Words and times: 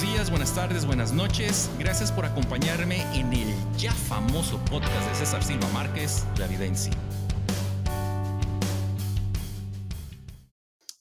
buenos 0.00 0.16
días, 0.16 0.30
buenas 0.30 0.54
tardes, 0.54 0.86
buenas 0.86 1.12
noches. 1.12 1.70
Gracias 1.78 2.10
por 2.10 2.24
acompañarme 2.24 3.02
en 3.14 3.30
el 3.34 3.54
ya 3.76 3.92
famoso 3.92 4.58
podcast 4.64 5.06
de 5.10 5.14
César 5.14 5.42
Silva 5.42 5.68
Márquez, 5.74 6.24
La 6.38 6.46
Evidencia. 6.46 6.92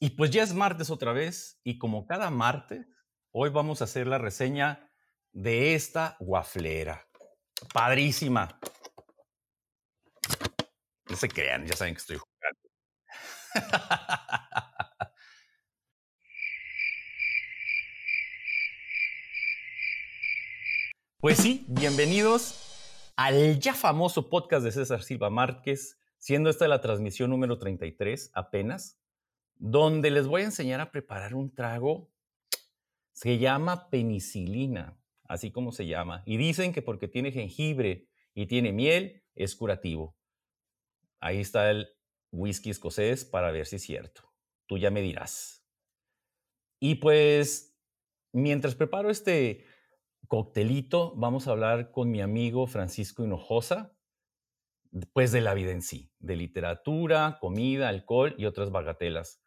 Y 0.01 0.09
pues 0.11 0.31
ya 0.31 0.43
es 0.43 0.53
martes 0.53 0.89
otra 0.89 1.13
vez 1.13 1.61
y 1.63 1.77
como 1.77 2.05
cada 2.07 2.29
martes, 2.29 2.87
hoy 3.31 3.49
vamos 3.51 3.79
a 3.79 3.85
hacer 3.85 4.05
la 4.05 4.17
reseña 4.17 4.91
de 5.31 5.75
esta 5.75 6.17
guaflera. 6.19 7.07
Padrísima. 7.73 8.59
No 11.09 11.15
se 11.15 11.29
crean, 11.29 11.65
ya 11.65 11.77
saben 11.77 11.93
que 11.93 12.01
estoy 12.01 12.17
jugando. 12.17 12.59
Pues 21.21 21.39
sí, 21.39 21.65
bienvenidos 21.67 23.11
al 23.17 23.59
ya 23.59 23.73
famoso 23.73 24.29
podcast 24.29 24.63
de 24.63 24.71
César 24.71 25.03
Silva 25.03 25.29
Márquez, 25.29 25.99
siendo 26.17 26.49
esta 26.49 26.65
la 26.69 26.79
transmisión 26.79 27.29
número 27.29 27.59
33 27.59 28.31
apenas, 28.33 29.01
donde 29.57 30.11
les 30.11 30.27
voy 30.27 30.43
a 30.43 30.45
enseñar 30.45 30.79
a 30.79 30.91
preparar 30.91 31.35
un 31.35 31.53
trago. 31.53 32.09
Se 33.11 33.37
llama 33.37 33.89
penicilina, 33.89 34.97
así 35.25 35.51
como 35.51 35.73
se 35.73 35.87
llama. 35.87 36.23
Y 36.25 36.37
dicen 36.37 36.71
que 36.71 36.81
porque 36.81 37.09
tiene 37.09 37.33
jengibre 37.33 38.07
y 38.33 38.45
tiene 38.45 38.71
miel, 38.71 39.21
es 39.35 39.57
curativo. 39.57 40.15
Ahí 41.19 41.41
está 41.41 41.69
el 41.69 41.89
whisky 42.31 42.69
escocés 42.69 43.25
para 43.25 43.51
ver 43.51 43.65
si 43.65 43.75
es 43.75 43.81
cierto. 43.81 44.31
Tú 44.67 44.77
ya 44.77 44.89
me 44.89 45.01
dirás. 45.01 45.65
Y 46.79 46.95
pues, 46.95 47.77
mientras 48.31 48.73
preparo 48.73 49.09
este 49.09 49.65
coctelito, 50.29 51.15
vamos 51.15 51.47
a 51.47 51.51
hablar 51.51 51.91
con 51.91 52.11
mi 52.11 52.21
amigo 52.21 52.67
Francisco 52.67 53.23
Hinojosa, 53.23 53.97
pues 55.11 55.31
de 55.31 55.41
la 55.41 55.55
vida 55.55 55.71
en 55.71 55.81
sí, 55.81 56.13
de 56.19 56.35
literatura, 56.35 57.39
comida, 57.41 57.89
alcohol 57.89 58.35
y 58.37 58.45
otras 58.45 58.69
bagatelas. 58.71 59.41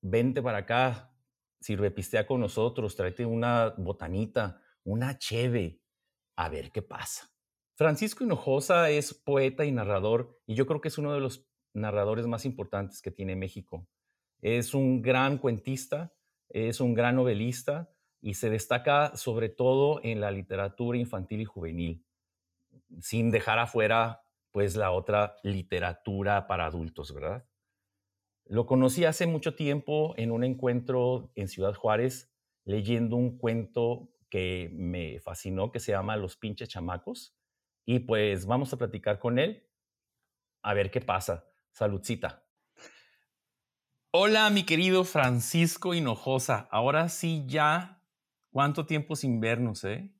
Vente 0.00 0.42
para 0.42 0.58
acá, 0.58 1.12
sirve 1.60 1.90
pistea 1.90 2.24
con 2.24 2.40
nosotros, 2.40 2.94
tráete 2.94 3.26
una 3.26 3.74
botanita, 3.76 4.62
una 4.84 5.18
cheve, 5.18 5.82
a 6.36 6.48
ver 6.50 6.70
qué 6.70 6.82
pasa. 6.82 7.32
Francisco 7.74 8.22
Hinojosa 8.22 8.90
es 8.90 9.12
poeta 9.12 9.64
y 9.64 9.72
narrador 9.72 10.40
y 10.46 10.54
yo 10.54 10.66
creo 10.66 10.80
que 10.80 10.88
es 10.88 10.98
uno 10.98 11.12
de 11.12 11.20
los 11.20 11.48
narradores 11.74 12.28
más 12.28 12.44
importantes 12.44 13.02
que 13.02 13.10
tiene 13.10 13.34
México. 13.34 13.88
Es 14.40 14.72
un 14.72 15.02
gran 15.02 15.38
cuentista, 15.38 16.14
es 16.48 16.80
un 16.80 16.94
gran 16.94 17.16
novelista, 17.16 17.90
y 18.20 18.34
se 18.34 18.50
destaca 18.50 19.16
sobre 19.16 19.48
todo 19.48 20.00
en 20.02 20.20
la 20.20 20.30
literatura 20.30 20.98
infantil 20.98 21.40
y 21.40 21.44
juvenil, 21.44 22.04
sin 23.00 23.30
dejar 23.30 23.58
afuera 23.58 24.22
pues 24.50 24.74
la 24.76 24.90
otra 24.90 25.36
literatura 25.42 26.46
para 26.46 26.66
adultos, 26.66 27.12
¿verdad? 27.12 27.46
Lo 28.46 28.64
conocí 28.64 29.04
hace 29.04 29.26
mucho 29.26 29.54
tiempo 29.54 30.14
en 30.16 30.30
un 30.30 30.44
encuentro 30.44 31.30
en 31.34 31.48
Ciudad 31.48 31.74
Juárez 31.74 32.32
leyendo 32.64 33.16
un 33.16 33.38
cuento 33.38 34.08
que 34.30 34.70
me 34.72 35.20
fascinó 35.20 35.70
que 35.72 35.80
se 35.80 35.92
llama 35.92 36.16
Los 36.16 36.36
pinches 36.36 36.68
chamacos 36.68 37.36
y 37.84 38.00
pues 38.00 38.46
vamos 38.46 38.72
a 38.72 38.76
platicar 38.76 39.18
con 39.18 39.38
él 39.38 39.68
a 40.62 40.74
ver 40.74 40.90
qué 40.90 41.00
pasa. 41.00 41.44
Saludcita. 41.70 42.44
Hola, 44.10 44.48
mi 44.50 44.64
querido 44.64 45.04
Francisco 45.04 45.94
Hinojosa. 45.94 46.68
Ahora 46.70 47.08
sí 47.08 47.44
ya 47.46 47.95
¿Cuánto 48.56 48.86
tiempo 48.86 49.14
sin 49.14 49.38
vernos, 49.38 49.84
eh? 49.84 50.10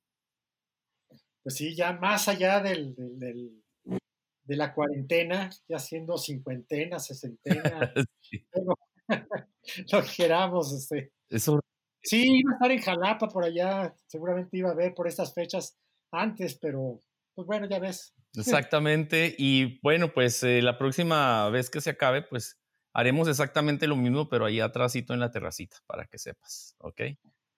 Pues 1.43 1.55
sí, 1.55 1.75
ya 1.75 1.95
más 1.95 2.29
allá 2.29 2.61
del, 2.61 2.95
de 2.95 4.57
la 4.57 4.75
cuarentena, 4.75 5.49
ya 5.67 5.79
siendo 5.79 6.19
cincuentena, 6.19 6.99
sesentena, 6.99 7.95
lo 9.91 10.03
queramos. 10.15 10.71
Este. 10.71 11.15
Eso. 11.31 11.61
Sí, 12.03 12.25
iba 12.27 12.51
a 12.51 12.55
estar 12.57 12.71
en 12.73 12.83
Jalapa 12.83 13.27
por 13.27 13.43
allá, 13.43 13.97
seguramente 14.07 14.59
iba 14.59 14.71
a 14.71 14.75
ver 14.75 14.93
por 14.93 15.09
estas 15.09 15.33
fechas 15.33 15.79
antes, 16.13 16.59
pero 16.59 17.01
pues 17.35 17.47
bueno, 17.47 17.67
ya 17.67 17.79
ves. 17.79 18.13
Exactamente, 18.37 19.35
y 19.39 19.81
bueno, 19.81 20.13
pues 20.13 20.43
eh, 20.43 20.61
la 20.61 20.77
próxima 20.77 21.49
vez 21.49 21.71
que 21.71 21.81
se 21.81 21.89
acabe, 21.89 22.21
pues 22.21 22.61
haremos 22.93 23.29
exactamente 23.29 23.87
lo 23.87 23.97
mismo, 23.97 24.29
pero 24.29 24.45
ahí 24.45 24.61
atrásito 24.61 25.15
en 25.15 25.21
la 25.21 25.31
terracita, 25.31 25.79
para 25.87 26.05
que 26.05 26.19
sepas, 26.19 26.77
¿ok? 26.81 27.01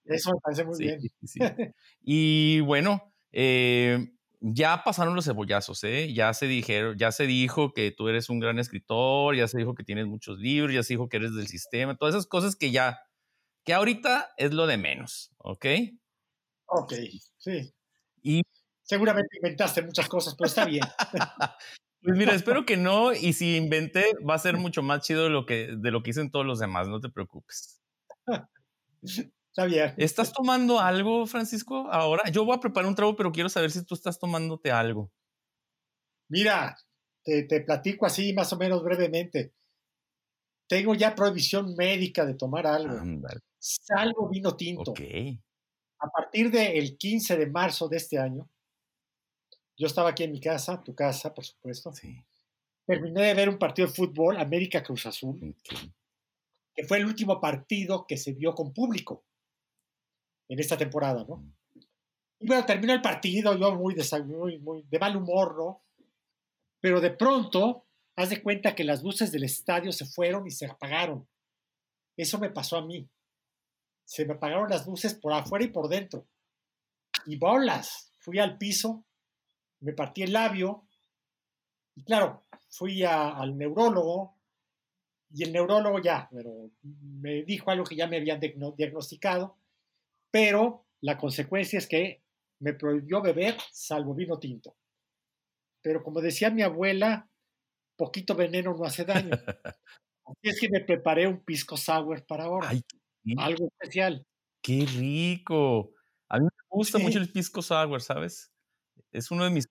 Eso 0.08 0.32
me 0.32 0.40
parece 0.42 0.64
muy 0.64 0.78
bien. 0.78 0.98
y 2.02 2.60
bueno, 2.60 3.12
eh, 3.32 4.08
ya 4.40 4.82
pasaron 4.84 5.14
los 5.14 5.24
cebollazos, 5.24 5.84
¿eh? 5.84 6.12
Ya 6.12 6.32
se 6.32 6.46
dijeron, 6.46 6.96
ya 6.96 7.12
se 7.12 7.26
dijo 7.26 7.72
que 7.72 7.90
tú 7.90 8.08
eres 8.08 8.30
un 8.30 8.40
gran 8.40 8.58
escritor, 8.58 9.36
ya 9.36 9.48
se 9.48 9.58
dijo 9.58 9.74
que 9.74 9.84
tienes 9.84 10.06
muchos 10.06 10.38
libros, 10.38 10.72
ya 10.72 10.82
se 10.82 10.94
dijo 10.94 11.08
que 11.08 11.18
eres 11.18 11.34
del 11.34 11.48
sistema, 11.48 11.96
todas 11.96 12.14
esas 12.14 12.26
cosas 12.26 12.56
que 12.56 12.70
ya, 12.70 13.00
que 13.64 13.74
ahorita 13.74 14.30
es 14.36 14.54
lo 14.54 14.66
de 14.66 14.78
menos, 14.78 15.32
¿ok? 15.38 15.66
Ok, 16.66 16.94
sí. 17.36 17.74
Y 18.22 18.42
seguramente 18.82 19.36
inventaste 19.36 19.82
muchas 19.82 20.08
cosas, 20.08 20.34
pero 20.36 20.48
está 20.48 20.64
bien. 20.64 20.84
Pues 22.00 22.16
mira, 22.16 22.32
espero 22.32 22.64
que 22.64 22.76
no, 22.76 23.12
y 23.12 23.32
si 23.32 23.56
inventé, 23.56 24.14
va 24.26 24.34
a 24.34 24.38
ser 24.38 24.56
mucho 24.56 24.82
más 24.82 25.02
chido 25.02 25.24
de 25.24 25.30
lo 25.30 25.46
que, 25.46 25.74
de 25.76 25.90
lo 25.90 26.00
que 26.02 26.10
dicen 26.10 26.30
todos 26.30 26.46
los 26.46 26.60
demás, 26.60 26.86
no 26.86 27.00
te 27.00 27.08
preocupes. 27.08 27.82
¿Estás 29.96 30.32
tomando 30.32 30.78
algo, 30.78 31.26
Francisco, 31.26 31.88
ahora? 31.90 32.30
Yo 32.30 32.44
voy 32.44 32.56
a 32.56 32.60
preparar 32.60 32.88
un 32.88 32.94
trago, 32.94 33.16
pero 33.16 33.32
quiero 33.32 33.48
saber 33.48 33.70
si 33.70 33.84
tú 33.84 33.94
estás 33.94 34.18
tomándote 34.18 34.70
algo. 34.70 35.10
Mira, 36.28 36.76
te, 37.24 37.60
platico 37.62 38.06
así 38.06 38.32
más 38.32 38.52
o 38.52 38.56
menos 38.56 38.82
brevemente. 38.84 39.52
Tengo 40.68 40.94
ya 40.94 41.14
prohibición 41.14 41.74
médica 41.74 42.24
de 42.24 42.34
tomar 42.34 42.66
algo. 42.66 42.94
Salvo 43.58 44.28
vino 44.28 44.56
tinto. 44.56 44.94
A 46.00 46.08
partir 46.08 46.50
del 46.52 46.96
15 46.96 47.36
de 47.36 47.46
marzo 47.50 47.88
de 47.88 47.96
este 47.96 48.18
año, 48.18 48.48
yo 49.76 49.86
estaba 49.88 50.10
aquí 50.10 50.22
en 50.22 50.32
mi 50.32 50.40
casa, 50.40 50.82
tu 50.84 50.94
casa, 50.94 51.34
por 51.34 51.44
supuesto. 51.44 51.92
Sí. 51.92 52.16
Terminé 52.86 53.22
de 53.22 53.34
ver 53.34 53.48
un 53.48 53.58
partido 53.58 53.88
de 53.88 53.94
fútbol, 53.94 54.36
América 54.36 54.82
Cruz 54.82 55.06
Azul, 55.06 55.56
que 56.74 56.84
fue 56.84 56.98
el 56.98 57.06
último 57.06 57.40
partido 57.40 58.06
que 58.06 58.16
se 58.16 58.32
vio 58.32 58.54
con 58.54 58.72
público 58.72 59.24
en 60.48 60.58
esta 60.58 60.76
temporada, 60.76 61.24
¿no? 61.28 61.44
Y 62.40 62.46
bueno, 62.46 62.64
terminó 62.64 62.92
el 62.92 63.02
partido, 63.02 63.56
yo 63.56 63.74
muy 63.74 63.94
de, 63.94 64.98
mal 64.98 65.16
humor, 65.16 65.56
¿no? 65.56 65.82
Pero 66.80 67.00
de 67.00 67.10
pronto, 67.10 67.86
haz 68.16 68.30
de 68.30 68.42
cuenta 68.42 68.74
que 68.74 68.84
las 68.84 69.02
luces 69.02 69.32
del 69.32 69.44
estadio 69.44 69.92
se 69.92 70.06
fueron 70.06 70.46
y 70.46 70.50
se 70.50 70.66
apagaron. 70.66 71.28
Eso 72.16 72.38
me 72.38 72.50
pasó 72.50 72.76
a 72.78 72.86
mí. 72.86 73.08
Se 74.04 74.24
me 74.24 74.34
apagaron 74.34 74.70
las 74.70 74.86
luces 74.86 75.14
por 75.14 75.32
afuera 75.32 75.64
y 75.64 75.68
por 75.68 75.88
dentro. 75.88 76.26
Y 77.26 77.36
bolas, 77.36 78.12
fui 78.20 78.38
al 78.38 78.56
piso, 78.56 79.04
me 79.80 79.92
partí 79.92 80.22
el 80.22 80.32
labio. 80.32 80.86
Y 81.96 82.04
claro, 82.04 82.44
fui 82.70 83.02
al 83.02 83.58
neurólogo. 83.58 84.36
Y 85.30 85.42
el 85.42 85.52
neurólogo 85.52 85.98
ya, 85.98 86.28
pero 86.32 86.70
me 86.82 87.42
dijo 87.42 87.70
algo 87.70 87.84
que 87.84 87.96
ya 87.96 88.06
me 88.06 88.16
habían 88.16 88.40
diagnosticado 88.40 89.58
pero 90.30 90.86
la 91.00 91.16
consecuencia 91.16 91.78
es 91.78 91.86
que 91.86 92.22
me 92.60 92.74
prohibió 92.74 93.22
beber 93.22 93.56
salvo 93.72 94.14
vino 94.14 94.38
tinto. 94.38 94.76
Pero 95.82 96.02
como 96.02 96.20
decía 96.20 96.50
mi 96.50 96.62
abuela, 96.62 97.30
poquito 97.96 98.34
veneno 98.34 98.74
no 98.74 98.84
hace 98.84 99.04
daño. 99.04 99.30
Así 100.26 100.40
es 100.42 100.60
que 100.60 100.68
me 100.68 100.80
preparé 100.80 101.26
un 101.26 101.42
pisco 101.42 101.76
sour 101.76 102.24
para 102.26 102.44
ahora. 102.44 102.70
algo 103.38 103.68
especial. 103.68 104.26
¡Qué 104.62 104.86
rico! 104.86 105.92
A 106.28 106.38
mí 106.38 106.44
me 106.44 106.50
gusta 106.68 106.98
mucho 106.98 107.18
el 107.18 107.32
pisco 107.32 107.62
sour, 107.62 108.02
¿sabes? 108.02 108.52
Es 109.12 109.30
uno 109.30 109.44
de 109.44 109.50
mis 109.50 109.66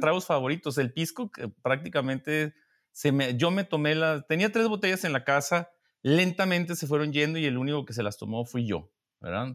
tragos 0.00 0.26
favoritos. 0.26 0.78
El 0.78 0.92
pisco 0.92 1.30
que 1.32 1.48
prácticamente 1.48 2.54
se 2.92 3.10
me, 3.10 3.36
yo 3.36 3.50
me 3.50 3.64
tomé 3.64 3.94
la, 3.94 4.22
tenía 4.22 4.52
tres 4.52 4.68
botellas 4.68 5.04
en 5.04 5.12
la 5.12 5.24
casa, 5.24 5.70
lentamente 6.02 6.76
se 6.76 6.86
fueron 6.86 7.12
yendo 7.12 7.38
y 7.38 7.46
el 7.46 7.58
único 7.58 7.84
que 7.84 7.94
se 7.94 8.02
las 8.02 8.18
tomó 8.18 8.44
fui 8.44 8.66
yo. 8.66 8.91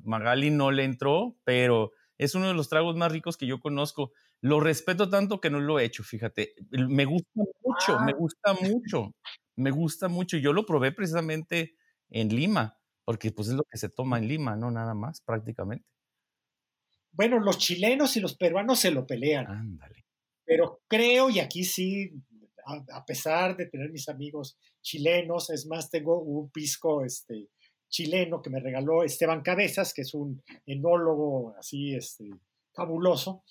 Magali 0.04 0.50
no 0.50 0.72
le 0.72 0.84
entró, 0.84 1.38
pero 1.44 1.92
es 2.18 2.36
uno 2.36 2.48
de 2.48 2.54
los 2.54 2.70
tragos 2.70 2.96
más 2.96 3.12
ricos 3.12 3.38
que 3.38 3.48
yo 3.48 3.60
conozco. 3.60 4.12
Lo 4.42 4.60
respeto 4.60 5.10
tanto 5.10 5.42
que 5.42 5.50
no 5.50 5.60
lo 5.60 5.80
he 5.80 5.86
hecho, 5.86 6.04
fíjate. 6.04 6.54
Me 6.72 7.06
gusta 7.06 7.42
mucho, 7.62 8.00
me 8.00 8.12
ah. 8.12 8.16
gusta 8.18 8.54
mucho, 8.54 9.16
me 9.56 9.72
gusta 9.72 10.08
mucho. 10.08 10.38
Yo 10.38 10.54
lo 10.54 10.66
probé 10.66 10.92
precisamente 10.92 11.76
en 12.10 12.30
Lima, 12.30 12.78
porque 13.04 13.32
pues 13.32 13.50
es 13.50 13.56
lo 13.56 13.64
que 13.64 13.78
se 13.78 13.90
toma 13.90 14.18
en 14.18 14.28
Lima, 14.28 14.56
¿no? 14.56 14.72
Nada 14.72 14.94
más, 14.94 15.22
prácticamente. 15.22 15.86
Bueno, 17.12 17.40
los 17.40 17.58
chilenos 17.58 18.16
y 18.16 18.20
los 18.20 18.38
peruanos 18.38 18.80
se 18.80 18.92
lo 18.92 19.06
pelean. 19.06 19.48
Ándale. 19.48 20.06
Pero 20.46 20.82
creo, 20.88 21.30
y 21.30 21.40
aquí 21.40 21.64
sí, 21.64 22.14
a, 22.66 23.06
pesar 23.06 23.58
de 23.58 23.66
tener 23.66 23.92
mis 23.92 24.08
amigos 24.08 24.58
chilenos, 24.82 25.50
es 25.50 25.66
más, 25.66 25.90
tengo 25.90 26.22
un 26.22 26.50
pisco 26.50 27.04
este, 27.04 27.50
chileno 27.90 28.42
que 28.42 28.50
me 28.50 28.60
regaló 28.60 29.04
Esteban 29.04 29.42
Cabezas, 29.42 29.94
que 29.94 30.02
es 30.02 30.14
un 30.14 30.42
enólogo 30.66 31.56
así 31.58 31.96
este, 31.96 32.30
fabuloso, 32.74 33.44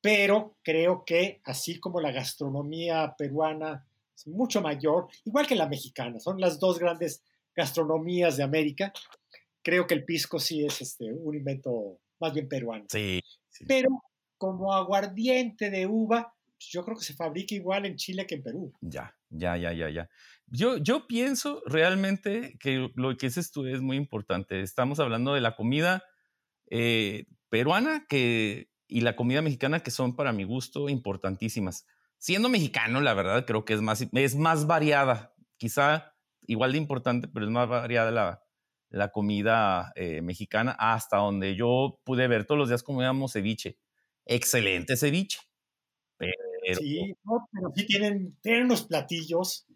pero 0.00 0.56
creo 0.62 1.04
que 1.04 1.40
así 1.44 1.78
como 1.78 2.00
la 2.00 2.12
gastronomía 2.12 3.14
peruana 3.16 3.86
es 4.14 4.26
mucho 4.26 4.60
mayor, 4.60 5.08
igual 5.24 5.46
que 5.46 5.56
la 5.56 5.68
mexicana, 5.68 6.20
son 6.20 6.40
las 6.40 6.58
dos 6.58 6.78
grandes 6.78 7.22
gastronomías 7.54 8.36
de 8.36 8.42
América, 8.42 8.92
creo 9.62 9.86
que 9.86 9.94
el 9.94 10.04
pisco 10.04 10.38
sí 10.38 10.64
es 10.64 10.80
este, 10.80 11.12
un 11.12 11.34
invento 11.34 11.98
más 12.18 12.32
bien 12.32 12.48
peruano. 12.48 12.86
Sí, 12.88 13.20
Pero 13.66 13.88
como 14.36 14.72
aguardiente 14.72 15.70
de 15.70 15.86
uva, 15.86 16.34
yo 16.68 16.84
creo 16.84 16.96
que 16.96 17.04
se 17.04 17.14
fabrica 17.14 17.54
igual 17.54 17.86
en 17.86 17.96
Chile 17.96 18.26
que 18.26 18.36
en 18.36 18.42
Perú. 18.42 18.72
Ya, 18.80 19.16
ya, 19.30 19.56
ya, 19.56 19.72
ya, 19.72 19.88
ya. 19.88 20.10
Yo, 20.46 20.76
yo 20.76 21.06
pienso 21.06 21.62
realmente 21.66 22.56
que 22.60 22.90
lo 22.94 23.16
que 23.16 23.26
dices 23.26 23.50
tú 23.50 23.66
es 23.66 23.80
muy 23.80 23.96
importante. 23.96 24.60
Estamos 24.60 25.00
hablando 25.00 25.34
de 25.34 25.40
la 25.40 25.56
comida 25.56 26.04
eh, 26.70 27.26
peruana 27.48 28.06
que, 28.08 28.70
y 28.86 29.00
la 29.00 29.16
comida 29.16 29.42
mexicana 29.42 29.80
que 29.80 29.90
son 29.90 30.16
para 30.16 30.32
mi 30.32 30.44
gusto 30.44 30.88
importantísimas. 30.88 31.86
Siendo 32.18 32.48
mexicano, 32.48 33.00
la 33.00 33.14
verdad, 33.14 33.46
creo 33.46 33.64
que 33.64 33.74
es 33.74 33.80
más, 33.80 34.06
es 34.12 34.36
más 34.36 34.66
variada. 34.66 35.34
Quizá 35.56 36.14
igual 36.42 36.72
de 36.72 36.78
importante, 36.78 37.28
pero 37.28 37.46
es 37.46 37.52
más 37.52 37.68
variada 37.68 38.10
la, 38.10 38.42
la 38.90 39.10
comida 39.10 39.92
eh, 39.94 40.20
mexicana 40.20 40.76
hasta 40.78 41.18
donde 41.18 41.54
yo 41.54 42.00
pude 42.04 42.28
ver 42.28 42.44
todos 42.44 42.58
los 42.58 42.68
días 42.68 42.82
comíamos 42.82 43.32
ceviche. 43.32 43.78
Excelente 44.26 44.96
ceviche. 44.96 45.38
Sí, 46.74 47.14
pero 47.24 47.72
sí 47.74 47.86
tienen, 47.86 48.36
tienen 48.40 48.64
unos 48.64 48.86
platillos 48.86 49.66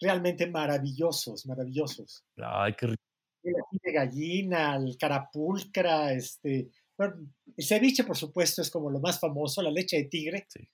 realmente 0.00 0.46
maravillosos, 0.46 1.46
maravillosos. 1.46 2.24
Ay, 2.36 2.74
qué 2.74 2.88
rico. 2.88 3.02
El 3.42 3.54
de 3.82 3.92
gallina, 3.92 4.76
el 4.76 4.96
carapulcra, 4.98 6.12
este, 6.12 6.70
el 6.98 7.64
ceviche, 7.64 8.04
por 8.04 8.16
supuesto, 8.16 8.62
es 8.62 8.70
como 8.70 8.90
lo 8.90 9.00
más 9.00 9.20
famoso, 9.20 9.62
la 9.62 9.70
leche 9.70 9.98
de 9.98 10.04
tigre. 10.04 10.46
Sí. 10.48 10.68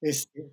Este, 0.00 0.52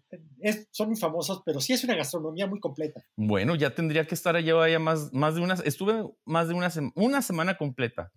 son 0.72 0.90
muy 0.90 0.98
famosos, 0.98 1.42
pero 1.46 1.60
sí 1.60 1.74
es 1.74 1.84
una 1.84 1.96
gastronomía 1.96 2.48
muy 2.48 2.60
completa. 2.60 3.04
Bueno, 3.18 3.56
ya 3.56 3.76
tendría 3.76 4.08
que 4.08 4.16
estar 4.16 4.36
allá 4.36 4.68
ya 4.70 4.80
más, 4.80 5.12
más 5.14 5.36
de 5.36 5.42
unas, 5.42 5.66
estuve 5.66 6.04
más 6.26 6.48
de 6.48 6.54
una, 6.54 6.72
una 6.96 7.22
semana 7.22 7.58
completa. 7.58 8.12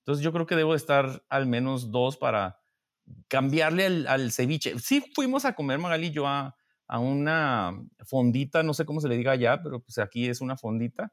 Entonces 0.00 0.24
yo 0.24 0.32
creo 0.32 0.46
que 0.46 0.56
debo 0.56 0.74
estar 0.74 1.24
al 1.28 1.46
menos 1.46 1.92
dos 1.92 2.16
para 2.16 2.61
cambiarle 3.28 3.86
al, 3.86 4.06
al 4.06 4.32
ceviche. 4.32 4.78
Sí 4.78 5.04
fuimos 5.14 5.44
a 5.44 5.54
comer, 5.54 5.78
Magali 5.78 6.08
y 6.08 6.10
yo, 6.10 6.26
a, 6.26 6.56
a, 6.86 6.98
una 6.98 7.72
fondita, 8.04 8.62
no 8.62 8.74
sé 8.74 8.84
cómo 8.84 9.00
se 9.00 9.08
le 9.08 9.16
diga 9.16 9.32
allá, 9.32 9.62
pero 9.62 9.80
pues 9.80 9.98
aquí 9.98 10.28
es 10.28 10.40
una 10.40 10.56
fondita. 10.56 11.12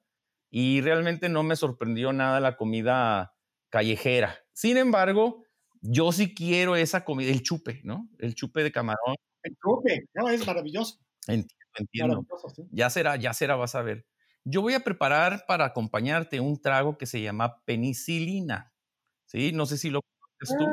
Y 0.51 0.81
realmente 0.81 1.29
no 1.29 1.43
me 1.43 1.55
sorprendió 1.55 2.11
nada 2.11 2.39
la 2.39 2.57
comida 2.57 3.33
callejera. 3.69 4.39
Sin 4.51 4.77
embargo, 4.77 5.43
yo 5.81 6.11
sí 6.11 6.33
quiero 6.33 6.75
esa 6.75 7.05
comida, 7.05 7.31
el 7.31 7.43
chupe, 7.43 7.81
¿no? 7.83 8.09
El 8.17 8.35
chupe 8.35 8.63
de 8.63 8.71
camarón. 8.71 9.15
El 9.43 9.55
chupe, 9.57 10.09
no, 10.13 10.29
es 10.29 10.45
maravilloso. 10.45 10.99
Entiendo, 11.27 11.55
entiendo. 11.77 12.25
Ya 12.71 12.89
será, 12.89 13.15
ya 13.15 13.33
será, 13.33 13.55
vas 13.55 13.75
a 13.75 13.81
ver. 13.81 14.05
Yo 14.43 14.61
voy 14.61 14.73
a 14.73 14.79
preparar 14.81 15.45
para 15.47 15.65
acompañarte 15.65 16.39
un 16.39 16.61
trago 16.61 16.97
que 16.97 17.05
se 17.05 17.21
llama 17.21 17.63
penicilina. 17.65 18.73
¿Sí? 19.25 19.51
No 19.53 19.65
sé 19.65 19.77
si 19.77 19.89
lo 19.89 20.01
conoces 20.01 20.57
tú. 20.57 20.65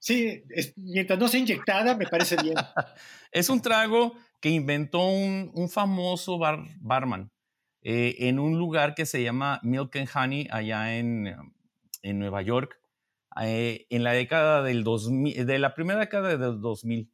Sí, 0.00 0.42
mientras 0.76 1.18
no 1.18 1.28
sea 1.28 1.40
inyectada, 1.40 1.94
me 1.94 2.06
parece 2.06 2.36
bien. 2.42 2.54
es 3.32 3.50
un 3.50 3.60
trago 3.60 4.14
que 4.40 4.48
inventó 4.48 5.06
un, 5.06 5.50
un 5.54 5.68
famoso 5.68 6.38
bar, 6.38 6.64
barman 6.80 7.30
eh, 7.82 8.16
en 8.28 8.38
un 8.38 8.58
lugar 8.58 8.94
que 8.94 9.06
se 9.06 9.22
llama 9.22 9.60
Milk 9.62 9.96
and 9.96 10.08
Honey, 10.14 10.48
allá 10.50 10.98
en, 10.98 11.34
en 12.02 12.18
Nueva 12.18 12.42
York. 12.42 12.78
Eh, 13.42 13.86
en 13.90 14.02
la 14.02 14.12
década 14.12 14.62
del 14.62 14.84
2000, 14.84 15.46
de 15.46 15.58
la 15.58 15.74
primera 15.74 16.00
década 16.00 16.36
del 16.36 16.60
2000, 16.60 17.10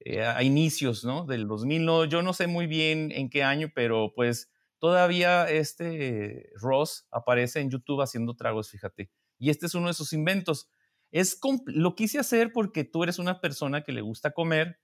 eh, 0.00 0.22
a 0.22 0.42
inicios, 0.42 1.04
¿no? 1.04 1.24
Del 1.24 1.48
2000, 1.48 1.84
no, 1.84 2.04
yo 2.04 2.22
no 2.22 2.32
sé 2.32 2.46
muy 2.46 2.66
bien 2.66 3.10
en 3.12 3.30
qué 3.30 3.42
año, 3.42 3.70
pero 3.74 4.12
pues 4.14 4.50
todavía 4.78 5.48
este 5.48 6.50
Ross 6.56 7.06
aparece 7.10 7.60
en 7.60 7.70
YouTube 7.70 8.02
haciendo 8.02 8.36
tragos, 8.36 8.70
fíjate. 8.70 9.10
Y 9.38 9.50
este 9.50 9.66
es 9.66 9.74
uno 9.74 9.88
de 9.88 9.94
sus 9.94 10.12
inventos. 10.12 10.68
Es 11.14 11.38
lo 11.66 11.94
quise 11.94 12.18
hacer 12.18 12.52
porque 12.52 12.82
tú 12.82 13.04
eres 13.04 13.20
una 13.20 13.40
persona 13.40 13.84
que 13.84 13.92
le 13.92 14.00
gusta 14.00 14.32
comer 14.32 14.80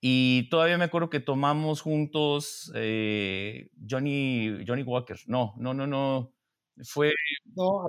y 0.00 0.48
todavía 0.50 0.76
me 0.78 0.84
acuerdo 0.84 1.10
que 1.10 1.20
tomamos 1.20 1.80
juntos 1.80 2.72
eh, 2.74 3.70
Johnny, 3.88 4.64
Johnny 4.66 4.82
Walker. 4.82 5.16
No, 5.26 5.54
no, 5.58 5.72
no, 5.72 5.86
no. 5.86 6.34
Fue. 6.82 7.12
No, 7.54 7.88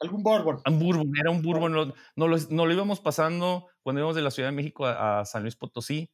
Algún 0.00 0.24
bourbon. 0.24 0.60
Un 0.66 0.78
bourbon, 0.80 1.12
era 1.16 1.30
un 1.30 1.42
bourbon. 1.42 1.72
No, 1.72 1.94
no, 2.16 2.26
lo, 2.26 2.36
no 2.50 2.66
lo 2.66 2.72
íbamos 2.72 2.98
pasando 2.98 3.68
cuando 3.82 4.00
íbamos 4.00 4.16
de 4.16 4.22
la 4.22 4.32
Ciudad 4.32 4.48
de 4.48 4.56
México 4.56 4.84
a, 4.84 5.24
San 5.24 5.42
Luis 5.42 5.54
Potosí. 5.54 6.10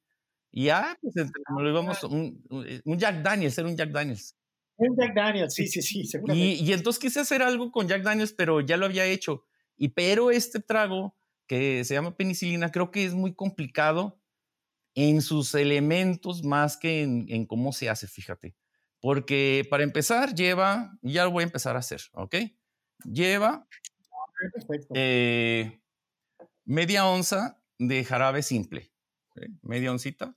Y 0.52 0.64
ya, 0.64 0.94
pues 1.00 1.14
nos 1.16 1.62
lo 1.62 1.70
íbamos, 1.70 2.02
un, 2.04 2.44
un, 2.84 2.98
Jack 2.98 3.22
Daniels, 3.22 3.56
era 3.56 3.68
un 3.68 3.76
Jack 3.76 3.90
Daniels. 3.90 4.36
Un 4.76 4.96
Jack 4.96 5.14
Daniels, 5.14 5.54
sí, 5.54 5.66
sí, 5.68 5.80
sí, 5.80 6.04
seguramente. 6.04 6.62
Y, 6.62 6.68
y, 6.68 6.72
entonces 6.72 7.00
quise 7.00 7.20
hacer 7.20 7.42
algo 7.42 7.70
con 7.70 7.88
Jack 7.88 8.02
Daniels, 8.02 8.32
pero 8.32 8.60
ya 8.60 8.76
lo 8.76 8.86
había 8.86 9.06
hecho. 9.06 9.47
Y 9.78 9.88
pero 9.90 10.30
este 10.30 10.60
trago 10.60 11.16
que 11.46 11.84
se 11.84 11.94
llama 11.94 12.16
penicilina, 12.16 12.70
creo 12.70 12.90
que 12.90 13.04
es 13.06 13.14
muy 13.14 13.34
complicado 13.34 14.20
en 14.94 15.22
sus 15.22 15.54
elementos 15.54 16.44
más 16.44 16.76
que 16.76 17.02
en, 17.02 17.26
en 17.28 17.46
cómo 17.46 17.72
se 17.72 17.88
hace, 17.88 18.06
fíjate. 18.06 18.54
Porque 19.00 19.66
para 19.70 19.84
empezar 19.84 20.34
lleva, 20.34 20.98
ya 21.02 21.24
lo 21.24 21.30
voy 21.30 21.42
a 21.42 21.46
empezar 21.46 21.76
a 21.76 21.78
hacer, 21.78 22.02
¿ok? 22.12 22.34
Lleva 23.04 23.66
eh, 24.94 25.80
media 26.64 27.06
onza 27.06 27.62
de 27.78 28.04
jarabe 28.04 28.42
simple. 28.42 28.92
Media 29.62 29.92
oncita. 29.92 30.36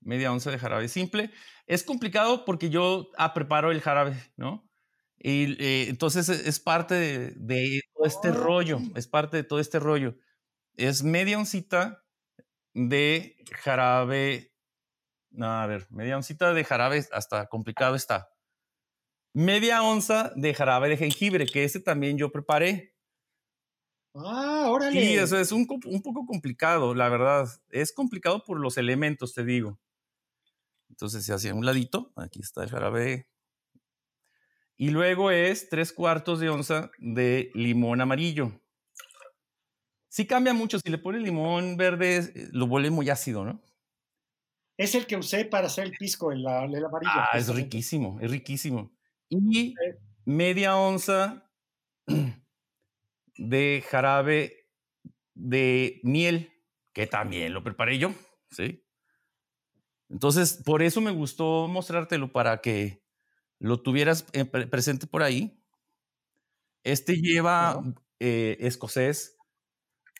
Media 0.00 0.32
onza 0.32 0.50
de 0.50 0.58
jarabe 0.58 0.88
simple. 0.88 1.32
Es 1.66 1.82
complicado 1.82 2.44
porque 2.44 2.70
yo 2.70 3.10
ah, 3.18 3.34
preparo 3.34 3.72
el 3.72 3.80
jarabe, 3.80 4.16
¿no? 4.36 4.67
Y 5.18 5.62
eh, 5.62 5.88
entonces 5.88 6.28
e, 6.28 6.48
es 6.48 6.60
parte 6.60 6.94
de, 6.94 7.80
todo 7.94 8.06
este 8.06 8.30
rollo, 8.30 8.78
es 8.94 9.08
parte 9.08 9.36
de 9.36 9.44
todo 9.44 9.60
este 9.60 9.78
rollo. 9.78 10.16
Es 10.74 11.02
media 11.02 11.38
oncita 11.38 12.04
de 12.74 13.36
jarabe. 13.52 14.52
a 15.40 15.66
ver, 15.66 15.86
media 15.90 16.16
oncita 16.16 16.54
de 16.54 16.64
jarabe, 16.64 17.04
hasta 17.12 17.46
complicado 17.48 17.96
está 17.96 18.28
media 19.38 19.82
onza 19.82 20.32
de 20.34 20.52
jarabe 20.52 20.88
de 20.88 20.96
jengibre, 20.96 21.46
que 21.46 21.64
ese 21.64 21.80
también 21.80 22.18
yo 22.18 22.32
preparé. 22.32 22.94
Ah, 24.14 24.66
órale. 24.68 25.00
Sí, 25.00 25.14
eso 25.14 25.38
es 25.38 25.52
un, 25.52 25.66
un, 25.84 26.02
poco 26.02 26.26
complicado, 26.26 26.94
la 26.94 27.08
verdad. 27.08 27.48
Es 27.70 27.92
complicado 27.92 28.42
por 28.42 28.58
los 28.58 28.76
elementos, 28.78 29.34
te 29.34 29.44
digo. 29.44 29.78
Entonces 30.88 31.24
se 31.24 31.32
hacía 31.32 31.54
un 31.54 31.64
ladito, 31.64 32.12
aquí 32.16 32.40
está 32.40 32.64
el 32.64 32.70
jarabe. 32.70 33.28
Y 34.78 34.90
luego 34.90 35.30
es 35.30 35.68
tres 35.68 35.92
cuartos 35.92 36.40
de 36.40 36.48
onza 36.48 36.90
de 36.98 37.50
limón 37.54 38.00
amarillo. 38.00 38.52
Sí 40.08 40.26
cambia 40.26 40.54
mucho, 40.54 40.78
si 40.78 40.90
le 40.90 40.96
pones 40.96 41.22
limón 41.22 41.76
verde, 41.76 42.16
eh, 42.16 42.48
lo 42.52 42.66
vuelve 42.66 42.90
muy 42.90 43.10
ácido, 43.10 43.44
¿no? 43.44 43.60
Es 44.78 44.94
el 44.94 45.06
que 45.06 45.16
usé 45.16 45.44
para 45.44 45.66
hacer 45.66 45.84
el 45.84 45.92
pisco, 45.92 46.32
el, 46.32 46.40
el 46.40 46.84
amarillo. 46.84 47.12
Ah, 47.12 47.30
es 47.34 47.52
riquísimo, 47.54 48.18
es 48.22 48.30
riquísimo 48.30 48.92
y 49.28 49.74
media 50.24 50.76
onza 50.76 51.50
de 53.36 53.84
jarabe 53.88 54.68
de 55.34 56.00
miel, 56.02 56.52
que 56.92 57.06
también 57.06 57.52
lo 57.52 57.62
preparé 57.62 57.98
yo, 57.98 58.12
¿sí? 58.50 58.84
Entonces, 60.08 60.62
por 60.64 60.82
eso 60.82 61.00
me 61.00 61.10
gustó 61.10 61.68
mostrártelo 61.68 62.32
para 62.32 62.60
que 62.60 63.04
lo 63.58 63.82
tuvieras 63.82 64.26
eh, 64.32 64.44
presente 64.44 65.06
por 65.06 65.22
ahí. 65.22 65.60
Este 66.84 67.16
lleva 67.16 67.82
eh, 68.20 68.56
escocés. 68.60 69.36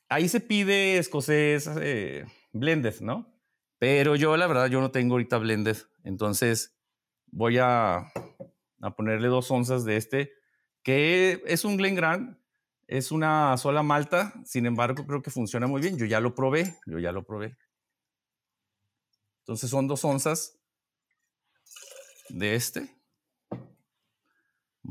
Ahí 0.09 0.29
se 0.29 0.41
pide 0.41 0.99
escocés 0.99 1.69
eh, 1.81 2.25
blended, 2.53 3.01
¿no? 3.01 3.35
Pero 3.79 4.17
yo, 4.17 4.37
la 4.37 4.47
verdad, 4.47 4.69
yo 4.69 4.81
no 4.81 4.91
tengo 4.91 5.15
ahorita 5.15 5.39
blended. 5.39 5.77
Entonces, 6.05 6.77
voy 7.27 7.59
a 7.59 8.11
a 8.81 8.95
ponerle 8.95 9.29
dos 9.29 9.51
onzas 9.51 9.85
de 9.85 9.97
este, 9.97 10.33
que 10.83 11.43
es 11.47 11.65
un 11.65 11.77
Glen 11.77 11.95
Grant, 11.95 12.39
es 12.87 13.13
una 13.13 13.57
sola 13.57 13.83
malta, 13.83 14.33
sin 14.45 14.67
embargo 14.67 15.07
creo 15.07 15.23
que 15.23 15.31
funciona 15.31 15.67
muy 15.67 15.83
bien. 15.83 15.99
Yo 15.99 16.07
ya 16.07 16.21
lo 16.21 16.35
probé, 16.35 16.77
yo 16.87 16.99
ya 16.99 17.13
lo 17.13 17.25
probé. 17.25 17.57
Entonces 19.41 19.71
son 19.71 19.89
dos 19.89 20.05
onzas 20.05 20.59
de 22.29 22.55
este. 22.55 22.98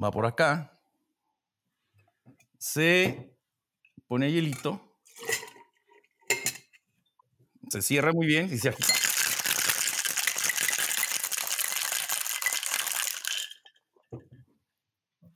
Va 0.02 0.12
por 0.12 0.26
acá. 0.26 0.80
Se 2.60 3.36
pone 4.08 4.32
hielito. 4.32 4.82
Se 7.70 7.82
cierra 7.82 8.14
muy 8.14 8.28
bien 8.28 8.54
y 8.54 8.58
se 8.58 8.70
agita. 8.70 8.94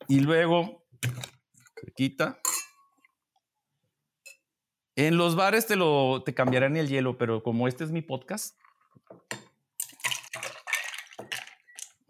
Y 0.08 0.20
luego, 0.20 0.86
quita. 1.96 2.40
En 4.96 5.18
los 5.18 5.36
bares 5.36 5.68
te 5.68 5.76
lo 5.76 6.22
te 6.24 6.34
cambiarán 6.34 6.76
el 6.78 6.90
hielo, 6.90 7.18
pero 7.18 7.42
como 7.42 7.68
este 7.68 7.86
es 7.86 7.92
mi 7.92 8.02
podcast, 8.02 8.60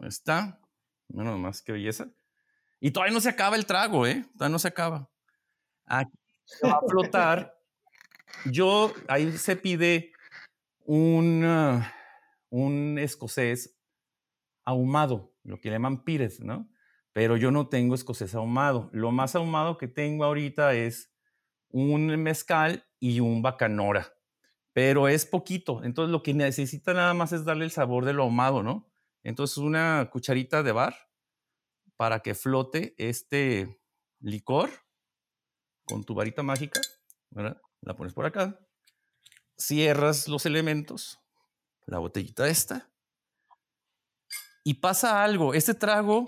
está. 0.00 0.60
Bueno, 1.08 1.38
más 1.38 1.62
que 1.62 1.72
belleza. 1.72 2.12
Y 2.84 2.90
todavía 2.90 3.14
no 3.14 3.20
se 3.20 3.28
acaba 3.28 3.54
el 3.54 3.64
trago, 3.64 4.08
¿eh? 4.08 4.24
Todavía 4.32 4.52
no 4.52 4.58
se 4.58 4.66
acaba. 4.66 5.08
Aquí 5.86 6.10
va 6.64 6.72
a 6.72 6.88
flotar. 6.88 7.56
Yo, 8.44 8.92
ahí 9.06 9.30
se 9.38 9.54
pide 9.54 10.12
un, 10.80 11.44
ah, 11.44 11.94
un 12.50 12.98
escocés 12.98 13.78
ahumado, 14.64 15.32
lo 15.44 15.60
que 15.60 15.70
llaman 15.70 16.02
pires, 16.02 16.40
¿no? 16.40 16.68
Pero 17.12 17.36
yo 17.36 17.50
no 17.50 17.68
tengo 17.68 17.94
escocés 17.94 18.34
ahumado. 18.34 18.88
Lo 18.92 19.12
más 19.12 19.36
ahumado 19.36 19.78
que 19.78 19.86
tengo 19.86 20.24
ahorita 20.24 20.74
es 20.74 21.12
un 21.68 22.06
mezcal 22.20 22.84
y 22.98 23.20
un 23.20 23.42
bacanora. 23.42 24.12
Pero 24.72 25.06
es 25.06 25.24
poquito. 25.24 25.84
Entonces 25.84 26.10
lo 26.10 26.22
que 26.24 26.34
necesita 26.34 26.94
nada 26.94 27.14
más 27.14 27.32
es 27.32 27.44
darle 27.44 27.64
el 27.64 27.70
sabor 27.70 28.06
de 28.06 28.14
lo 28.14 28.24
ahumado, 28.24 28.62
¿no? 28.62 28.90
Entonces 29.22 29.58
una 29.58 30.08
cucharita 30.10 30.62
de 30.64 30.72
bar 30.72 31.11
para 32.02 32.18
que 32.18 32.34
flote 32.34 32.96
este 32.98 33.80
licor 34.18 34.70
con 35.86 36.02
tu 36.02 36.16
varita 36.16 36.42
mágica. 36.42 36.80
La 37.30 37.94
pones 37.94 38.12
por 38.12 38.26
acá, 38.26 38.58
cierras 39.56 40.26
los 40.26 40.44
elementos, 40.44 41.20
la 41.86 42.00
botellita 42.00 42.48
esta, 42.48 42.90
y 44.64 44.74
pasa 44.74 45.22
algo. 45.22 45.54
Este 45.54 45.74
trago, 45.74 46.26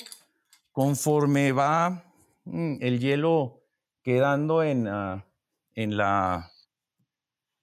conforme 0.70 1.50
va 1.50 2.04
mm, 2.44 2.76
el 2.80 3.00
hielo 3.00 3.66
quedando 4.04 4.62
en, 4.62 4.86
ah, 4.86 5.26
en, 5.74 5.96
la, 5.96 6.52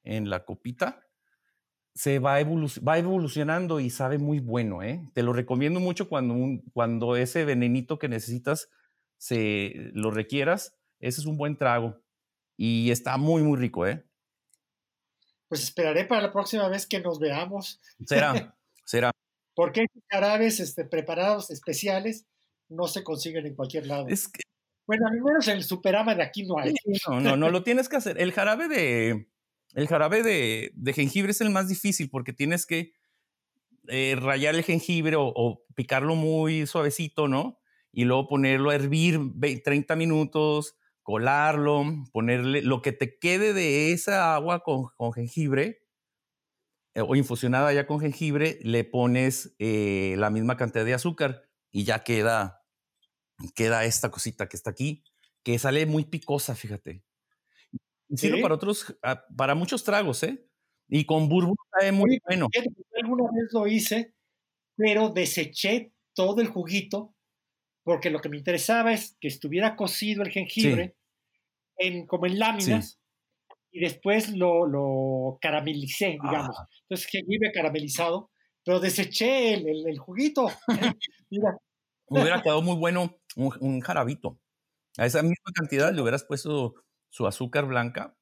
en 0.03 0.30
la 0.30 0.44
copita, 0.44 1.08
se 2.01 2.17
va, 2.17 2.39
va 2.43 2.98
evolucionando 2.98 3.79
y 3.79 3.91
sabe 3.91 4.17
muy 4.17 4.39
bueno. 4.39 4.81
¿eh? 4.81 5.08
Te 5.13 5.22
lo 5.22 5.34
recomiendo 5.34 5.79
mucho 5.79 6.10
cuando, 6.10 6.36
cuando 6.74 7.15
ese 7.15 7.46
venenito 7.46 8.00
que 8.00 8.08
necesitas 8.08 8.70
se 9.17 9.91
lo 9.93 10.10
requieras. 10.10 10.75
Ese 11.00 11.22
es 11.22 11.27
un 11.27 11.38
buen 11.38 11.58
trago 11.58 12.01
y 12.58 12.89
está 12.89 13.17
muy, 13.17 13.43
muy 13.43 13.55
rico. 13.55 13.86
¿eh? 13.86 14.03
Pues 15.48 15.62
esperaré 15.62 16.05
para 16.05 16.24
la 16.24 16.34
próxima 16.34 16.67
vez 16.70 16.88
que 16.88 17.00
nos 17.00 17.20
veamos. 17.20 17.79
Será, 18.03 18.58
será. 18.84 19.12
Porque 19.53 19.86
jarabes 20.10 20.60
este, 20.60 20.86
preparados 20.86 21.51
especiales 21.51 22.25
no 22.67 22.88
se 22.88 23.03
consiguen 23.03 23.46
en 23.46 23.53
cualquier 23.53 23.86
lado. 23.86 24.08
Es 24.08 24.27
que... 24.27 24.41
Bueno, 24.88 25.05
al 25.05 25.22
menos 25.22 25.48
en 25.48 25.58
el 25.58 25.63
Superama 25.63 26.15
de 26.15 26.24
aquí 26.24 26.48
no 26.48 26.58
hay. 26.58 26.74
No, 27.08 27.22
no, 27.22 27.38
no 27.38 27.51
lo 27.51 27.62
tienes 27.62 27.88
que 27.88 27.98
hacer. 27.98 28.20
El 28.20 28.31
jarabe 28.31 28.67
de, 28.67 29.31
el 29.74 29.88
jarabe 29.88 30.24
de, 30.24 30.94
jengibre 30.94 31.32
es 31.32 31.42
el 31.42 31.50
más 31.50 31.68
difícil 31.68 32.10
porque 32.10 32.34
tienes 32.34 32.66
que 32.66 32.94
eh, 33.88 34.16
rayar 34.20 34.56
el 34.56 34.63
jengibre 34.63 35.16
o, 35.18 35.63
picarlo 35.75 36.16
muy 36.16 36.68
suavecito, 36.68 37.28
¿no? 37.28 37.60
Y 37.92 38.06
luego 38.06 38.28
ponerlo 38.28 38.70
a 38.70 38.75
hervir 38.75 39.20
30 39.63 39.96
minutos, 39.96 40.75
colarlo, 41.01 41.86
ponerle 42.12 42.62
lo 42.62 42.82
que 42.82 42.92
te 42.92 43.18
quede 43.18 43.54
de 43.54 43.92
esa 43.92 44.36
agua 44.36 44.63
con, 44.63 44.90
jengibre 45.13 45.84
eh, 46.94 47.01
o 47.01 47.16
infusionada 47.16 47.74
ya 47.74 47.88
con 47.88 48.00
jengibre, 48.00 48.60
le 48.62 48.84
pones 48.84 49.56
eh, 49.60 50.16
la 50.18 50.30
misma 50.30 50.58
cantidad 50.58 50.86
de 50.86 50.94
azúcar 50.94 51.44
y 51.72 51.86
ya 51.86 52.04
queda, 52.04 52.63
queda 53.56 53.86
esta 53.86 54.12
cosita 54.12 54.48
que 54.48 54.58
está 54.58 54.70
aquí, 54.70 55.04
que 55.44 55.58
sale 55.58 55.86
muy 55.86 56.06
picosa, 56.06 56.54
fíjate. 56.54 57.04
Sirve 58.15 58.41
para 58.41 58.56
otros, 58.56 58.98
ah, 59.03 59.25
para 59.36 59.56
muchos 59.56 59.84
tragos, 59.84 60.24
¿eh? 60.24 60.46
Y 60.88 61.06
con 61.06 61.30
bourbon 61.30 61.56
sabe 61.72 61.91
muy 61.91 62.20
bueno. 62.25 62.48
Alguna 63.01 63.24
vez 63.32 63.53
lo 63.53 63.68
hice, 63.68 64.13
pero 64.75 65.10
deseché 65.10 65.94
todo 66.13 66.41
el 66.41 66.48
juguito 66.48 67.15
porque 67.84 68.10
lo 68.10 68.20
que 68.20 68.30
me 68.30 68.38
interesaba 68.38 68.94
es 68.94 69.18
que 69.20 69.27
estuviera 69.27 69.75
cocido 69.75 70.24
el 70.24 70.32
jengibre 70.32 70.96
en, 71.77 72.06
como 72.06 72.25
en 72.25 72.38
láminas 72.38 73.00
y 73.72 73.80
después 73.80 74.36
lo, 74.36 74.68
lo 74.68 75.39
caramelicé, 75.41 76.12
digamos. 76.12 76.56
Ah. 76.60 76.68
Entonces, 76.84 77.08
jengibre 77.08 77.51
caramelizado, 77.51 78.30
pero 78.63 78.80
deseché 78.80 79.53
el, 79.53 79.88
el, 79.88 79.98
juguito. 79.98 80.48
Mira. 81.30 81.58
Me 82.10 82.22
hubiera 82.22 82.41
quedado 82.41 82.62
muy 82.62 82.75
bueno 82.75 83.18
un, 83.38 83.53
un 83.62 83.80
jarabito. 83.80 84.38
A 84.98 85.06
esa 85.06 85.24
misma 85.24 85.51
cantidad 85.56 85.94
le 85.94 86.01
hubieras 86.01 86.25
puesto 86.25 86.75
su 87.12 87.27
azúcar 87.27 87.68
blanca 87.68 88.18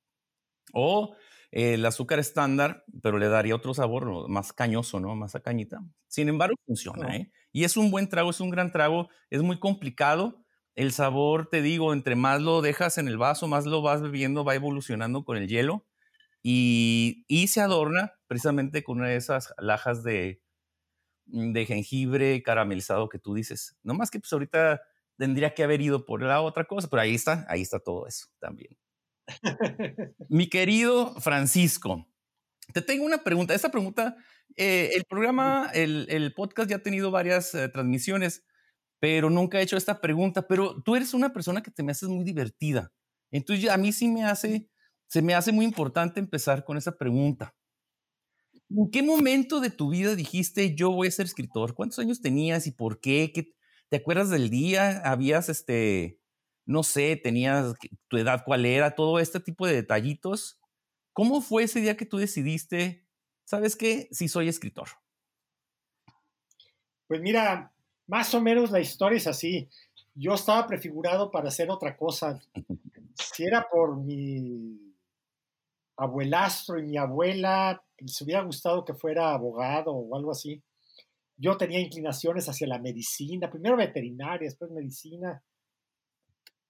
o 0.74 1.16
el 1.52 1.86
azúcar 1.86 2.20
estándar, 2.20 2.86
pero 3.02 3.18
le 3.18 3.28
daría 3.28 3.56
otro 3.56 3.74
sabor 3.74 4.30
más 4.30 4.54
cañoso, 4.54 5.00
¿no? 5.00 5.16
Más 5.16 5.36
a 5.36 5.42
cañita. 5.42 5.82
Sin 6.08 6.30
embargo, 6.30 6.56
funciona, 6.66 7.16
¿eh? 7.18 7.32
Y 7.52 7.64
es 7.64 7.78
un 7.78 7.90
buen 7.92 8.10
trago, 8.10 8.30
es 8.30 8.40
un 8.40 8.52
gran 8.52 8.72
trago, 8.72 9.10
es 9.32 9.42
muy 9.42 9.60
complicado. 9.60 10.46
El 10.76 10.92
sabor, 10.92 11.48
te 11.50 11.62
digo, 11.64 11.94
entre 11.94 12.16
más 12.16 12.42
lo 12.42 12.62
dejas 12.62 12.98
en 13.00 13.08
el 13.08 13.18
vaso, 13.18 13.48
más 13.48 13.66
lo 13.66 13.82
vas 13.82 14.02
bebiendo, 14.02 14.46
va 14.46 14.56
evolucionando 14.56 15.26
con 15.26 15.38
el 15.38 15.48
hielo 15.48 15.88
y, 16.44 17.26
y 17.28 17.48
se 17.48 17.62
adorna 17.62 18.14
precisamente 18.28 18.84
con 18.84 19.00
una 19.00 19.10
de 19.10 19.18
esas 19.18 19.54
lajas 19.60 20.04
de, 20.04 20.42
de 21.26 21.66
jengibre 21.66 22.42
caramelizado 22.44 23.10
que 23.10 23.20
tú 23.20 23.34
dices. 23.34 23.78
No 23.84 23.94
más 23.94 24.12
que 24.12 24.20
pues 24.20 24.34
ahorita 24.34 24.82
tendría 25.20 25.54
que 25.54 25.64
haber 25.64 25.82
ido 25.82 26.06
por 26.06 26.24
la 26.24 26.42
otra 26.42 26.64
cosa, 26.64 26.88
pero 26.90 27.02
ahí 27.02 27.14
está, 27.14 27.46
ahí 27.50 27.62
está 27.62 27.80
todo 27.80 28.08
eso 28.08 28.28
también. 28.40 28.76
Mi 30.30 30.48
querido 30.48 31.14
Francisco, 31.20 32.08
te 32.74 32.82
tengo 32.82 33.06
una 33.06 33.18
pregunta. 33.20 33.54
Esta 33.54 33.70
pregunta, 33.70 34.16
eh, 34.56 34.92
el 34.96 35.04
programa, 35.04 35.70
el, 35.74 36.08
el, 36.10 36.34
podcast 36.34 36.70
ya 36.70 36.78
ha 36.78 36.84
tenido 36.84 37.12
varias 37.12 37.54
eh, 37.54 37.68
transmisiones, 37.68 38.46
pero 39.00 39.30
nunca 39.30 39.60
he 39.60 39.64
hecho 39.64 39.76
esta 39.76 40.00
pregunta, 40.00 40.48
pero 40.48 40.82
tú 40.82 40.96
eres 40.96 41.14
una 41.14 41.34
persona 41.34 41.62
que 41.62 41.70
te 41.70 41.84
me 41.84 41.92
haces 41.92 42.08
muy 42.08 42.24
divertida. 42.24 42.92
Entonces 43.30 43.70
a 43.70 43.78
mí 43.78 43.92
sí 43.92 44.08
me 44.08 44.24
hace, 44.24 44.70
se 45.08 45.22
me 45.22 45.36
hace 45.36 45.52
muy 45.52 45.66
importante 45.66 46.22
empezar 46.22 46.64
con 46.64 46.78
esa 46.78 46.98
pregunta. 46.98 47.54
¿En 48.70 48.90
qué 48.90 49.04
momento 49.04 49.60
de 49.60 49.70
tu 49.70 49.90
vida 49.90 50.16
dijiste 50.16 50.76
yo 50.76 50.92
voy 50.92 51.10
a 51.10 51.12
ser 51.12 51.26
escritor? 51.26 51.74
¿Cuántos 51.76 52.00
años 52.00 52.22
tenías 52.22 52.68
y 52.68 52.72
por 52.72 53.02
qué? 53.02 53.32
¿Qué 53.34 53.59
¿Te 53.90 53.98
acuerdas 53.98 54.30
del 54.30 54.52
día? 54.52 55.02
¿Habías, 55.04 55.50
este, 55.50 56.22
no 56.66 56.84
sé, 56.84 57.16
tenías 57.16 57.74
tu 58.08 58.18
edad 58.18 58.44
cuál 58.46 58.68
era? 58.68 58.94
Todo 58.94 59.18
este 59.18 59.40
tipo 59.40 59.66
de 59.66 59.74
detallitos. 59.74 60.60
¿Cómo 61.12 61.42
fue 61.42 61.64
ese 61.64 61.82
día 61.82 61.98
que 61.98 62.06
tú 62.06 62.18
decidiste, 62.18 63.08
sabes 63.46 63.76
qué, 63.76 64.08
sí 64.12 64.28
soy 64.28 64.48
escritor? 64.48 64.90
Pues 67.08 67.20
mira, 67.20 67.74
más 68.06 68.34
o 68.36 68.42
menos 68.42 68.70
la 68.70 68.80
historia 68.80 69.18
es 69.18 69.26
así. 69.26 69.68
Yo 70.14 70.36
estaba 70.36 70.68
prefigurado 70.68 71.32
para 71.32 71.48
hacer 71.50 71.70
otra 71.70 71.98
cosa. 71.98 72.40
Si 73.22 73.44
era 73.44 73.68
por 73.70 73.98
mi 73.98 74.80
abuelastro 75.98 76.80
y 76.80 76.84
mi 76.84 76.96
abuela, 76.96 77.84
les 77.98 78.22
hubiera 78.22 78.44
gustado 78.44 78.86
que 78.86 78.94
fuera 78.94 79.34
abogado 79.34 79.92
o 79.92 80.16
algo 80.16 80.32
así 80.32 80.64
yo 81.40 81.58
tenía 81.58 81.80
inclinaciones 81.80 82.50
hacia 82.50 82.68
la 82.68 82.80
medicina, 82.80 83.50
primero 83.50 83.78
veterinaria, 83.78 84.48
después 84.48 84.72
medicina, 84.72 85.42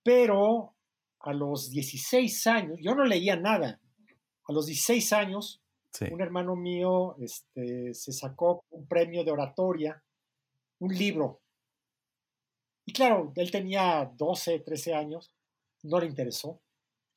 pero 0.03 0.75
a 1.21 1.33
los 1.33 1.71
16 1.71 2.47
años, 2.47 2.79
yo 2.79 2.93
no 2.93 3.03
leía 3.03 3.35
nada, 3.35 3.81
a 4.47 4.53
los 4.53 4.67
16 4.67 5.11
años, 5.13 5.61
un 6.11 6.21
hermano 6.21 6.55
mío 6.55 7.15
este, 7.19 7.93
se 7.95 8.13
sacó 8.13 8.63
un 8.69 8.87
premio 8.87 9.23
de 9.23 9.31
oratoria, 9.31 10.03
un 10.79 10.93
libro, 10.93 11.41
y 12.85 12.93
claro, 12.93 13.33
él 13.35 13.51
tenía 13.51 14.11
12, 14.15 14.59
13 14.59 14.93
años, 14.93 15.33
no 15.83 15.99
le 15.99 16.05
interesó, 16.05 16.61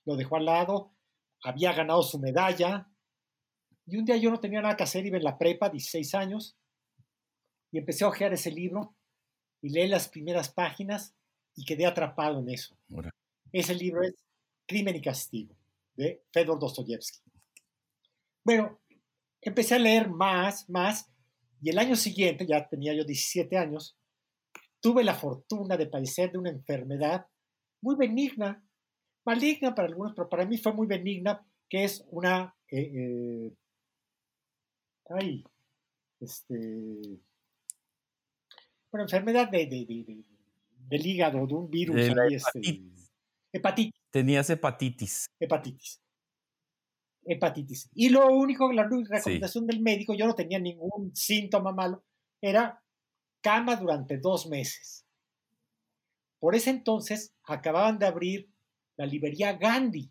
lo 0.06 0.16
dejó 0.16 0.36
al 0.36 0.46
lado, 0.46 0.94
había 1.44 1.72
ganado 1.74 2.02
su 2.02 2.18
medalla, 2.18 2.88
y 3.86 3.98
un 3.98 4.04
día 4.06 4.16
yo 4.16 4.30
no 4.30 4.40
tenía 4.40 4.62
nada 4.62 4.76
que 4.76 4.84
hacer, 4.84 5.04
iba 5.04 5.18
en 5.18 5.24
la 5.24 5.38
prepa, 5.38 5.68
16 5.68 6.14
años, 6.14 6.56
y 7.72 7.78
empecé 7.78 8.04
a 8.04 8.08
ojear 8.08 8.32
ese 8.32 8.50
libro 8.50 8.94
y 9.62 9.70
leí 9.70 9.88
las 9.88 10.08
primeras 10.08 10.52
páginas 10.52 11.16
y 11.56 11.64
quedé 11.64 11.86
atrapado 11.86 12.40
en 12.40 12.50
eso. 12.50 12.76
Ese 13.50 13.74
libro 13.74 14.02
es 14.02 14.14
Crimen 14.66 14.96
y 14.96 15.00
Castigo, 15.00 15.56
de 15.94 16.22
Fedor 16.32 16.58
Dostoyevsky. 16.58 17.20
Bueno, 18.44 18.80
empecé 19.40 19.74
a 19.74 19.78
leer 19.78 20.08
más, 20.08 20.68
más, 20.68 21.10
y 21.60 21.70
el 21.70 21.78
año 21.78 21.96
siguiente, 21.96 22.46
ya 22.46 22.68
tenía 22.68 22.94
yo 22.94 23.04
17 23.04 23.56
años, 23.56 23.96
tuve 24.80 25.04
la 25.04 25.14
fortuna 25.14 25.76
de 25.76 25.86
padecer 25.86 26.32
de 26.32 26.38
una 26.38 26.50
enfermedad 26.50 27.26
muy 27.80 27.96
benigna, 27.96 28.64
maligna 29.24 29.74
para 29.74 29.88
algunos, 29.88 30.12
pero 30.14 30.28
para 30.28 30.44
mí 30.44 30.58
fue 30.58 30.72
muy 30.72 30.86
benigna, 30.86 31.46
que 31.68 31.84
es 31.84 32.04
una... 32.10 32.54
Eh, 32.68 32.90
eh, 32.94 33.56
ay, 35.08 35.44
este, 36.20 37.20
una 38.92 39.04
enfermedad 39.04 39.48
de, 39.48 39.66
del 39.66 41.06
hígado, 41.06 41.46
de 41.46 41.54
un 41.54 41.70
virus. 41.70 41.96
De 41.96 42.06
este, 42.06 42.58
hepatitis. 42.60 43.12
hepatitis. 43.52 44.00
Tenías 44.10 44.50
hepatitis. 44.50 45.26
Hepatitis. 45.40 46.00
Hepatitis. 47.24 47.88
Y 47.94 48.08
lo 48.10 48.26
único, 48.28 48.72
la 48.72 48.84
recomendación 48.84 49.66
del 49.66 49.80
médico, 49.80 50.14
yo 50.14 50.26
no 50.26 50.34
tenía 50.34 50.58
ningún 50.58 51.14
síntoma 51.14 51.72
malo, 51.72 52.04
era 52.40 52.82
cama 53.40 53.76
durante 53.76 54.18
dos 54.18 54.46
meses. 54.46 55.06
Por 56.38 56.54
ese 56.54 56.70
entonces 56.70 57.32
acababan 57.44 57.98
de 57.98 58.06
abrir 58.06 58.50
la 58.96 59.06
librería 59.06 59.54
Gandhi, 59.54 60.10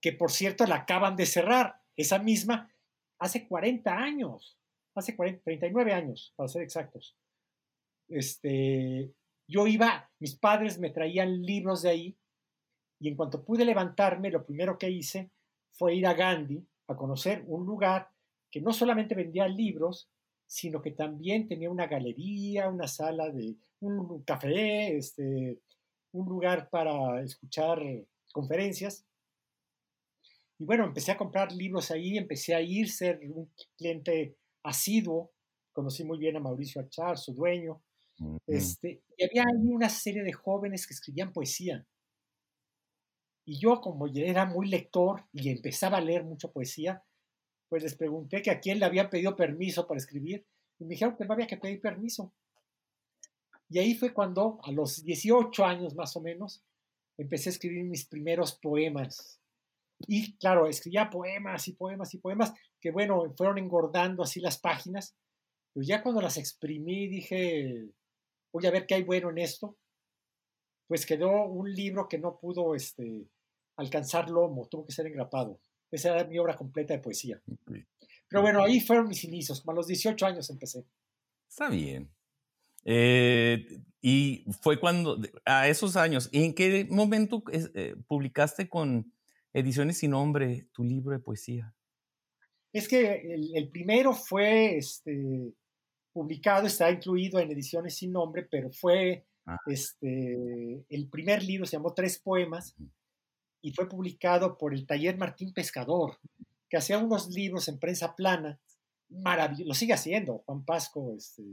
que 0.00 0.12
por 0.12 0.30
cierto 0.30 0.66
la 0.66 0.76
acaban 0.76 1.16
de 1.16 1.26
cerrar, 1.26 1.80
esa 1.96 2.18
misma, 2.18 2.72
hace 3.18 3.48
40 3.48 3.92
años, 3.92 4.56
hace 4.94 5.16
40, 5.16 5.42
39 5.42 5.92
años, 5.92 6.32
para 6.36 6.48
ser 6.48 6.62
exactos. 6.62 7.16
Este, 8.08 9.12
yo 9.46 9.66
iba, 9.66 10.10
mis 10.18 10.36
padres 10.36 10.78
me 10.78 10.90
traían 10.90 11.42
libros 11.42 11.82
de 11.82 11.90
ahí, 11.90 12.18
y 13.00 13.08
en 13.08 13.16
cuanto 13.16 13.44
pude 13.44 13.64
levantarme, 13.64 14.30
lo 14.30 14.44
primero 14.44 14.78
que 14.78 14.90
hice 14.90 15.30
fue 15.72 15.94
ir 15.94 16.06
a 16.06 16.14
Gandhi 16.14 16.66
a 16.88 16.96
conocer 16.96 17.44
un 17.46 17.64
lugar 17.64 18.10
que 18.50 18.60
no 18.60 18.72
solamente 18.72 19.14
vendía 19.14 19.46
libros, 19.46 20.10
sino 20.46 20.80
que 20.80 20.92
también 20.92 21.46
tenía 21.46 21.70
una 21.70 21.86
galería, 21.86 22.68
una 22.68 22.88
sala 22.88 23.30
de 23.30 23.56
un 23.80 24.22
café, 24.22 24.96
este, 24.96 25.60
un 26.12 26.28
lugar 26.28 26.68
para 26.70 27.22
escuchar 27.22 27.78
conferencias. 28.32 29.04
Y 30.58 30.64
bueno, 30.64 30.84
empecé 30.84 31.12
a 31.12 31.18
comprar 31.18 31.52
libros 31.52 31.90
ahí, 31.90 32.16
empecé 32.16 32.54
a 32.54 32.60
ir, 32.60 32.90
ser 32.90 33.20
un 33.30 33.52
cliente 33.76 34.36
asiduo. 34.64 35.30
Conocí 35.72 36.02
muy 36.02 36.18
bien 36.18 36.36
a 36.36 36.40
Mauricio 36.40 36.80
Achar, 36.80 37.18
su 37.18 37.32
dueño. 37.34 37.80
Este, 38.46 39.02
y 39.16 39.24
había 39.24 39.44
una 39.54 39.88
serie 39.88 40.22
de 40.22 40.32
jóvenes 40.32 40.86
que 40.86 40.94
escribían 40.94 41.32
poesía. 41.32 41.86
Y 43.44 43.58
yo, 43.58 43.80
como 43.80 44.06
era 44.08 44.44
muy 44.44 44.68
lector 44.68 45.24
y 45.32 45.50
empezaba 45.50 45.98
a 45.98 46.02
leer 46.02 46.24
mucha 46.24 46.48
poesía, 46.48 47.02
pues 47.68 47.82
les 47.82 47.94
pregunté 47.94 48.42
que 48.42 48.50
a 48.50 48.60
quién 48.60 48.78
le 48.78 48.86
había 48.86 49.10
pedido 49.10 49.36
permiso 49.36 49.86
para 49.86 49.98
escribir 49.98 50.46
y 50.78 50.84
me 50.84 50.90
dijeron 50.90 51.16
que 51.16 51.24
no 51.24 51.34
había 51.34 51.46
que 51.46 51.56
pedir 51.56 51.80
permiso. 51.80 52.32
Y 53.70 53.78
ahí 53.78 53.94
fue 53.94 54.14
cuando, 54.14 54.58
a 54.62 54.72
los 54.72 55.04
18 55.04 55.64
años 55.64 55.94
más 55.94 56.16
o 56.16 56.20
menos, 56.20 56.62
empecé 57.18 57.50
a 57.50 57.52
escribir 57.52 57.84
mis 57.84 58.06
primeros 58.06 58.54
poemas. 58.54 59.40
Y 60.06 60.36
claro, 60.36 60.66
escribía 60.68 61.10
poemas 61.10 61.68
y 61.68 61.72
poemas 61.72 62.14
y 62.14 62.18
poemas 62.18 62.52
que, 62.80 62.90
bueno, 62.90 63.34
fueron 63.36 63.58
engordando 63.58 64.22
así 64.22 64.40
las 64.40 64.58
páginas. 64.58 65.16
Pero 65.74 65.84
ya 65.84 66.02
cuando 66.02 66.20
las 66.20 66.38
exprimí, 66.38 67.08
dije, 67.08 67.90
voy 68.52 68.66
a 68.66 68.70
ver 68.70 68.86
qué 68.86 68.94
hay 68.94 69.02
bueno 69.02 69.30
en 69.30 69.38
esto. 69.38 69.76
Pues 70.86 71.04
quedó 71.04 71.44
un 71.46 71.72
libro 71.72 72.08
que 72.08 72.18
no 72.18 72.38
pudo 72.38 72.74
este, 72.74 73.26
alcanzar 73.76 74.30
lomo, 74.30 74.66
tuvo 74.68 74.86
que 74.86 74.92
ser 74.92 75.06
engrapado. 75.06 75.60
Esa 75.90 76.14
era 76.14 76.28
mi 76.28 76.38
obra 76.38 76.56
completa 76.56 76.94
de 76.94 77.00
poesía. 77.00 77.40
Pero 78.28 78.42
bueno, 78.42 78.62
ahí 78.62 78.80
fueron 78.80 79.08
mis 79.08 79.24
inicios, 79.24 79.60
como 79.60 79.72
a 79.72 79.76
los 79.76 79.86
18 79.86 80.26
años 80.26 80.50
empecé. 80.50 80.84
Está 81.48 81.68
bien. 81.68 82.10
Eh, 82.84 83.80
y 84.00 84.44
fue 84.62 84.78
cuando, 84.78 85.20
a 85.44 85.68
esos 85.68 85.96
años, 85.96 86.28
¿en 86.32 86.54
qué 86.54 86.86
momento 86.90 87.42
eh, 87.52 87.94
publicaste 88.06 88.68
con 88.68 89.12
Ediciones 89.52 89.98
sin 89.98 90.12
Nombre 90.12 90.68
tu 90.72 90.84
libro 90.84 91.12
de 91.12 91.22
poesía? 91.22 91.74
Es 92.72 92.86
que 92.86 93.34
el, 93.54 93.68
primero 93.70 94.12
fue 94.12 94.76
este, 94.76 95.52
publicado, 96.18 96.66
está 96.66 96.90
incluido 96.90 97.38
en 97.38 97.52
Ediciones 97.52 97.94
sin 97.94 98.10
Nombre, 98.10 98.42
pero 98.50 98.72
fue 98.72 99.24
ah. 99.46 99.56
este, 99.66 100.84
el 100.88 101.08
primer 101.08 101.44
libro, 101.44 101.64
se 101.64 101.76
llamó 101.76 101.94
Tres 101.94 102.18
Poemas, 102.18 102.74
y 103.62 103.72
fue 103.72 103.88
publicado 103.88 104.58
por 104.58 104.74
el 104.74 104.84
Taller 104.84 105.16
Martín 105.16 105.52
Pescador, 105.52 106.18
que 106.68 106.76
hacía 106.76 106.98
unos 106.98 107.28
libros 107.28 107.68
en 107.68 107.78
prensa 107.78 108.16
plana, 108.16 108.60
maravilloso, 109.08 109.68
lo 109.68 109.74
sigue 109.74 109.92
haciendo, 109.92 110.42
Juan 110.44 110.64
Pasco, 110.64 111.14
este, 111.16 111.44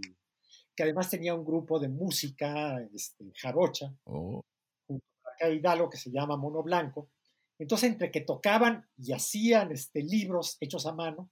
que 0.75 0.81
además 0.81 1.11
tenía 1.11 1.35
un 1.35 1.45
grupo 1.45 1.79
de 1.79 1.89
música 1.89 2.81
este, 2.91 3.31
jarocha, 3.35 3.93
oh. 4.05 4.41
junto 4.87 5.05
a 5.41 5.49
Hidalgo, 5.49 5.91
que 5.91 5.97
se 5.97 6.09
llama 6.09 6.37
Mono 6.37 6.63
Blanco. 6.63 7.11
Entonces, 7.59 7.91
entre 7.91 8.09
que 8.09 8.21
tocaban 8.21 8.89
y 8.97 9.13
hacían 9.13 9.71
este, 9.71 10.01
libros 10.01 10.57
hechos 10.59 10.87
a 10.87 10.91
mano, 10.91 11.29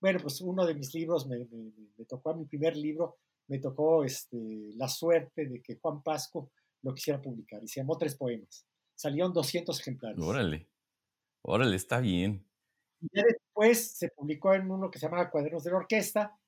bueno, 0.00 0.18
pues 0.20 0.40
uno 0.40 0.64
de 0.66 0.74
mis 0.74 0.94
libros 0.94 1.26
me, 1.26 1.38
me, 1.38 2.04
tocó, 2.06 2.30
a 2.30 2.36
mi 2.36 2.46
primer 2.46 2.76
libro, 2.76 3.18
me 3.48 3.58
tocó 3.58 4.04
este, 4.04 4.70
la 4.76 4.88
suerte 4.88 5.46
de 5.46 5.62
que 5.62 5.76
Juan 5.76 6.02
Pasco 6.02 6.50
lo 6.82 6.94
quisiera 6.94 7.20
publicar 7.20 7.62
y 7.62 7.68
se 7.68 7.80
llamó 7.80 7.98
Tres 7.98 8.16
Poemas. 8.16 8.66
Salieron 8.94 9.32
200 9.32 9.78
ejemplares. 9.80 10.18
Órale, 10.20 10.68
órale, 11.42 11.76
está 11.76 12.00
bien. 12.00 12.46
Y 13.00 13.08
después 13.12 13.92
se 13.92 14.08
publicó 14.08 14.54
en 14.54 14.70
uno 14.70 14.90
que 14.90 14.98
se 14.98 15.06
llama 15.06 15.30
Cuadernos 15.30 15.64
de 15.64 15.70
la 15.70 15.78
Orquesta 15.78 16.38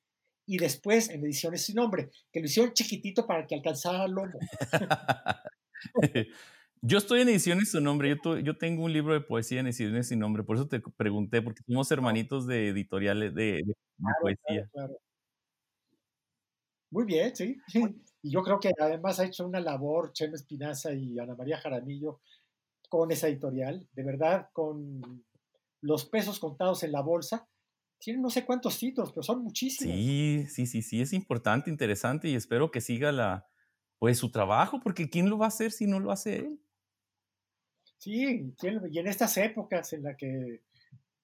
y 0.46 0.58
después 0.58 1.08
en 1.08 1.24
ediciones 1.24 1.64
sin 1.64 1.76
nombre, 1.76 2.10
que 2.30 2.40
lo 2.40 2.46
hicieron 2.46 2.72
chiquitito 2.72 3.26
para 3.26 3.46
que 3.46 3.54
alcanzara 3.54 4.04
el 4.04 4.12
lomo. 4.12 4.38
yo 6.84 6.98
estoy 6.98 7.20
en 7.20 7.28
ediciones 7.28 7.70
sin 7.70 7.84
nombre, 7.84 8.08
yo, 8.08 8.38
yo, 8.40 8.58
tengo 8.58 8.84
un 8.84 8.92
libro 8.92 9.14
de 9.14 9.20
poesía 9.20 9.60
en 9.60 9.66
ediciones 9.66 10.08
sin 10.08 10.18
nombre, 10.18 10.42
por 10.42 10.56
eso 10.56 10.66
te 10.66 10.80
pregunté, 10.80 11.40
porque 11.40 11.62
somos 11.64 11.90
hermanitos 11.92 12.46
de 12.46 12.68
editoriales 12.68 13.34
de, 13.34 13.62
poesía. 14.20 14.68
Muy 16.90 17.04
bien, 17.04 17.34
sí. 17.34 17.56
Y 18.20 18.30
yo 18.30 18.42
creo 18.42 18.58
que 18.58 18.72
además 18.78 19.20
ha 19.20 19.24
hecho 19.24 19.46
una 19.46 19.60
labor 19.60 20.12
Chema 20.12 20.34
Espinaza 20.34 20.92
y 20.92 21.18
Ana 21.18 21.36
María 21.36 21.58
Jaramillo 21.58 22.20
con 22.88 23.10
esa 23.12 23.28
editorial, 23.28 23.88
de 23.92 24.04
verdad, 24.04 24.48
con 24.52 25.24
los 25.80 26.04
pesos 26.04 26.40
contados 26.40 26.82
en 26.82 26.92
la 26.92 27.00
bolsa. 27.00 27.48
Tienen 27.98 28.22
no 28.22 28.28
sé 28.28 28.44
cuántos 28.44 28.78
títulos, 28.78 29.12
pero 29.12 29.22
son 29.22 29.44
muchísimos. 29.44 29.94
Sí, 29.94 30.46
sí, 30.48 30.66
sí, 30.66 30.82
sí, 30.82 31.00
es 31.00 31.12
importante, 31.12 31.70
interesante 31.70 32.28
y 32.28 32.34
espero 32.34 32.72
que 32.72 32.80
siga 32.80 33.12
la, 33.12 33.46
pues 33.98 34.18
su 34.18 34.32
trabajo, 34.32 34.80
porque 34.80 35.08
¿quién 35.08 35.30
lo 35.30 35.38
va 35.38 35.46
a 35.46 35.48
hacer 35.48 35.70
si 35.70 35.86
no 35.86 36.00
lo 36.00 36.10
hace 36.10 36.38
él? 36.40 36.60
Sí, 38.02 38.52
y 38.90 38.98
en 38.98 39.06
estas 39.06 39.36
épocas 39.36 39.92
en 39.92 40.02
las 40.02 40.16
que 40.16 40.60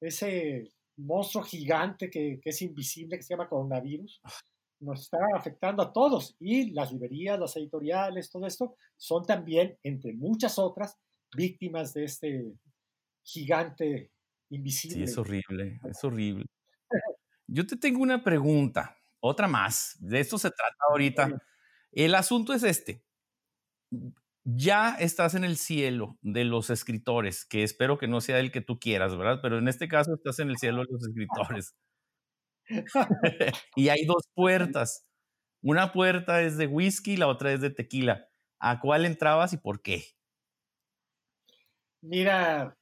ese 0.01 0.71
monstruo 0.97 1.43
gigante 1.43 2.09
que, 2.09 2.39
que, 2.41 2.51
es 2.51 2.63
invisible, 2.63 3.17
que 3.17 3.25
se 3.25 3.35
llama 3.35 3.49
coronavirus, 3.49 4.21
ah. 4.23 4.31
nos 4.79 5.01
está 5.01 5.19
afectando 5.35 5.83
a 5.83 5.93
todos. 5.93 6.37
Y 6.39 6.71
las 6.71 6.93
librerías, 6.93 7.37
las 7.37 7.57
editoriales, 7.57 8.31
todo 8.31 8.47
esto, 8.47 8.77
son 8.97 9.27
también, 9.27 9.77
entre 9.83 10.13
muchas 10.13 10.57
otras, 10.57 10.97
víctimas 11.37 11.95
de 11.95 12.05
este 12.05 12.53
gigante 13.25 14.13
invisible. 14.51 14.99
Sí, 14.99 15.03
es 15.03 15.19
horrible, 15.19 15.81
es 15.83 16.05
horrible. 16.05 16.47
Yo 17.49 17.67
te 17.67 17.77
tengo 17.77 18.03
una 18.03 18.23
pregunta, 18.23 18.97
otra 19.19 19.49
más. 19.49 19.97
De 19.99 20.21
esto 20.21 20.39
se 20.39 20.53
trata 20.53 20.77
ahorita. 20.89 21.43
El 21.91 22.15
asunto 22.15 22.53
es 22.53 22.63
este. 22.63 23.03
Ya 24.51 24.95
estás 24.99 25.35
en 25.35 25.45
el 25.45 25.59
cielo 25.59 26.17
de 26.23 26.45
los 26.45 26.71
escritores, 26.71 27.45
que 27.45 27.63
espero 27.63 27.99
que 27.99 28.09
no 28.09 28.23
sea 28.23 28.41
el 28.41 28.51
que 28.51 28.63
tú 28.63 28.79
quieras, 28.79 29.15
¿verdad? 29.15 29.41
Pero 29.43 29.59
en 29.59 29.69
este 29.69 29.89
caso 29.89 30.15
estás 30.15 30.39
en 30.39 30.49
el 30.49 30.57
cielo 30.57 30.85
de 30.85 30.87
los 30.91 31.07
escritores. 31.07 31.75
y 33.77 33.91
hay 33.91 34.07
dos 34.07 34.23
puertas. 34.35 35.05
Una 35.61 35.93
puerta 35.93 36.41
es 36.41 36.57
de 36.57 36.67
whisky, 36.67 37.19
la 37.19 37.29
otra 37.29 37.53
es 37.53 37.61
de 37.61 37.69
tequila. 37.69 38.27
¿A 38.59 38.81
cuál 38.81 39.05
entrabas 39.05 39.53
y 39.53 39.59
por 39.59 39.83
qué? 39.83 40.05
Mira, 42.01 42.75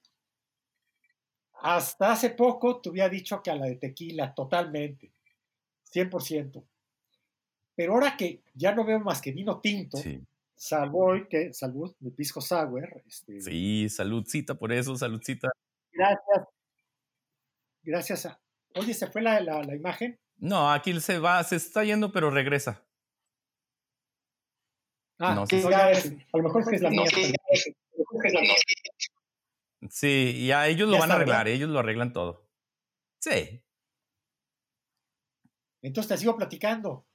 hasta 1.54 2.12
hace 2.12 2.30
poco 2.30 2.80
te 2.80 2.90
hubiera 2.90 3.08
dicho 3.08 3.42
que 3.42 3.50
a 3.50 3.56
la 3.56 3.66
de 3.66 3.74
tequila, 3.74 4.32
totalmente, 4.32 5.10
100%. 5.82 6.64
Pero 7.74 7.94
ahora 7.94 8.16
que 8.16 8.44
ya 8.54 8.72
no 8.72 8.84
veo 8.84 9.00
más 9.00 9.20
que 9.20 9.32
vino 9.32 9.60
tinto, 9.60 9.98
salvo 9.98 10.35
hoy 10.92 11.28
que, 11.28 11.52
salud, 11.52 11.94
mi 12.00 12.10
pisco 12.10 12.40
sour. 12.40 13.02
Este, 13.06 13.40
sí, 13.40 13.88
saludcita 13.88 14.54
por 14.54 14.72
eso, 14.72 14.96
saludcita. 14.96 15.50
Gracias. 15.92 16.48
Gracias 17.82 18.26
a... 18.26 18.40
Oye, 18.74 18.94
¿se 18.94 19.06
fue 19.06 19.22
la, 19.22 19.40
la, 19.40 19.74
imagen? 19.74 20.18
No, 20.36 20.70
aquí 20.70 20.98
se 21.00 21.18
va, 21.18 21.42
se 21.44 21.56
está 21.56 21.84
yendo, 21.84 22.12
pero 22.12 22.30
regresa. 22.30 22.84
Ah, 25.18 25.34
no, 25.34 25.46
sí, 25.46 25.62
a 25.64 26.36
lo 26.36 26.42
mejor 26.42 26.74
es 26.74 26.82
la 26.82 26.90
mía. 26.90 27.04
Sí, 29.90 30.32
y 30.36 30.50
a 30.52 30.68
ellos 30.68 30.88
lo 30.88 30.98
van 30.98 31.10
a 31.10 31.14
arreglar, 31.14 31.48
ellos 31.48 31.70
lo 31.70 31.78
arreglan 31.78 32.12
todo. 32.12 32.50
Sí. 33.18 33.62
Entonces 35.80 36.08
te 36.08 36.18
sigo 36.18 36.36
platicando. 36.36 37.06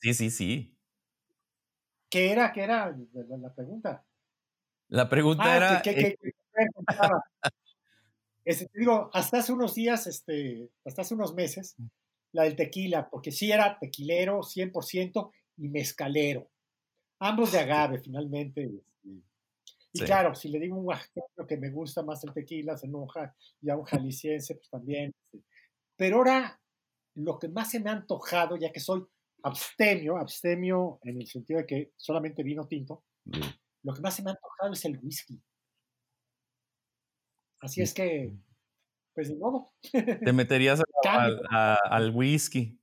Sí, 0.00 0.14
sí, 0.14 0.30
sí. 0.30 0.79
¿Qué 2.10 2.32
era? 2.32 2.52
¿Qué 2.52 2.62
era 2.62 2.94
la, 3.14 3.54
pregunta? 3.54 4.04
La 4.88 5.08
pregunta 5.08 5.44
ah, 5.46 5.56
era. 5.56 5.82
¿qué, 5.82 5.94
qué, 5.94 6.18
este, 8.44 8.66
te 8.66 8.80
digo, 8.80 9.10
hasta 9.12 9.38
hace 9.38 9.52
unos 9.52 9.74
días, 9.76 10.08
este, 10.08 10.68
hasta 10.84 11.02
hace 11.02 11.14
unos 11.14 11.34
meses, 11.34 11.76
la 12.32 12.42
del 12.42 12.56
tequila, 12.56 13.08
porque 13.08 13.30
sí 13.30 13.52
era 13.52 13.78
tequilero 13.78 14.40
100% 14.40 15.30
y 15.58 15.68
mezcalero. 15.68 16.48
Ambos 17.20 17.52
de 17.52 17.60
agave, 17.60 18.00
finalmente. 18.00 18.64
Este, 18.64 19.22
y 19.92 20.00
claro, 20.00 20.34
si 20.34 20.48
le 20.48 20.58
digo 20.58 20.76
un 20.76 20.86
oaxaqueño 20.86 21.46
que 21.46 21.56
me 21.58 21.70
gusta 21.70 22.02
más 22.02 22.24
el 22.24 22.32
tequila, 22.32 22.76
se 22.76 22.86
enoja, 22.86 23.34
y 23.62 23.70
a 23.70 23.76
un 23.76 23.84
jalisciense, 23.84 24.56
pues 24.56 24.68
también. 24.68 25.14
Este. 25.32 25.44
Pero 25.96 26.16
ahora, 26.16 26.60
lo 27.14 27.38
que 27.38 27.48
más 27.48 27.70
se 27.70 27.78
me 27.78 27.90
ha 27.90 27.94
antojado, 27.94 28.56
ya 28.56 28.72
que 28.72 28.80
soy 28.80 29.06
abstemio, 29.42 30.16
abstemio 30.16 30.98
en 31.02 31.20
el 31.20 31.26
sentido 31.26 31.60
de 31.60 31.66
que 31.66 31.92
solamente 31.96 32.42
vino 32.42 32.66
tinto, 32.66 33.04
lo 33.82 33.94
que 33.94 34.00
más 34.00 34.14
se 34.14 34.22
me 34.22 34.30
ha 34.30 34.34
antojado 34.34 34.72
es 34.72 34.84
el 34.84 34.98
whisky. 35.02 35.40
Así 37.60 37.82
es 37.82 37.92
que, 37.92 38.32
pues 39.14 39.28
de 39.28 39.36
nuevo. 39.36 39.72
Te 39.92 40.32
meterías 40.32 40.82
al 41.90 42.14
whisky. 42.14 42.78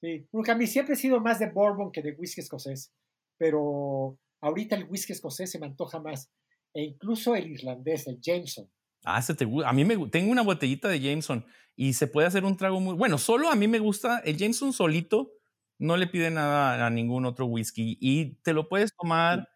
Sí, 0.00 0.28
porque 0.30 0.50
a 0.50 0.54
mí 0.54 0.66
siempre 0.66 0.94
he 0.94 0.98
sido 0.98 1.20
más 1.20 1.38
de 1.38 1.50
bourbon 1.50 1.90
que 1.90 2.02
de 2.02 2.12
whisky 2.12 2.40
escocés, 2.40 2.92
pero 3.38 4.18
ahorita 4.42 4.76
el 4.76 4.84
whisky 4.84 5.12
escocés 5.12 5.50
se 5.50 5.58
me 5.58 5.66
antoja 5.66 6.00
más, 6.00 6.30
e 6.74 6.82
incluso 6.82 7.34
el 7.34 7.50
irlandés, 7.50 8.06
el 8.06 8.20
Jameson. 8.20 8.70
Ah, 9.04 9.22
se 9.22 9.34
te 9.34 9.46
A 9.64 9.72
mí 9.72 9.84
me 9.84 9.96
tengo 10.08 10.32
una 10.32 10.42
botellita 10.42 10.88
de 10.88 11.00
Jameson 11.00 11.44
y 11.76 11.92
se 11.94 12.06
puede 12.06 12.26
hacer 12.26 12.44
un 12.44 12.56
trago 12.56 12.80
muy 12.80 12.94
bueno. 12.94 13.18
Solo 13.18 13.48
a 13.50 13.54
mí 13.56 13.68
me 13.68 13.78
gusta 13.78 14.18
el 14.20 14.36
Jameson 14.36 14.72
solito, 14.72 15.32
no 15.78 15.96
le 15.96 16.06
pide 16.06 16.30
nada 16.30 16.86
a 16.86 16.90
ningún 16.90 17.26
otro 17.26 17.46
whisky 17.46 17.98
y 18.00 18.36
te 18.42 18.52
lo 18.52 18.68
puedes 18.68 18.94
tomar 18.96 19.48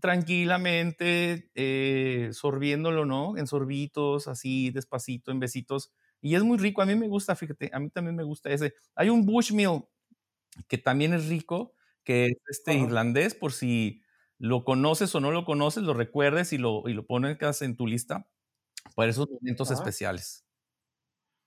tranquilamente, 0.00 1.50
eh, 1.54 2.30
sorbiéndolo, 2.32 3.06
¿no? 3.06 3.36
En 3.38 3.46
sorbitos, 3.48 4.28
así, 4.28 4.70
despacito, 4.70 5.32
en 5.32 5.40
besitos. 5.40 5.92
Y 6.22 6.34
es 6.36 6.42
muy 6.44 6.58
rico. 6.58 6.82
A 6.82 6.86
mí 6.86 6.94
me 6.96 7.08
gusta, 7.08 7.36
fíjate, 7.36 7.70
a 7.72 7.80
mí 7.80 7.90
también 7.90 8.16
me 8.16 8.24
gusta 8.24 8.50
ese. 8.50 8.74
Hay 8.96 9.10
un 9.10 9.26
Bushmill 9.26 9.82
que 10.68 10.78
también 10.78 11.12
es 11.14 11.28
rico, 11.28 11.74
que 12.04 12.26
es 12.26 12.36
este 12.48 12.74
irlandés, 12.74 13.34
por 13.34 13.52
si 13.52 14.02
lo 14.38 14.64
conoces 14.64 15.14
o 15.14 15.20
no 15.20 15.30
lo 15.32 15.44
conoces, 15.44 15.82
lo 15.84 15.94
recuerdes 15.94 16.52
y 16.52 16.58
lo, 16.58 16.88
y 16.88 16.94
lo 16.94 17.06
pones 17.06 17.38
en 17.62 17.76
tu 17.76 17.86
lista 17.86 18.28
para 18.94 19.10
esos 19.10 19.28
momentos 19.28 19.70
especiales. 19.70 20.44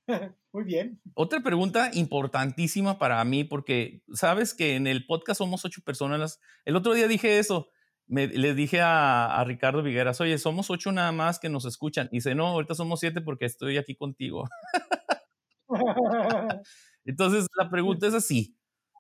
Muy 0.54 0.64
bien. 0.66 1.02
Otra 1.16 1.42
pregunta 1.42 1.92
importantísima 1.94 3.00
para 3.00 3.24
mí, 3.24 3.44
porque 3.44 4.04
sabes 4.14 4.54
que 4.54 4.76
en 4.76 4.88
el 4.88 5.06
podcast 5.06 5.40
somos 5.40 5.66
ocho 5.66 5.82
personas. 5.84 6.40
El 6.66 6.76
otro 6.76 6.94
día 6.94 7.08
dije 7.08 7.40
eso, 7.40 7.70
me, 8.06 8.28
le 8.28 8.54
dije 8.54 8.82
a, 8.82 9.40
a, 9.40 9.44
Ricardo 9.46 9.82
Vigueras, 9.82 10.20
oye, 10.22 10.38
somos 10.38 10.70
ocho 10.70 10.92
nada 10.92 11.12
más 11.12 11.40
que 11.40 11.50
nos 11.50 11.66
escuchan. 11.66 12.10
Y 12.12 12.18
dice, 12.18 12.36
no, 12.36 12.48
ahorita 12.48 12.76
somos 12.76 13.00
siete 13.00 13.22
porque 13.22 13.46
estoy 13.46 13.78
aquí 13.78 13.96
contigo. 13.96 14.48
Entonces, 17.06 17.48
la 17.58 17.70
pregunta 17.70 18.08
es 18.08 18.14
así. 18.14 18.58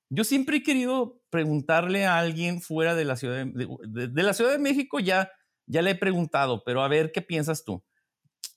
Yo 0.10 0.24
siempre 0.24 0.58
he 0.58 0.64
querido 0.64 1.22
preguntarle 1.30 2.06
a 2.06 2.20
alguien 2.20 2.62
fuera 2.62 2.96
de 2.96 3.06
la 3.06 3.16
Ciudad 3.16 3.46
de, 3.46 4.08
de, 4.08 4.24
la 4.24 4.34
Ciudad 4.34 4.52
de 4.52 4.60
México, 4.60 5.00
ya, 5.00 5.32
ya 5.66 5.82
le 5.82 5.92
he 5.92 5.96
preguntado, 5.96 6.64
pero 6.64 6.84
a 6.84 6.88
ver 6.88 7.12
qué 7.12 7.22
piensas 7.22 7.64
tú. 7.64 7.84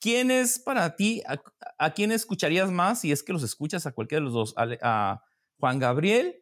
¿Quién 0.00 0.30
es 0.30 0.58
para 0.58 0.96
ti, 0.96 1.22
a, 1.78 1.94
quién 1.94 2.12
escucharías 2.12 2.70
más 2.70 3.00
si 3.00 3.12
es 3.12 3.22
que 3.22 3.32
los 3.32 3.42
escuchas 3.42 3.86
a 3.86 3.92
cualquiera 3.92 4.20
de 4.20 4.24
los 4.24 4.34
dos? 4.34 4.54
¿A, 4.56 5.22
Juan 5.58 5.78
Gabriel 5.78 6.36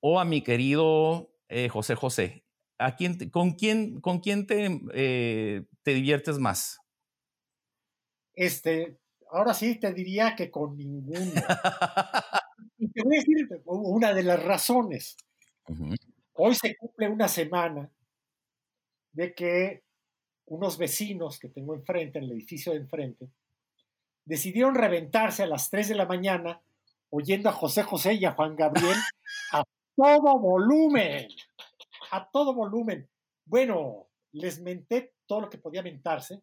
o 0.00 0.18
a 0.18 0.24
mi 0.24 0.42
querido 0.42 1.32
eh, 1.48 1.68
José 1.68 1.94
José? 1.94 2.44
¿A 2.78 2.96
quién, 2.96 3.30
con, 3.30 3.52
quién, 3.52 4.00
¿Con 4.00 4.20
quién 4.20 4.46
te, 4.46 4.80
eh, 4.92 5.64
te 5.82 5.94
diviertes 5.94 6.38
más? 6.38 6.78
Este, 8.34 8.98
ahora 9.30 9.54
sí 9.54 9.76
te 9.76 9.92
diría 9.92 10.34
que 10.36 10.50
con 10.50 10.76
ninguno. 10.76 11.32
y 12.78 12.90
te 12.90 13.02
voy 13.02 13.16
a 13.16 13.20
decir 13.20 13.62
una 13.64 14.12
de 14.12 14.22
las 14.22 14.42
razones. 14.42 15.16
Hoy 16.34 16.54
se 16.54 16.76
cumple 16.76 17.08
una 17.08 17.28
semana 17.28 17.90
de 19.12 19.34
que 19.34 19.85
unos 20.46 20.78
vecinos 20.78 21.38
que 21.38 21.48
tengo 21.48 21.74
enfrente, 21.74 22.18
en 22.18 22.24
el 22.24 22.32
edificio 22.32 22.72
de 22.72 22.78
enfrente, 22.78 23.28
decidieron 24.24 24.74
reventarse 24.74 25.42
a 25.42 25.46
las 25.46 25.70
3 25.70 25.88
de 25.90 25.94
la 25.94 26.06
mañana 26.06 26.60
oyendo 27.10 27.48
a 27.48 27.52
José 27.52 27.82
José 27.82 28.14
y 28.14 28.24
a 28.24 28.32
Juan 28.32 28.56
Gabriel 28.56 28.96
a 29.52 29.64
todo 29.96 30.38
volumen, 30.38 31.28
a 32.10 32.28
todo 32.30 32.54
volumen. 32.54 33.08
Bueno, 33.44 34.08
les 34.32 34.60
menté 34.60 35.14
todo 35.26 35.42
lo 35.42 35.50
que 35.50 35.58
podía 35.58 35.82
mentarse. 35.82 36.42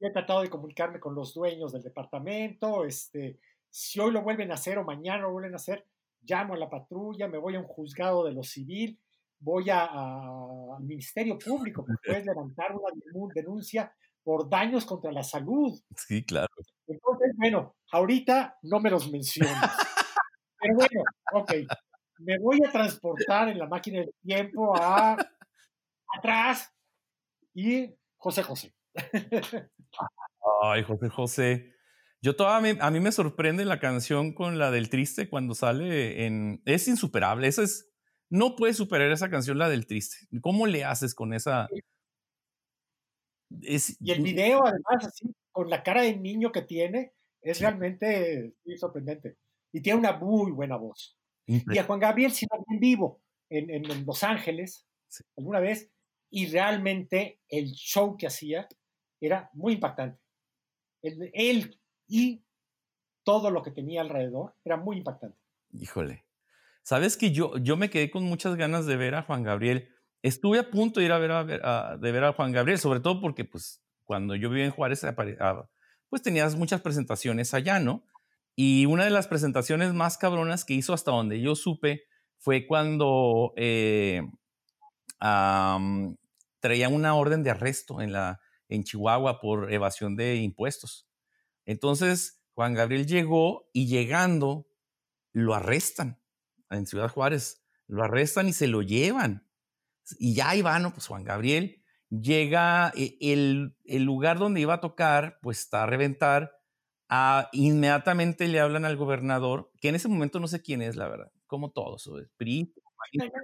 He 0.00 0.10
tratado 0.10 0.42
de 0.42 0.50
comunicarme 0.50 0.98
con 0.98 1.14
los 1.14 1.32
dueños 1.32 1.72
del 1.72 1.82
departamento. 1.82 2.84
Este, 2.84 3.38
si 3.70 4.00
hoy 4.00 4.10
lo 4.10 4.22
vuelven 4.22 4.50
a 4.50 4.54
hacer 4.54 4.78
o 4.78 4.84
mañana 4.84 5.22
lo 5.22 5.32
vuelven 5.32 5.52
a 5.52 5.56
hacer, 5.56 5.86
llamo 6.22 6.54
a 6.54 6.58
la 6.58 6.68
patrulla, 6.68 7.28
me 7.28 7.38
voy 7.38 7.54
a 7.54 7.60
un 7.60 7.66
juzgado 7.66 8.24
de 8.24 8.32
lo 8.32 8.42
civil 8.42 8.98
voy 9.42 9.68
al 9.70 10.82
Ministerio 10.82 11.38
Público, 11.38 11.84
que 11.84 11.92
puedes 12.04 12.24
levantar 12.24 12.72
una 12.74 13.32
denuncia 13.34 13.92
por 14.22 14.48
daños 14.48 14.84
contra 14.84 15.10
la 15.10 15.22
salud. 15.22 15.78
Sí, 15.96 16.24
claro. 16.24 16.48
Entonces, 16.86 17.34
bueno, 17.36 17.74
ahorita 17.90 18.56
no 18.62 18.80
me 18.80 18.90
los 18.90 19.10
menciono. 19.10 19.50
Pero 20.60 20.74
bueno, 20.76 21.02
ok. 21.34 21.52
Me 22.18 22.38
voy 22.38 22.60
a 22.66 22.70
transportar 22.70 23.48
en 23.48 23.58
la 23.58 23.66
máquina 23.66 23.98
del 24.00 24.14
tiempo 24.22 24.76
a 24.80 25.16
atrás 26.16 26.72
y 27.52 27.92
José 28.16 28.44
José. 28.44 28.74
Ay, 30.62 30.84
José 30.84 31.08
José. 31.08 31.74
Yo 32.20 32.36
todavía 32.36 32.76
a 32.80 32.90
mí 32.92 33.00
me 33.00 33.10
sorprende 33.10 33.64
la 33.64 33.80
canción 33.80 34.32
con 34.34 34.60
la 34.60 34.70
del 34.70 34.88
triste 34.88 35.28
cuando 35.28 35.56
sale 35.56 36.26
en... 36.26 36.62
Es 36.64 36.86
insuperable, 36.86 37.48
eso 37.48 37.62
es 37.62 37.91
no 38.32 38.56
puedes 38.56 38.78
superar 38.78 39.10
esa 39.12 39.28
canción, 39.28 39.58
la 39.58 39.68
del 39.68 39.86
triste. 39.86 40.26
¿Cómo 40.40 40.66
le 40.66 40.84
haces 40.84 41.14
con 41.14 41.34
esa? 41.34 41.68
y 43.50 44.10
el 44.10 44.22
video, 44.22 44.66
además, 44.66 45.06
así, 45.06 45.30
con 45.50 45.68
la 45.68 45.82
cara 45.82 46.00
de 46.00 46.16
niño 46.16 46.50
que 46.50 46.62
tiene, 46.62 47.12
es 47.42 47.60
realmente 47.60 48.54
sorprendente. 48.78 49.36
Y 49.70 49.82
tiene 49.82 49.98
una 49.98 50.16
muy 50.16 50.50
buena 50.50 50.76
voz. 50.76 51.18
Y 51.46 51.76
a 51.76 51.84
Juan 51.84 52.00
Gabriel 52.00 52.32
sí 52.32 52.46
en 52.70 52.80
vivo 52.80 53.20
en, 53.50 54.06
Los 54.06 54.24
Ángeles 54.24 54.86
alguna 55.36 55.60
vez, 55.60 55.90
y 56.30 56.46
realmente 56.46 57.38
el 57.48 57.72
show 57.72 58.16
que 58.16 58.28
hacía 58.28 58.66
era 59.20 59.50
muy 59.52 59.74
impactante. 59.74 60.18
él 61.02 61.78
y 62.08 62.42
todo 63.24 63.50
lo 63.50 63.62
que 63.62 63.72
tenía 63.72 64.00
alrededor 64.00 64.54
era 64.64 64.78
muy 64.78 64.96
impactante. 64.96 65.36
Híjole. 65.74 66.24
Sabes 66.82 67.16
que 67.16 67.30
yo, 67.30 67.56
yo 67.58 67.76
me 67.76 67.90
quedé 67.90 68.10
con 68.10 68.24
muchas 68.24 68.56
ganas 68.56 68.86
de 68.86 68.96
ver 68.96 69.14
a 69.14 69.22
Juan 69.22 69.44
Gabriel. 69.44 69.88
Estuve 70.20 70.58
a 70.58 70.70
punto 70.70 71.00
de 71.00 71.06
ir 71.06 71.12
a 71.12 71.18
ver 71.18 71.30
a, 71.32 71.96
de 71.96 72.12
ver 72.12 72.24
a 72.24 72.32
Juan 72.32 72.52
Gabriel, 72.52 72.78
sobre 72.78 73.00
todo 73.00 73.20
porque 73.20 73.44
pues 73.44 73.82
cuando 74.04 74.34
yo 74.34 74.50
vivía 74.50 74.64
en 74.64 74.72
Juárez, 74.72 75.04
ah, 75.04 75.68
pues 76.08 76.22
tenías 76.22 76.56
muchas 76.56 76.80
presentaciones 76.80 77.54
allá, 77.54 77.78
¿no? 77.78 78.04
Y 78.54 78.86
una 78.86 79.04
de 79.04 79.10
las 79.10 79.28
presentaciones 79.28 79.94
más 79.94 80.18
cabronas 80.18 80.64
que 80.64 80.74
hizo 80.74 80.92
hasta 80.92 81.12
donde 81.12 81.40
yo 81.40 81.54
supe 81.54 82.04
fue 82.36 82.66
cuando 82.66 83.52
eh, 83.56 84.22
traía 85.18 86.88
una 86.88 87.14
orden 87.14 87.44
de 87.44 87.50
arresto 87.50 88.00
en, 88.00 88.12
la, 88.12 88.40
en 88.68 88.82
Chihuahua 88.82 89.40
por 89.40 89.72
evasión 89.72 90.16
de 90.16 90.36
impuestos. 90.36 91.08
Entonces, 91.64 92.42
Juan 92.54 92.74
Gabriel 92.74 93.06
llegó 93.06 93.70
y 93.72 93.86
llegando, 93.86 94.66
lo 95.32 95.54
arrestan 95.54 96.21
en 96.72 96.86
Ciudad 96.86 97.08
Juárez. 97.08 97.62
Lo 97.86 98.02
arrestan 98.04 98.48
y 98.48 98.52
se 98.52 98.66
lo 98.66 98.82
llevan. 98.82 99.46
Y 100.18 100.34
ya 100.34 100.54
Ivano, 100.56 100.92
pues 100.92 101.06
Juan 101.06 101.24
Gabriel, 101.24 101.82
llega, 102.10 102.92
e, 102.96 103.16
el, 103.20 103.76
el 103.84 104.02
lugar 104.02 104.38
donde 104.38 104.60
iba 104.60 104.74
a 104.74 104.80
tocar, 104.80 105.38
pues 105.42 105.60
está 105.60 105.84
a 105.84 105.86
reventar. 105.86 106.52
A, 107.08 107.48
inmediatamente 107.52 108.48
le 108.48 108.60
hablan 108.60 108.84
al 108.84 108.96
gobernador, 108.96 109.70
que 109.80 109.88
en 109.88 109.94
ese 109.96 110.08
momento 110.08 110.40
no 110.40 110.48
sé 110.48 110.62
quién 110.62 110.80
es, 110.80 110.96
la 110.96 111.08
verdad, 111.08 111.30
como 111.46 111.70
todos, 111.70 112.06
o 112.06 112.18
PRI. 112.36 112.74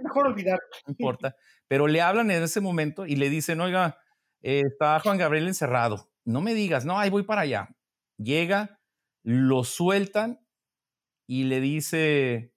Mejor 0.03 0.29
olvidar. 0.29 0.59
No 0.87 0.93
importa. 0.93 1.37
Pero 1.67 1.87
le 1.87 2.01
hablan 2.01 2.31
en 2.31 2.43
ese 2.43 2.61
momento 2.61 3.07
y 3.07 3.17
le 3.17 3.29
dicen, 3.29 3.61
oiga, 3.61 3.99
está 4.41 5.01
Juan 5.01 5.19
Gabriel 5.19 5.49
encerrado. 5.49 6.11
No 6.25 6.41
me 6.41 6.55
digas, 6.55 6.85
no, 6.85 6.99
ahí 6.99 7.11
voy 7.11 7.25
para 7.25 7.43
allá. 7.43 7.69
Llega, 8.17 8.81
lo 9.23 9.64
sueltan 9.64 10.41
y 11.27 11.45
le 11.45 11.61
dice, 11.61 12.55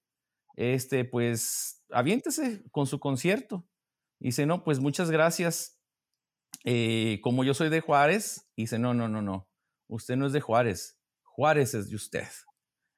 este, 0.56 1.06
pues, 1.06 1.84
aviéntese 1.90 2.64
con 2.72 2.88
su 2.88 3.00
concierto. 3.00 3.68
dice, 4.20 4.46
no, 4.46 4.64
pues 4.64 4.80
muchas 4.80 5.12
gracias. 5.12 5.80
Eh, 6.64 7.20
como 7.24 7.44
yo 7.44 7.54
soy 7.54 7.70
de 7.70 7.82
Juárez, 7.82 8.52
dice, 8.56 8.78
no, 8.78 8.94
no, 8.94 9.08
no, 9.08 9.22
no, 9.22 9.50
usted 9.88 10.16
no 10.16 10.28
es 10.28 10.34
de 10.34 10.42
Juárez, 10.42 11.00
Juárez 11.24 11.74
es 11.74 11.90
de 11.90 11.96
usted. 11.96 12.28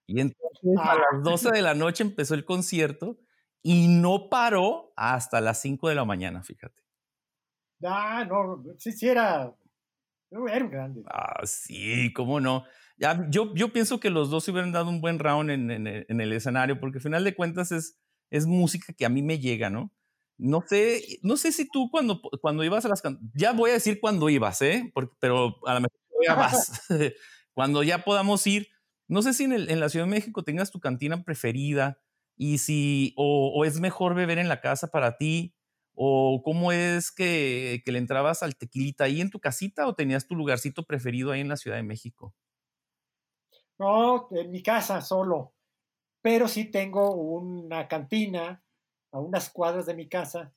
Y 0.06 0.20
entonces 0.20 0.60
a 0.82 0.96
las 0.96 1.24
12 1.24 1.52
de 1.52 1.62
la 1.62 1.74
noche 1.74 2.04
empezó 2.04 2.34
el 2.34 2.44
concierto 2.44 3.20
y 3.62 3.88
no 3.88 4.30
paró 4.30 4.92
hasta 4.98 5.40
las 5.40 5.62
5 5.62 5.88
de 5.88 5.96
la 5.96 6.04
mañana, 6.04 6.44
fíjate. 6.44 6.84
Ah, 7.86 8.26
no, 8.28 8.64
sí, 8.78 8.92
sí 8.92 9.08
era, 9.08 9.56
era 10.30 10.68
grande. 10.68 11.04
Ah, 11.06 11.46
sí, 11.46 12.12
cómo 12.14 12.42
no 12.42 12.66
yo, 12.98 13.54
yo 13.56 13.74
pienso 13.74 14.00
que 14.00 14.10
los 14.10 14.30
dos 14.30 14.44
se 14.44 14.52
hubieran 14.52 14.72
dado 14.72 14.90
un 14.90 15.02
buen 15.02 15.20
round 15.20 15.50
en, 15.50 15.72
en, 15.72 16.22
el 16.22 16.34
escenario, 16.34 16.80
porque 16.80 16.98
al 16.98 17.04
final 17.04 17.24
de 17.24 17.36
cuentas 17.36 17.72
es, 17.72 17.98
es 18.30 18.46
música 18.46 18.94
que 18.94 19.06
a 19.06 19.10
mí 19.10 19.22
me 19.22 19.40
llega, 19.40 19.70
¿no? 19.70 19.92
No 20.38 20.64
sé, 20.68 21.20
no 21.22 21.38
sé 21.38 21.52
si 21.52 21.68
tú 21.70 21.90
cuando, 21.92 22.22
cuando 22.42 22.64
ibas 22.64 22.86
a 22.86 22.90
las 22.90 23.04
ya 23.34 23.54
voy 23.54 23.70
a 23.70 23.74
decir 23.74 24.00
cuando 24.00 24.30
ibas, 24.30 24.62
¿eh? 24.62 24.92
pero 25.20 25.58
a 25.66 25.76
lo 25.76 25.82
mejor 25.82 26.00
ya 26.26 26.36
vas. 26.36 26.82
cuando 27.54 27.84
ya 27.84 28.04
podamos 28.04 28.46
ir, 28.48 28.68
no 29.08 29.22
sé 29.22 29.34
si 29.34 29.44
en, 29.44 29.80
la 29.80 29.90
Ciudad 29.90 30.06
de 30.06 30.12
México 30.12 30.44
tengas 30.44 30.72
tu 30.72 30.80
cantina 30.80 31.24
preferida 31.24 32.00
y 32.36 32.58
si, 32.58 33.14
o, 33.16 33.64
es 33.64 33.80
mejor 33.80 34.16
beber 34.16 34.40
en 34.40 34.50
la 34.50 34.60
casa 34.60 34.88
para 34.88 35.18
ti, 35.18 35.56
o 35.94 36.42
cómo 36.44 36.72
es 36.72 37.12
que, 37.12 37.84
que, 37.86 37.92
le 37.92 38.00
entrabas 38.00 38.42
al 38.42 38.56
tequilita 38.56 39.04
ahí 39.04 39.22
en 39.22 39.30
tu 39.30 39.40
casita 39.40 39.88
o 39.88 39.94
tenías 39.94 40.26
tu 40.26 40.36
lugarcito 40.36 40.88
preferido 40.88 41.32
ahí 41.32 41.42
en 41.42 41.50
la 41.50 41.58
Ciudad 41.58 41.78
de 41.78 41.84
México. 41.84 42.34
No, 43.84 44.30
en 44.32 44.50
mi 44.50 44.64
casa 44.64 45.02
solo, 45.02 45.52
pero 46.22 46.48
sí 46.48 46.72
tengo 46.72 47.16
una 47.16 47.86
cantina 47.90 48.64
a 49.12 49.20
unas 49.20 49.50
cuadras 49.50 49.86
de 49.86 49.94
mi 49.94 50.08
casa 50.08 50.54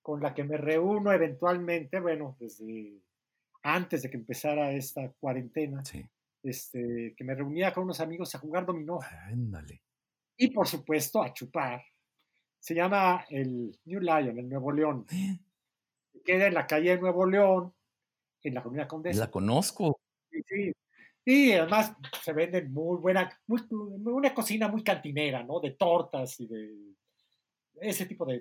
con 0.00 0.22
la 0.22 0.32
que 0.32 0.44
me 0.44 0.56
reúno 0.56 1.12
eventualmente, 1.12 1.98
bueno, 1.98 2.36
desde 2.38 3.02
antes 3.64 4.02
de 4.02 4.10
que 4.10 4.16
empezara 4.16 4.70
esta 4.70 5.10
cuarentena, 5.18 5.82
este, 6.44 7.14
que 7.16 7.24
me 7.24 7.34
reunía 7.34 7.74
con 7.74 7.82
unos 7.82 7.98
amigos 7.98 8.32
a 8.36 8.38
jugar 8.38 8.64
dominó. 8.64 9.00
Ándale. 9.26 9.82
Y 10.36 10.52
por 10.52 10.68
supuesto 10.68 11.20
a 11.20 11.32
chupar. 11.32 11.82
Se 12.60 12.76
llama 12.76 13.26
el 13.28 13.76
New 13.86 14.00
Lion, 14.00 14.38
el 14.38 14.48
Nuevo 14.48 14.70
León. 14.70 15.04
Queda 16.24 16.46
en 16.46 16.54
la 16.54 16.66
calle 16.68 16.90
de 16.90 17.00
Nuevo 17.00 17.26
León, 17.26 17.74
en 18.44 18.54
la 18.54 18.62
Comunidad 18.62 18.86
Condesa. 18.86 19.18
La 19.18 19.30
conozco. 19.32 19.97
Y 21.30 21.52
además 21.52 21.92
se 22.22 22.32
venden 22.32 22.72
muy 22.72 22.96
buena, 22.96 23.28
muy, 23.46 23.60
una 23.70 24.32
cocina 24.32 24.66
muy 24.66 24.82
cantinera, 24.82 25.42
¿no? 25.42 25.60
De 25.60 25.72
tortas 25.72 26.40
y 26.40 26.46
de 26.46 26.74
ese 27.82 28.06
tipo 28.06 28.24
de, 28.24 28.40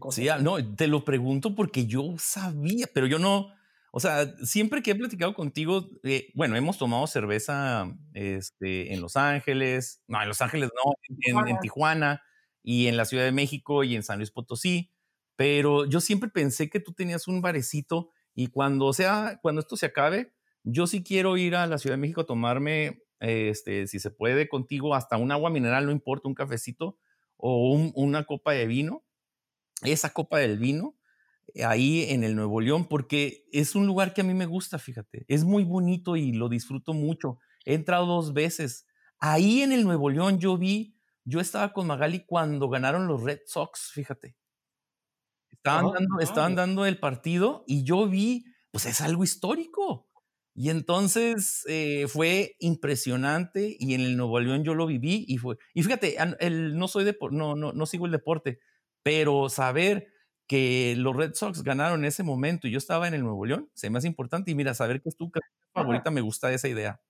cosas. 0.00 0.16
Sí, 0.16 0.28
ah, 0.28 0.38
no, 0.38 0.56
te 0.74 0.88
lo 0.88 1.04
pregunto 1.04 1.54
porque 1.54 1.86
yo 1.86 2.16
sabía, 2.18 2.88
pero 2.92 3.06
yo 3.06 3.20
no, 3.20 3.52
o 3.92 4.00
sea, 4.00 4.34
siempre 4.38 4.82
que 4.82 4.90
he 4.90 4.94
platicado 4.96 5.32
contigo, 5.32 5.90
eh, 6.02 6.32
bueno, 6.34 6.56
hemos 6.56 6.76
tomado 6.76 7.06
cerveza 7.06 7.96
este, 8.14 8.92
en 8.92 9.00
Los 9.00 9.16
Ángeles, 9.16 10.02
no, 10.08 10.20
en 10.20 10.26
Los 10.26 10.42
Ángeles 10.42 10.70
no, 10.84 11.44
en, 11.46 11.60
Tijuana 11.60 12.20
y 12.64 12.88
en 12.88 12.96
la 12.96 13.04
Ciudad 13.04 13.22
de 13.22 13.30
México 13.30 13.84
y 13.84 13.94
en 13.94 14.02
San 14.02 14.18
Luis 14.18 14.32
Potosí, 14.32 14.90
pero 15.36 15.84
yo 15.84 16.00
siempre 16.00 16.30
pensé 16.30 16.68
que 16.68 16.80
tú 16.80 16.94
tenías 16.94 17.28
un 17.28 17.42
barecito 17.42 18.10
y 18.34 18.48
cuando 18.48 18.92
sea, 18.92 19.38
cuando 19.40 19.60
esto 19.60 19.76
se 19.76 19.86
acabe, 19.86 20.32
yo 20.64 20.86
sí 20.86 21.02
quiero 21.02 21.36
ir 21.36 21.54
a 21.56 21.66
la 21.66 21.78
Ciudad 21.78 21.94
de 21.94 22.00
México 22.00 22.22
a 22.22 22.26
tomarme, 22.26 23.02
este, 23.20 23.86
si 23.86 24.00
se 24.00 24.10
puede 24.10 24.48
contigo, 24.48 24.94
hasta 24.94 25.16
un 25.16 25.32
agua 25.32 25.50
mineral, 25.50 25.86
no 25.86 25.92
importa, 25.92 26.28
un 26.28 26.34
cafecito, 26.34 26.98
o 27.36 27.72
una 27.94 28.24
copa 28.24 28.52
de 28.52 28.66
vino, 28.66 29.04
esa 29.82 30.10
copa 30.10 30.38
del 30.38 30.58
vino, 30.58 30.96
eh, 31.54 31.64
ahí 31.64 32.04
en 32.08 32.24
el 32.24 32.36
Nuevo 32.36 32.60
León, 32.60 32.86
porque 32.88 33.46
es 33.52 33.74
un 33.74 33.86
lugar 33.86 34.14
que 34.14 34.20
a 34.20 34.24
mí 34.24 34.34
me 34.34 34.46
gusta, 34.46 34.78
fíjate, 34.78 35.24
es 35.28 35.44
muy 35.44 35.64
bonito 35.64 36.16
y 36.16 36.32
lo 36.32 36.48
disfruto 36.48 36.92
mucho. 36.92 37.38
He 37.64 37.74
entrado 37.74 38.06
dos 38.06 38.32
veces. 38.32 38.86
Ahí 39.18 39.62
en 39.62 39.72
el 39.72 39.84
Nuevo 39.84 40.10
León 40.10 40.38
yo 40.38 40.56
vi, 40.56 40.96
yo 41.24 41.40
estaba 41.40 41.72
con 41.72 41.86
Magali 41.86 42.24
cuando 42.24 42.68
ganaron 42.68 43.06
los 43.06 43.22
Red 43.22 43.40
Sox, 43.46 43.90
fíjate. 43.92 44.36
Estaban, 45.50 45.84
oh, 45.86 45.92
dando, 45.92 46.20
estaban 46.20 46.54
dando 46.54 46.86
el 46.86 46.98
partido 46.98 47.64
y 47.66 47.84
yo 47.84 48.08
vi, 48.08 48.46
pues 48.70 48.86
es 48.86 49.00
algo 49.00 49.22
histórico. 49.22 50.08
Y 50.54 50.68
entonces 50.68 51.64
eh, 51.66 52.06
fue 52.08 52.56
impresionante 52.58 53.74
y 53.78 53.94
en 53.94 54.02
el 54.02 54.16
Nuevo 54.16 54.38
León 54.38 54.64
yo 54.64 54.74
lo 54.74 54.86
viví 54.86 55.24
y 55.26 55.38
fue. 55.38 55.56
Y 55.72 55.82
fíjate, 55.82 56.16
el, 56.40 56.76
no 56.76 56.88
soy 56.88 57.04
de, 57.04 57.16
no, 57.30 57.54
no, 57.56 57.72
no 57.72 57.86
sigo 57.86 58.06
el 58.06 58.12
deporte, 58.12 58.60
pero 59.02 59.48
saber 59.48 60.08
que 60.46 60.94
los 60.98 61.16
Red 61.16 61.32
Sox 61.34 61.62
ganaron 61.62 62.00
en 62.00 62.06
ese 62.06 62.22
momento 62.22 62.68
y 62.68 62.72
yo 62.72 62.78
estaba 62.78 63.08
en 63.08 63.14
el 63.14 63.22
Nuevo 63.22 63.46
León, 63.46 63.70
se 63.72 63.88
me 63.88 63.98
hace 63.98 64.08
importante. 64.08 64.50
Y 64.50 64.54
mira, 64.54 64.74
saber 64.74 65.00
que 65.00 65.08
es 65.08 65.16
tu 65.16 65.30
favorita, 65.72 66.10
me 66.10 66.20
gusta 66.20 66.52
esa 66.52 66.68
idea. 66.68 67.00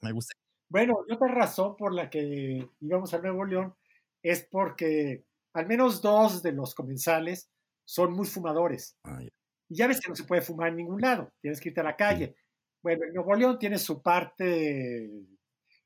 Me 0.00 0.10
gusta. 0.10 0.34
Bueno, 0.68 0.94
otra 1.08 1.28
razón 1.28 1.76
por 1.76 1.94
la 1.94 2.10
que 2.10 2.68
íbamos 2.80 3.14
a 3.14 3.20
Nuevo 3.20 3.44
León 3.44 3.74
es 4.22 4.46
porque 4.50 5.24
al 5.54 5.66
menos 5.66 6.02
dos 6.02 6.42
de 6.42 6.52
los 6.52 6.74
comensales 6.74 7.50
son 7.84 8.12
muy 8.12 8.26
fumadores. 8.26 8.98
Ah, 9.04 9.22
y 9.22 9.76
ya 9.76 9.86
ves 9.86 10.00
que 10.00 10.08
no 10.08 10.16
se 10.16 10.24
puede 10.24 10.42
fumar 10.42 10.68
en 10.68 10.76
ningún 10.76 11.00
lado, 11.00 11.32
tienes 11.40 11.60
que 11.60 11.68
irte 11.68 11.80
a 11.80 11.84
la 11.84 11.96
calle. 11.96 12.34
Bueno, 12.82 13.06
Nuevo 13.12 13.34
León 13.34 13.58
tiene 13.58 13.78
su 13.78 14.02
parte 14.02 15.04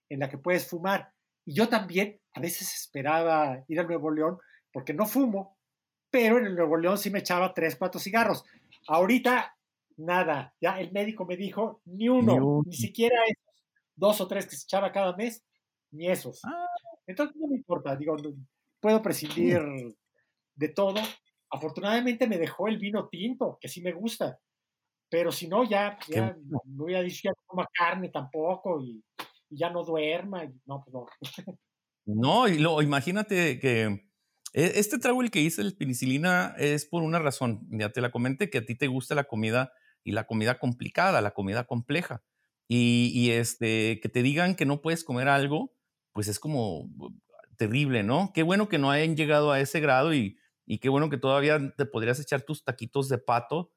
en 0.08 0.18
la 0.18 0.28
que 0.28 0.38
puedes 0.38 0.68
fumar. 0.68 1.12
Y 1.44 1.54
yo 1.54 1.68
también 1.68 2.20
a 2.34 2.40
veces 2.40 2.74
esperaba 2.74 3.64
ir 3.68 3.80
al 3.80 3.86
Nuevo 3.86 4.10
León 4.10 4.38
porque 4.72 4.94
no 4.94 5.06
fumo, 5.06 5.58
pero 6.10 6.38
en 6.38 6.46
el 6.46 6.56
Nuevo 6.56 6.76
León 6.76 6.98
sí 6.98 7.10
me 7.10 7.20
echaba 7.20 7.54
tres, 7.54 7.76
cuatro 7.76 8.00
cigarros. 8.00 8.44
Ahorita, 8.86 9.56
nada. 9.96 10.54
Ya 10.60 10.80
el 10.80 10.92
médico 10.92 11.24
me 11.24 11.36
dijo, 11.36 11.80
ni 11.84 12.08
uno, 12.08 12.62
ni, 12.66 12.74
siquiera 12.74 13.16
esos 13.26 13.64
dos 13.94 14.20
o 14.20 14.28
tres 14.28 14.46
que 14.46 14.56
se 14.56 14.64
echaba 14.64 14.92
cada 14.92 15.16
mes, 15.16 15.42
ni 15.90 16.08
esos. 16.08 16.40
Ah. 16.44 16.66
Entonces 17.06 17.36
no 17.36 17.48
me 17.48 17.56
importa, 17.56 17.96
digo, 17.96 18.16
puedo 18.80 19.02
prescindir 19.02 19.60
de 20.54 20.68
todo. 20.68 21.00
Afortunadamente 21.50 22.26
me 22.26 22.38
dejó 22.38 22.68
el 22.68 22.78
vino 22.78 23.08
tinto, 23.08 23.58
que 23.60 23.68
sí 23.68 23.82
me 23.82 23.92
gusta. 23.92 24.38
Pero 25.12 25.30
si 25.30 25.46
no, 25.46 25.62
ya, 25.62 25.98
ya 26.08 26.34
no 26.46 26.58
voy 26.64 26.94
a 26.94 27.02
decir 27.02 27.20
que 27.20 27.28
no 27.28 27.34
coma 27.44 27.68
carne 27.70 28.08
tampoco 28.08 28.82
y, 28.82 29.04
ya 29.50 29.68
no 29.68 29.84
duerma. 29.84 30.50
no, 30.64 30.82
pues 30.82 30.94
no. 30.94 31.06
No, 32.04 32.48
y 32.48 32.58
lo, 32.58 32.80
imagínate 32.80 33.60
que 33.60 34.08
e, 34.54 34.72
este 34.80 34.98
trago 34.98 35.20
el 35.20 35.30
que 35.30 35.42
hice, 35.42 35.60
el 35.60 35.76
penicilina, 35.76 36.54
es 36.56 36.86
por 36.86 37.02
una 37.02 37.18
razón. 37.18 37.68
Ya 37.70 37.90
te 37.90 38.00
la 38.00 38.10
comenté, 38.10 38.48
que 38.48 38.58
a 38.58 38.64
ti 38.64 38.74
te 38.74 38.86
gusta 38.86 39.14
la 39.14 39.24
comida 39.24 39.74
y 40.02 40.12
la 40.12 40.26
comida 40.26 40.58
complicada, 40.58 41.20
la 41.20 41.34
comida 41.34 41.64
compleja. 41.64 42.24
Y, 42.66 43.12
y, 43.14 43.32
este, 43.32 44.00
que 44.00 44.08
te 44.08 44.22
digan 44.22 44.54
que 44.54 44.64
no 44.64 44.80
puedes 44.80 45.04
comer 45.04 45.28
algo, 45.28 45.74
pues 46.12 46.26
es 46.26 46.40
como 46.40 46.88
terrible, 47.58 48.02
¿no? 48.02 48.32
Qué 48.34 48.42
bueno 48.42 48.70
que 48.70 48.78
no 48.78 48.90
hayan 48.90 49.14
llegado 49.14 49.52
a 49.52 49.60
ese 49.60 49.78
grado 49.78 50.14
y, 50.14 50.38
y 50.64 50.78
qué 50.78 50.88
bueno 50.88 51.10
que 51.10 51.18
todavía 51.18 51.60
te 51.76 51.84
podrías 51.84 52.18
echar 52.18 52.40
tus 52.42 52.64
taquitos 52.64 53.10
de 53.10 53.18
pato 53.18 53.70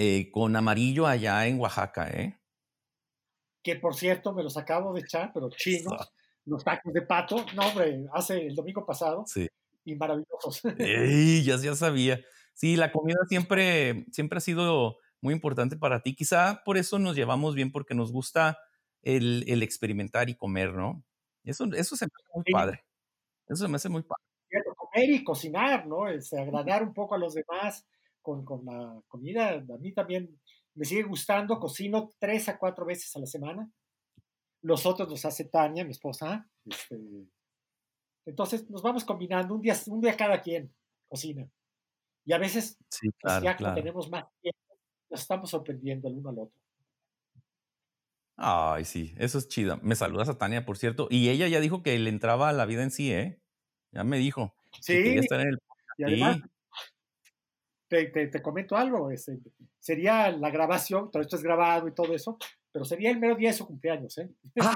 eh, 0.00 0.30
con 0.30 0.54
amarillo 0.54 1.08
allá 1.08 1.44
en 1.48 1.58
Oaxaca, 1.58 2.08
¿eh? 2.08 2.40
Que 3.64 3.74
por 3.74 3.96
cierto, 3.96 4.32
me 4.32 4.44
los 4.44 4.56
acabo 4.56 4.94
de 4.94 5.00
echar, 5.00 5.32
pero 5.34 5.50
chinos, 5.50 6.12
los 6.44 6.62
tacos 6.62 6.92
de 6.92 7.02
pato, 7.02 7.44
no, 7.56 7.66
hombre, 7.66 8.06
hace 8.12 8.46
el 8.46 8.54
domingo 8.54 8.86
pasado. 8.86 9.24
Sí. 9.26 9.48
Y 9.84 9.96
maravillosos. 9.96 10.62
ya, 11.44 11.56
ya 11.56 11.74
sabía. 11.74 12.20
Sí, 12.54 12.76
la 12.76 12.92
comida 12.92 13.18
siempre, 13.28 14.06
siempre 14.12 14.36
ha 14.36 14.40
sido 14.40 14.98
muy 15.20 15.34
importante 15.34 15.76
para 15.76 16.00
ti. 16.00 16.14
Quizá 16.14 16.62
por 16.64 16.76
eso 16.76 17.00
nos 17.00 17.16
llevamos 17.16 17.56
bien, 17.56 17.72
porque 17.72 17.96
nos 17.96 18.12
gusta 18.12 18.56
el, 19.02 19.44
el 19.48 19.64
experimentar 19.64 20.30
y 20.30 20.36
comer, 20.36 20.74
¿no? 20.74 21.04
Eso, 21.42 21.64
eso 21.74 21.96
se 21.96 22.04
me 22.04 22.12
hace 22.14 22.30
muy 22.34 22.44
padre. 22.52 22.84
Eso 23.48 23.64
se 23.64 23.68
me 23.68 23.76
hace 23.76 23.88
muy 23.88 24.02
padre. 24.02 24.22
Comer 24.76 25.10
y 25.10 25.24
cocinar, 25.24 25.88
¿no? 25.88 26.08
Este, 26.08 26.40
agradar 26.40 26.84
un 26.84 26.94
poco 26.94 27.16
a 27.16 27.18
los 27.18 27.34
demás 27.34 27.84
con, 28.22 28.44
la 28.64 29.00
comida. 29.08 29.52
A 29.52 29.78
mí 29.78 29.92
también 29.92 30.38
me 30.74 30.84
sigue 30.84 31.02
gustando, 31.02 31.58
cocino 31.58 32.10
tres 32.18 32.48
a 32.48 32.58
cuatro 32.58 32.86
veces 32.86 33.14
a 33.16 33.20
la 33.20 33.26
semana. 33.26 33.70
Los 34.62 34.86
otros 34.86 35.08
los 35.08 35.24
hace 35.24 35.44
Tania, 35.44 35.84
mi 35.84 35.92
esposa. 35.92 36.48
Este, 36.64 36.98
entonces 38.26 38.68
nos 38.70 38.82
vamos 38.82 39.04
combinando, 39.04 39.54
un 39.54 39.62
día, 39.62 39.76
un 39.86 40.00
día 40.00 40.16
cada 40.16 40.40
quien 40.40 40.72
cocina. 41.08 41.48
Y 42.24 42.32
a 42.32 42.38
veces, 42.38 42.76
pues, 43.20 43.42
ya 43.42 43.56
que 43.56 43.64
tenemos 43.64 44.10
más 44.10 44.26
tiempo, 44.42 44.76
nos 45.08 45.20
estamos 45.20 45.50
sorprendiendo 45.50 46.08
el 46.08 46.14
uno 46.14 46.28
al 46.28 46.38
otro. 46.40 46.60
Ay, 48.36 48.84
sí, 48.84 49.14
eso 49.16 49.38
es 49.38 49.48
chido. 49.48 49.80
Me 49.82 49.96
saludas 49.96 50.28
a 50.28 50.38
Tania, 50.38 50.64
por 50.64 50.78
cierto. 50.78 51.08
Y 51.10 51.28
ella 51.30 51.48
ya 51.48 51.58
dijo 51.58 51.82
que 51.82 51.98
le 51.98 52.10
entraba 52.10 52.50
a 52.50 52.52
la 52.52 52.66
vida 52.66 52.82
en 52.82 52.90
sí, 52.90 53.12
¿eh? 53.12 53.40
Ya 53.92 54.04
me 54.04 54.18
dijo. 54.18 54.54
Sí. 54.80 54.94
estar 54.94 55.40
en 55.40 55.48
el... 55.48 55.58
Y 55.96 56.04
además, 56.04 56.38
te, 57.88 58.42
comento 58.42 58.76
algo, 58.76 59.10
este, 59.10 59.38
sería 59.78 60.30
la 60.30 60.50
grabación, 60.50 61.10
todo 61.10 61.22
esto 61.22 61.36
es 61.36 61.42
grabado 61.42 61.88
y 61.88 61.94
todo 61.94 62.14
eso, 62.14 62.36
pero 62.70 62.84
sería 62.84 63.10
el 63.10 63.18
mero 63.18 63.34
día 63.34 63.50
de 63.50 63.56
su 63.56 63.66
cumpleaños, 63.66 64.18
¿eh? 64.18 64.30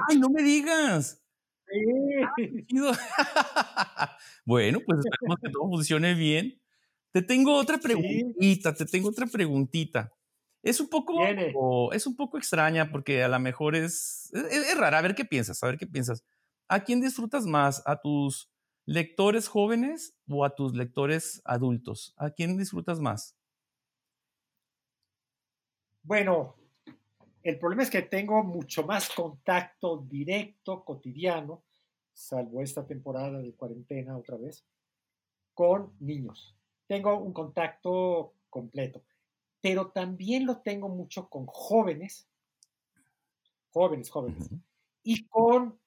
¡Ay, 0.09 0.19
no 0.19 0.29
me 0.29 0.41
digas! 0.41 1.23
bueno, 4.45 4.79
pues 4.85 4.99
esperemos 4.99 5.37
que 5.41 5.49
todo 5.49 5.69
funcione 5.69 6.13
bien. 6.13 6.61
Te 7.11 7.21
tengo 7.21 7.55
otra 7.55 7.77
preguntita, 7.77 8.73
te 8.73 8.85
tengo 8.85 9.09
otra 9.09 9.27
preguntita. 9.27 10.11
Es 10.61 10.79
un 10.79 10.89
poco, 10.89 11.91
es 11.91 12.07
un 12.07 12.15
poco 12.15 12.37
extraña 12.37 12.89
porque 12.91 13.23
a 13.23 13.27
lo 13.27 13.39
mejor 13.39 13.75
es, 13.75 14.31
es, 14.33 14.69
es, 14.69 14.77
rara. 14.77 14.99
A 14.99 15.01
ver 15.01 15.15
qué 15.15 15.25
piensas, 15.25 15.61
a 15.63 15.67
ver 15.67 15.77
qué 15.77 15.87
piensas. 15.87 16.23
¿A 16.67 16.83
quién 16.83 17.01
disfrutas 17.01 17.45
más? 17.45 17.83
¿A 17.85 17.99
tus 17.99 18.49
lectores 18.85 19.47
jóvenes 19.47 20.17
o 20.27 20.45
a 20.45 20.55
tus 20.55 20.73
lectores 20.73 21.41
adultos? 21.45 22.13
¿A 22.17 22.31
quién 22.31 22.57
disfrutas 22.57 22.99
más? 22.99 23.37
Bueno, 26.03 26.55
el 27.43 27.59
problema 27.59 27.83
es 27.83 27.89
que 27.89 28.01
tengo 28.01 28.43
mucho 28.43 28.83
más 28.83 29.09
contacto 29.09 30.05
directo, 30.09 30.83
cotidiano, 30.83 31.63
salvo 32.13 32.61
esta 32.61 32.85
temporada 32.85 33.39
de 33.39 33.53
cuarentena 33.53 34.17
otra 34.17 34.37
vez, 34.37 34.65
con 35.53 35.93
niños. 35.99 36.55
Tengo 36.87 37.17
un 37.17 37.33
contacto 37.33 38.33
completo, 38.49 39.03
pero 39.61 39.91
también 39.91 40.45
lo 40.45 40.57
tengo 40.57 40.89
mucho 40.89 41.29
con 41.29 41.45
jóvenes, 41.45 42.27
jóvenes, 43.71 44.09
jóvenes, 44.09 44.49
y 45.03 45.25
con 45.27 45.79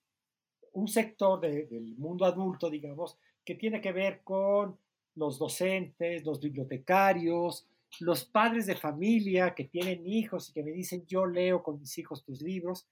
un 0.77 0.89
sector 0.89 1.41
del 1.41 1.97
mundo 1.97 2.27
adulto, 2.27 2.69
digamos, 2.69 3.19
que 3.45 3.55
tiene 3.55 3.81
que 3.81 3.93
ver 3.93 4.21
con 4.23 4.79
los 5.15 5.39
docentes, 5.39 6.25
los 6.25 6.39
bibliotecarios, 6.39 7.67
los 8.01 8.27
padres 8.27 8.67
de 8.67 8.77
familia 8.77 9.55
que 9.55 9.65
tienen 9.65 10.07
hijos 10.07 10.51
y 10.51 10.53
que 10.53 10.63
me 10.63 10.73
dicen, 10.73 11.07
yo 11.07 11.25
leo 11.25 11.63
con 11.63 11.81
mis 11.81 11.97
hijos 11.97 12.25
tus 12.25 12.43
libros, 12.43 12.87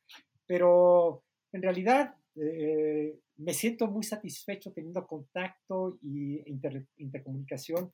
pero 0.46 1.22
en 1.52 1.60
realidad 1.60 2.14
eh, 2.36 3.18
me 3.36 3.52
siento 3.52 3.86
muy 3.88 4.02
satisfecho 4.02 4.72
teniendo 4.72 5.06
contacto 5.06 5.98
y 6.00 6.42
intercomunicación 6.96 7.92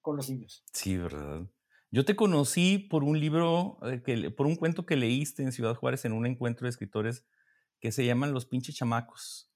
con 0.00 0.16
los 0.16 0.28
niños. 0.28 0.64
Sí, 0.72 0.96
¿verdad? 0.96 1.46
Yo 1.92 2.04
te 2.04 2.16
conocí 2.16 2.78
por 2.78 3.04
un 3.04 3.20
libro, 3.20 3.78
eh, 3.84 4.02
que, 4.04 4.32
por 4.32 4.46
un 4.46 4.56
cuento 4.56 4.84
que 4.84 4.96
leíste 4.96 5.44
en 5.44 5.52
Ciudad 5.52 5.76
Juárez 5.76 6.04
en 6.04 6.12
un 6.12 6.26
encuentro 6.26 6.64
de 6.64 6.70
escritores 6.70 7.24
que 7.80 7.92
se 7.92 8.04
llaman 8.04 8.32
Los 8.32 8.46
pinches 8.46 8.76
chamacos. 8.76 9.50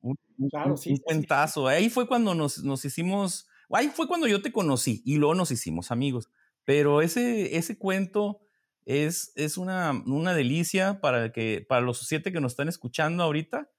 Un, 0.00 0.16
claro, 0.50 0.76
sí, 0.76 0.90
un 0.90 0.98
cuentazo. 0.98 1.66
Ahí 1.66 1.90
fue 1.90 2.06
cuando 2.06 2.34
nos, 2.34 2.62
nos 2.62 2.84
hicimos, 2.84 3.48
ahí 3.70 3.88
fue 3.88 4.06
cuando 4.06 4.26
yo 4.26 4.42
te 4.42 4.52
conocí 4.52 5.02
y 5.04 5.16
luego 5.16 5.34
nos 5.34 5.50
hicimos 5.50 5.90
amigos. 5.90 6.30
Pero 6.64 7.02
ese, 7.02 7.56
ese 7.56 7.78
cuento 7.78 8.40
es, 8.84 9.32
es 9.34 9.58
una, 9.58 10.02
una 10.06 10.34
delicia 10.34 11.00
para, 11.00 11.32
que, 11.32 11.64
para 11.68 11.80
los 11.80 11.98
siete 12.06 12.32
que 12.32 12.40
nos 12.40 12.52
están 12.52 12.68
escuchando 12.68 13.22
ahorita. 13.22 13.70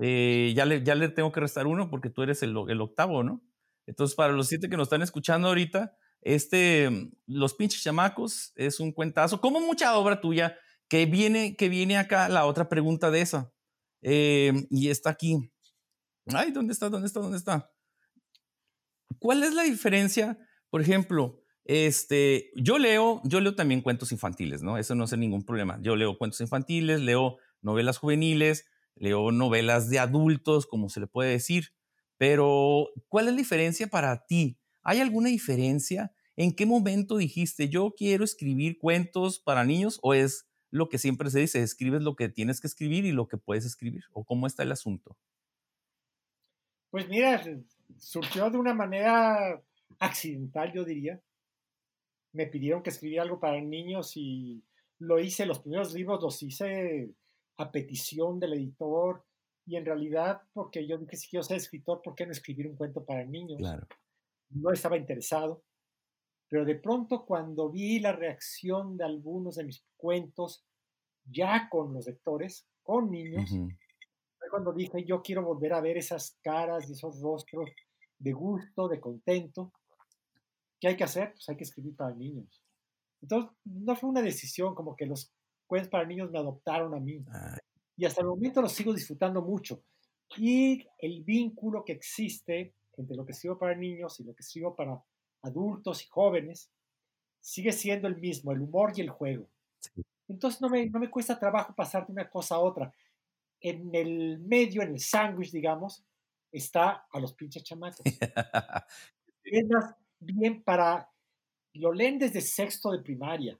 Eh, 0.00 0.52
ya, 0.56 0.64
le, 0.64 0.82
ya 0.82 0.94
le 0.94 1.08
tengo 1.08 1.30
que 1.30 1.40
restar 1.40 1.66
uno 1.66 1.88
porque 1.88 2.10
tú 2.10 2.22
eres 2.22 2.42
el, 2.42 2.56
el, 2.68 2.80
octavo, 2.80 3.22
¿no? 3.22 3.42
Entonces, 3.86 4.16
para 4.16 4.32
los 4.32 4.48
siete 4.48 4.68
que 4.68 4.76
nos 4.76 4.86
están 4.86 5.02
escuchando 5.02 5.48
ahorita, 5.48 5.96
este, 6.24 7.10
Los 7.26 7.54
pinches 7.54 7.82
chamacos 7.82 8.52
es 8.56 8.80
un 8.80 8.92
cuentazo, 8.92 9.40
como 9.40 9.60
mucha 9.60 9.96
obra 9.96 10.20
tuya, 10.20 10.58
que 10.94 11.06
viene, 11.06 11.56
que 11.56 11.68
viene 11.68 11.96
acá 11.96 12.28
la 12.28 12.46
otra 12.46 12.68
pregunta 12.68 13.10
de 13.10 13.20
esa. 13.20 13.52
Eh, 14.00 14.52
y 14.70 14.90
está 14.90 15.10
aquí. 15.10 15.50
Ay, 16.26 16.52
¿dónde 16.52 16.72
está? 16.72 16.88
¿Dónde 16.88 17.08
está? 17.08 17.18
¿Dónde 17.18 17.36
está? 17.36 17.68
¿Cuál 19.18 19.42
es 19.42 19.54
la 19.54 19.64
diferencia? 19.64 20.38
Por 20.70 20.80
ejemplo, 20.80 21.42
este, 21.64 22.52
yo 22.54 22.78
leo, 22.78 23.20
yo 23.24 23.40
leo 23.40 23.56
también 23.56 23.82
cuentos 23.82 24.12
infantiles, 24.12 24.62
¿no? 24.62 24.78
Eso 24.78 24.94
no 24.94 25.02
es 25.02 25.18
ningún 25.18 25.42
problema. 25.42 25.80
Yo 25.82 25.96
leo 25.96 26.16
cuentos 26.16 26.40
infantiles, 26.40 27.00
leo 27.00 27.38
novelas 27.60 27.98
juveniles, 27.98 28.64
leo 28.94 29.32
novelas 29.32 29.90
de 29.90 29.98
adultos, 29.98 30.64
como 30.64 30.88
se 30.90 31.00
le 31.00 31.08
puede 31.08 31.32
decir. 31.32 31.70
Pero, 32.18 32.90
¿cuál 33.08 33.26
es 33.26 33.32
la 33.32 33.38
diferencia 33.38 33.88
para 33.88 34.26
ti? 34.26 34.60
¿Hay 34.84 35.00
alguna 35.00 35.28
diferencia? 35.28 36.12
¿En 36.36 36.54
qué 36.54 36.66
momento 36.66 37.16
dijiste, 37.16 37.68
yo 37.68 37.94
quiero 37.96 38.22
escribir 38.22 38.78
cuentos 38.78 39.40
para 39.40 39.64
niños? 39.64 39.98
¿O 40.00 40.14
es 40.14 40.46
lo 40.74 40.88
que 40.88 40.98
siempre 40.98 41.30
se 41.30 41.40
dice, 41.40 41.62
escribes 41.62 42.02
lo 42.02 42.16
que 42.16 42.28
tienes 42.28 42.60
que 42.60 42.66
escribir 42.66 43.04
y 43.04 43.12
lo 43.12 43.28
que 43.28 43.36
puedes 43.36 43.64
escribir? 43.64 44.04
¿O 44.12 44.24
cómo 44.24 44.46
está 44.46 44.62
el 44.62 44.72
asunto? 44.72 45.16
Pues 46.90 47.08
mira, 47.08 47.42
surgió 47.98 48.50
de 48.50 48.58
una 48.58 48.74
manera 48.74 49.62
accidental, 49.98 50.72
yo 50.72 50.84
diría 50.84 51.20
me 52.34 52.48
pidieron 52.48 52.82
que 52.82 52.90
escribiera 52.90 53.22
algo 53.22 53.40
para 53.40 53.60
niños 53.60 54.16
y 54.16 54.62
lo 54.98 55.18
hice, 55.20 55.46
los 55.46 55.60
primeros 55.60 55.94
libros 55.94 56.20
los 56.20 56.42
hice 56.42 57.10
a 57.56 57.70
petición 57.70 58.40
del 58.40 58.54
editor 58.54 59.24
y 59.66 59.76
en 59.76 59.86
realidad 59.86 60.42
porque 60.52 60.86
yo 60.86 60.98
dije, 60.98 61.16
si 61.16 61.28
quiero 61.28 61.44
ser 61.44 61.56
escritor, 61.56 62.02
¿por 62.02 62.14
qué 62.14 62.26
no 62.26 62.32
escribir 62.32 62.66
un 62.66 62.76
cuento 62.76 63.04
para 63.04 63.24
niños? 63.24 63.58
Claro. 63.58 63.86
No 64.50 64.72
estaba 64.72 64.96
interesado, 64.96 65.62
pero 66.48 66.64
de 66.64 66.76
pronto 66.76 67.24
cuando 67.24 67.70
vi 67.70 67.98
la 67.98 68.12
reacción 68.12 68.96
de 68.96 69.04
algunos 69.04 69.56
de 69.56 69.64
mis 69.64 69.84
cuentos, 69.96 70.64
ya 71.24 71.68
con 71.70 71.94
los 71.94 72.06
lectores, 72.06 72.66
con 72.82 73.10
niños, 73.10 73.50
fue 73.50 74.50
cuando 74.50 74.72
dije, 74.72 75.04
yo 75.04 75.22
quiero 75.22 75.42
volver 75.42 75.72
a 75.72 75.80
ver 75.80 75.96
esas 75.96 76.38
caras 76.42 76.88
y 76.88 76.92
esos 76.92 77.20
rostros 77.20 77.70
de 78.18 78.32
gusto, 78.32 78.88
de 78.88 79.00
contento, 79.00 79.72
¿Qué 80.84 80.88
hay 80.88 80.96
que 80.98 81.04
hacer? 81.04 81.32
Pues 81.32 81.48
hay 81.48 81.56
que 81.56 81.64
escribir 81.64 81.96
para 81.96 82.14
niños. 82.14 82.62
Entonces, 83.22 83.50
no 83.64 83.96
fue 83.96 84.10
una 84.10 84.20
decisión 84.20 84.74
como 84.74 84.94
que 84.94 85.06
los 85.06 85.32
cuentos 85.66 85.90
para 85.90 86.04
niños 86.04 86.30
me 86.30 86.38
adoptaron 86.38 86.94
a 86.94 87.00
mí. 87.00 87.24
Y 87.96 88.04
hasta 88.04 88.20
el 88.20 88.26
momento 88.26 88.60
los 88.60 88.72
sigo 88.72 88.92
disfrutando 88.92 89.40
mucho. 89.40 89.82
Y 90.36 90.86
el 90.98 91.24
vínculo 91.24 91.86
que 91.86 91.92
existe 91.92 92.74
entre 92.98 93.16
lo 93.16 93.24
que 93.24 93.32
escribo 93.32 93.58
para 93.58 93.74
niños 93.74 94.20
y 94.20 94.24
lo 94.24 94.34
que 94.34 94.42
escribo 94.42 94.76
para 94.76 95.02
adultos 95.44 96.02
y 96.02 96.08
jóvenes 96.08 96.70
sigue 97.40 97.72
siendo 97.72 98.08
el 98.08 98.16
mismo, 98.16 98.52
el 98.52 98.62
humor 98.62 98.92
y 98.96 99.02
el 99.02 99.10
juego. 99.10 99.48
Entonces 100.28 100.60
no 100.60 100.68
me, 100.68 100.86
no 100.86 100.98
me 100.98 101.10
cuesta 101.10 101.38
trabajo 101.38 101.74
pasar 101.74 102.06
de 102.06 102.12
una 102.12 102.28
cosa 102.28 102.56
a 102.56 102.60
otra. 102.60 102.92
En 103.60 103.94
el 103.94 104.38
medio, 104.40 104.82
en 104.82 104.92
el 104.92 105.00
sándwich, 105.00 105.50
digamos, 105.50 106.04
está 106.50 107.06
a 107.10 107.20
los 107.20 107.34
pinches 107.34 107.62
chamacos. 107.62 108.00
es 109.44 109.68
más, 109.68 109.94
bien 110.20 110.62
para, 110.62 111.10
lo 111.74 111.92
leen 111.92 112.18
desde 112.18 112.40
sexto 112.40 112.90
de 112.90 113.00
primaria, 113.00 113.58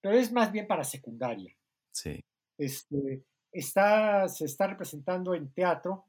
pero 0.00 0.16
es 0.16 0.30
más 0.30 0.52
bien 0.52 0.66
para 0.66 0.84
secundaria. 0.84 1.56
Sí. 1.90 2.20
Este, 2.58 3.24
está, 3.50 4.28
se 4.28 4.44
está 4.44 4.66
representando 4.66 5.34
en 5.34 5.52
teatro 5.52 6.04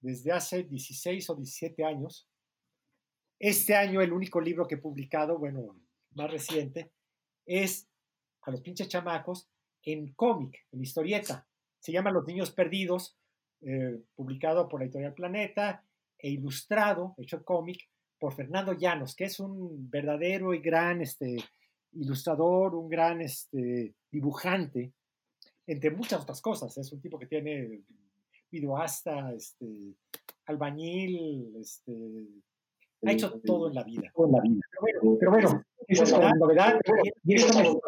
desde 0.00 0.32
hace 0.32 0.64
16 0.64 1.30
o 1.30 1.34
17 1.36 1.84
años. 1.84 2.28
Este 3.38 3.74
año 3.74 4.00
el 4.00 4.12
único 4.12 4.40
libro 4.40 4.66
que 4.66 4.76
he 4.76 4.78
publicado, 4.78 5.38
bueno, 5.38 5.76
más 6.14 6.30
reciente, 6.30 6.90
es 7.44 7.88
A 8.42 8.50
los 8.50 8.60
pinches 8.60 8.88
chamacos 8.88 9.48
en 9.82 10.12
cómic, 10.14 10.66
en 10.72 10.82
historieta. 10.82 11.46
Se 11.80 11.92
llama 11.92 12.10
Los 12.10 12.26
Niños 12.26 12.52
Perdidos, 12.52 13.16
eh, 13.60 14.00
publicado 14.14 14.68
por 14.68 14.80
la 14.80 14.86
editorial 14.86 15.14
Planeta 15.14 15.84
e 16.18 16.30
ilustrado, 16.30 17.14
hecho 17.18 17.44
cómic, 17.44 17.88
por 18.18 18.34
Fernando 18.34 18.72
Llanos, 18.72 19.14
que 19.14 19.24
es 19.24 19.40
un 19.40 19.90
verdadero 19.90 20.54
y 20.54 20.60
gran 20.60 21.02
este, 21.02 21.36
ilustrador, 21.92 22.74
un 22.74 22.88
gran 22.88 23.20
este, 23.20 23.94
dibujante, 24.10 24.92
entre 25.66 25.90
muchas 25.90 26.22
otras 26.22 26.40
cosas. 26.40 26.76
Es 26.78 26.92
un 26.92 27.00
tipo 27.00 27.18
que 27.18 27.26
tiene 27.26 27.82
videoasta, 28.50 29.32
este, 29.32 29.94
albañil, 30.46 31.56
este, 31.60 32.26
ha 33.04 33.12
hecho 33.12 33.40
todo 33.44 33.68
en 33.68 33.74
la 33.74 33.84
vida. 33.84 34.10
Todo 34.14 34.26
en 34.26 34.32
la 34.32 34.40
vida. 34.42 34.60
Pero 34.70 34.80
bueno, 34.80 35.16
pero 35.18 35.30
bueno 35.30 35.64
esa 35.88 36.02
es 36.02 36.10
la 36.10 36.32
novedad. 36.32 36.80
Y 37.24 37.34
esa 37.34 37.62
novedad. 37.62 37.80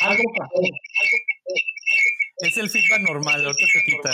Algo 0.00 0.22
pasó. 0.38 0.60
Es 2.38 2.56
el 2.56 2.70
feedback 2.70 3.00
normal, 3.00 3.44
ahorita 3.44 3.66
se 3.66 3.84
quita. 3.84 4.10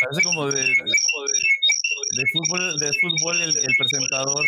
Parece 0.00 0.22
como 0.24 0.50
de, 0.50 0.60
de, 0.60 2.24
fútbol, 2.32 2.78
de 2.78 2.92
fútbol 3.00 3.42
el, 3.42 3.56
el, 3.56 3.76
presentador. 3.78 4.44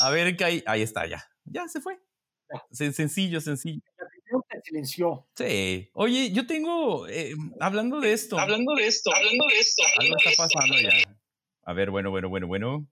A 0.00 0.10
ver 0.10 0.36
qué 0.36 0.44
hay. 0.44 0.62
Ahí 0.66 0.82
está, 0.82 1.06
ya. 1.06 1.24
Ya 1.44 1.68
se 1.68 1.80
fue. 1.80 1.98
Sencillo, 2.70 3.40
sencillo. 3.40 3.82
silenció. 4.62 5.26
Sí. 5.36 5.90
Oye, 5.94 6.32
yo 6.32 6.46
tengo, 6.46 7.06
eh, 7.08 7.34
hablando 7.60 8.00
de 8.00 8.12
esto. 8.12 8.38
Hablando 8.38 8.74
de 8.74 8.86
esto, 8.86 9.10
hablando 9.14 9.44
de 9.48 9.58
esto. 9.58 9.82
Algo 9.98 10.16
está 10.16 10.30
pasando 10.44 10.80
ya. 10.80 11.18
A 11.66 11.72
ver, 11.72 11.90
bueno, 11.90 12.10
bueno, 12.10 12.28
bueno, 12.28 12.46
bueno. 12.46 12.86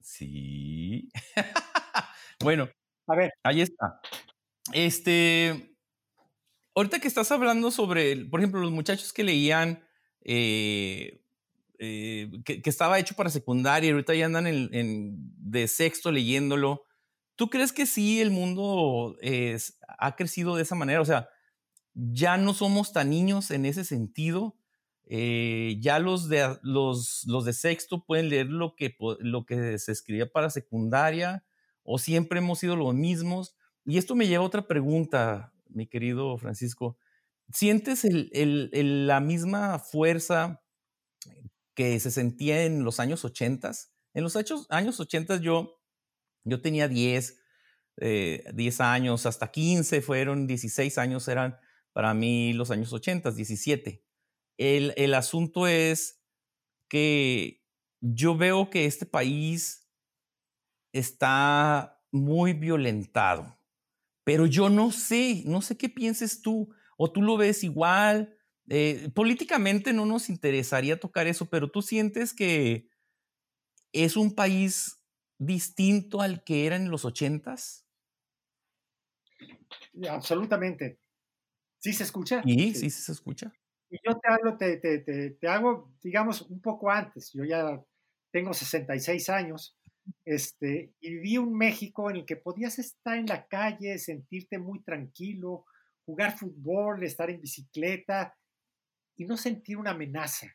Sí. 0.00 1.08
bueno, 2.40 2.68
a 3.06 3.16
ver. 3.16 3.32
Ahí 3.42 3.60
está. 3.60 4.00
Este, 4.72 5.76
ahorita 6.74 7.00
que 7.00 7.08
estás 7.08 7.30
hablando 7.32 7.70
sobre, 7.70 8.16
por 8.26 8.40
ejemplo, 8.40 8.60
los 8.60 8.72
muchachos 8.72 9.12
que 9.12 9.24
leían, 9.24 9.86
eh, 10.24 11.20
eh, 11.78 12.30
que, 12.44 12.60
estaba 12.64 12.98
hecho 12.98 13.14
para 13.14 13.30
secundaria 13.30 13.88
y 13.88 13.92
ahorita 13.92 14.14
ya 14.14 14.26
andan 14.26 14.46
en, 14.46 15.16
de 15.36 15.68
sexto 15.68 16.12
leyéndolo, 16.12 16.84
¿tú 17.36 17.50
crees 17.50 17.72
que 17.72 17.86
sí 17.86 18.20
el 18.20 18.30
mundo 18.30 19.16
ha 19.98 20.16
crecido 20.16 20.56
de 20.56 20.62
esa 20.62 20.74
manera? 20.74 21.00
O 21.00 21.04
sea, 21.04 21.28
ya 21.94 22.36
no 22.36 22.54
somos 22.54 22.92
tan 22.92 23.10
niños 23.10 23.50
en 23.50 23.66
ese 23.66 23.84
sentido. 23.84 24.56
Eh, 25.10 25.76
ya 25.80 25.98
los 25.98 26.28
de, 26.28 26.58
los 26.62 27.44
de 27.44 27.52
sexto 27.52 28.04
pueden 28.04 28.28
leer 28.28 28.46
lo 28.46 28.74
que, 28.76 28.94
lo 29.20 29.46
que 29.46 29.78
se 29.78 29.92
escribía 29.92 30.30
para 30.30 30.50
secundaria 30.50 31.44
o 31.82 31.98
siempre 31.98 32.40
hemos 32.40 32.58
sido 32.58 32.76
los 32.76 32.94
mismos? 32.94 33.56
Y 33.86 33.96
esto 33.96 34.14
me 34.14 34.26
lleva 34.26 34.44
a 34.44 34.46
otra 34.46 34.66
pregunta, 34.66 35.54
mi 35.70 35.86
querido 35.86 36.36
Francisco. 36.36 36.98
¿Sientes 37.50 38.06
la 38.10 39.20
misma 39.20 39.78
fuerza 39.78 40.62
que 41.78 42.00
se 42.00 42.10
sentía 42.10 42.64
en 42.64 42.82
los 42.82 42.98
años 42.98 43.24
80, 43.24 43.70
En 44.12 44.24
los 44.24 44.34
años, 44.34 44.66
años 44.68 44.98
80 44.98 45.36
yo, 45.36 45.80
yo 46.42 46.60
tenía 46.60 46.88
10, 46.88 47.40
10 47.94 48.00
eh, 48.00 48.82
años, 48.82 49.26
hasta 49.26 49.52
15 49.52 50.02
fueron, 50.02 50.48
16 50.48 50.98
años 50.98 51.28
eran 51.28 51.56
para 51.92 52.14
mí 52.14 52.52
los 52.52 52.72
años 52.72 52.92
80, 52.92 53.30
17. 53.30 54.04
El, 54.56 54.92
el 54.96 55.14
asunto 55.14 55.68
es 55.68 56.20
que 56.88 57.64
yo 58.00 58.36
veo 58.36 58.70
que 58.70 58.84
este 58.84 59.06
país 59.06 59.88
está 60.92 62.02
muy 62.10 62.54
violentado, 62.54 63.56
pero 64.24 64.46
yo 64.46 64.68
no 64.68 64.90
sé, 64.90 65.44
no 65.46 65.62
sé 65.62 65.76
qué 65.76 65.88
pienses 65.88 66.42
tú, 66.42 66.74
o 66.96 67.12
tú 67.12 67.22
lo 67.22 67.36
ves 67.36 67.62
igual. 67.62 68.36
Eh, 68.70 69.10
políticamente 69.14 69.92
no 69.92 70.04
nos 70.04 70.28
interesaría 70.28 71.00
tocar 71.00 71.26
eso, 71.26 71.48
pero 71.48 71.70
tú 71.70 71.80
sientes 71.80 72.34
que 72.34 72.88
es 73.92 74.16
un 74.16 74.34
país 74.34 75.00
distinto 75.38 76.20
al 76.20 76.44
que 76.44 76.66
era 76.66 76.76
en 76.76 76.90
los 76.90 77.04
ochentas. 77.04 77.86
Absolutamente. 80.08 80.98
¿Sí 81.78 81.92
se 81.92 82.04
escucha? 82.04 82.42
Sí, 82.42 82.74
sí, 82.74 82.90
sí 82.90 83.02
se 83.02 83.12
escucha. 83.12 83.52
Y 83.90 83.96
yo 84.04 84.18
te 84.18 84.28
hablo, 84.28 84.58
te, 84.58 84.76
te, 84.76 84.98
te, 85.30 85.48
hago, 85.48 85.94
digamos, 86.02 86.42
un 86.42 86.60
poco 86.60 86.90
antes. 86.90 87.32
Yo 87.32 87.44
ya 87.44 87.82
tengo 88.30 88.52
66 88.52 89.30
años 89.30 89.78
este, 90.26 90.92
y 91.00 91.10
viví 91.10 91.38
un 91.38 91.56
México 91.56 92.10
en 92.10 92.16
el 92.16 92.26
que 92.26 92.36
podías 92.36 92.78
estar 92.78 93.16
en 93.16 93.26
la 93.26 93.46
calle, 93.46 93.98
sentirte 93.98 94.58
muy 94.58 94.82
tranquilo, 94.82 95.64
jugar 96.04 96.36
fútbol, 96.36 97.02
estar 97.02 97.30
en 97.30 97.40
bicicleta 97.40 98.34
y 99.18 99.26
no 99.26 99.36
sentir 99.36 99.76
una 99.76 99.90
amenaza. 99.90 100.46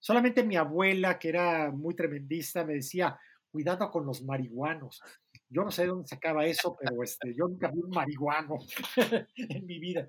Solamente 0.00 0.42
mi 0.42 0.56
abuela, 0.56 1.18
que 1.18 1.28
era 1.28 1.70
muy 1.70 1.94
tremendista, 1.94 2.64
me 2.64 2.74
decía, 2.74 3.18
cuidado 3.50 3.90
con 3.90 4.06
los 4.06 4.22
marihuanos. 4.22 5.02
Yo 5.50 5.62
no 5.62 5.70
sé 5.70 5.82
de 5.82 5.88
dónde 5.88 6.08
sacaba 6.08 6.46
eso, 6.46 6.76
pero 6.80 7.02
este, 7.02 7.34
yo 7.34 7.46
nunca 7.48 7.70
vi 7.70 7.80
un 7.80 7.90
marihuano 7.90 8.58
en 9.36 9.66
mi 9.66 9.78
vida. 9.78 10.08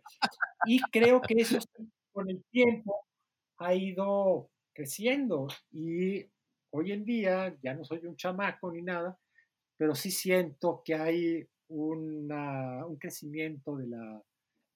Y 0.66 0.80
creo 0.92 1.22
que 1.22 1.42
eso 1.42 1.60
con 2.12 2.30
el 2.30 2.44
tiempo 2.52 3.06
ha 3.58 3.74
ido 3.74 4.50
creciendo 4.74 5.48
y 5.72 6.26
hoy 6.72 6.94
en 6.94 7.04
día 7.04 7.58
ya 7.62 7.74
no 7.74 7.84
soy 7.84 8.06
un 8.06 8.16
chamaco 8.16 8.72
ni 8.72 8.82
nada, 8.82 9.20
pero 9.76 9.94
sí 9.94 10.10
siento 10.10 10.82
que 10.86 10.96
hay 10.96 11.48
una, 11.68 12.86
un 12.86 12.98
crecimiento 12.98 13.76
de 13.76 13.88
la, 13.88 14.22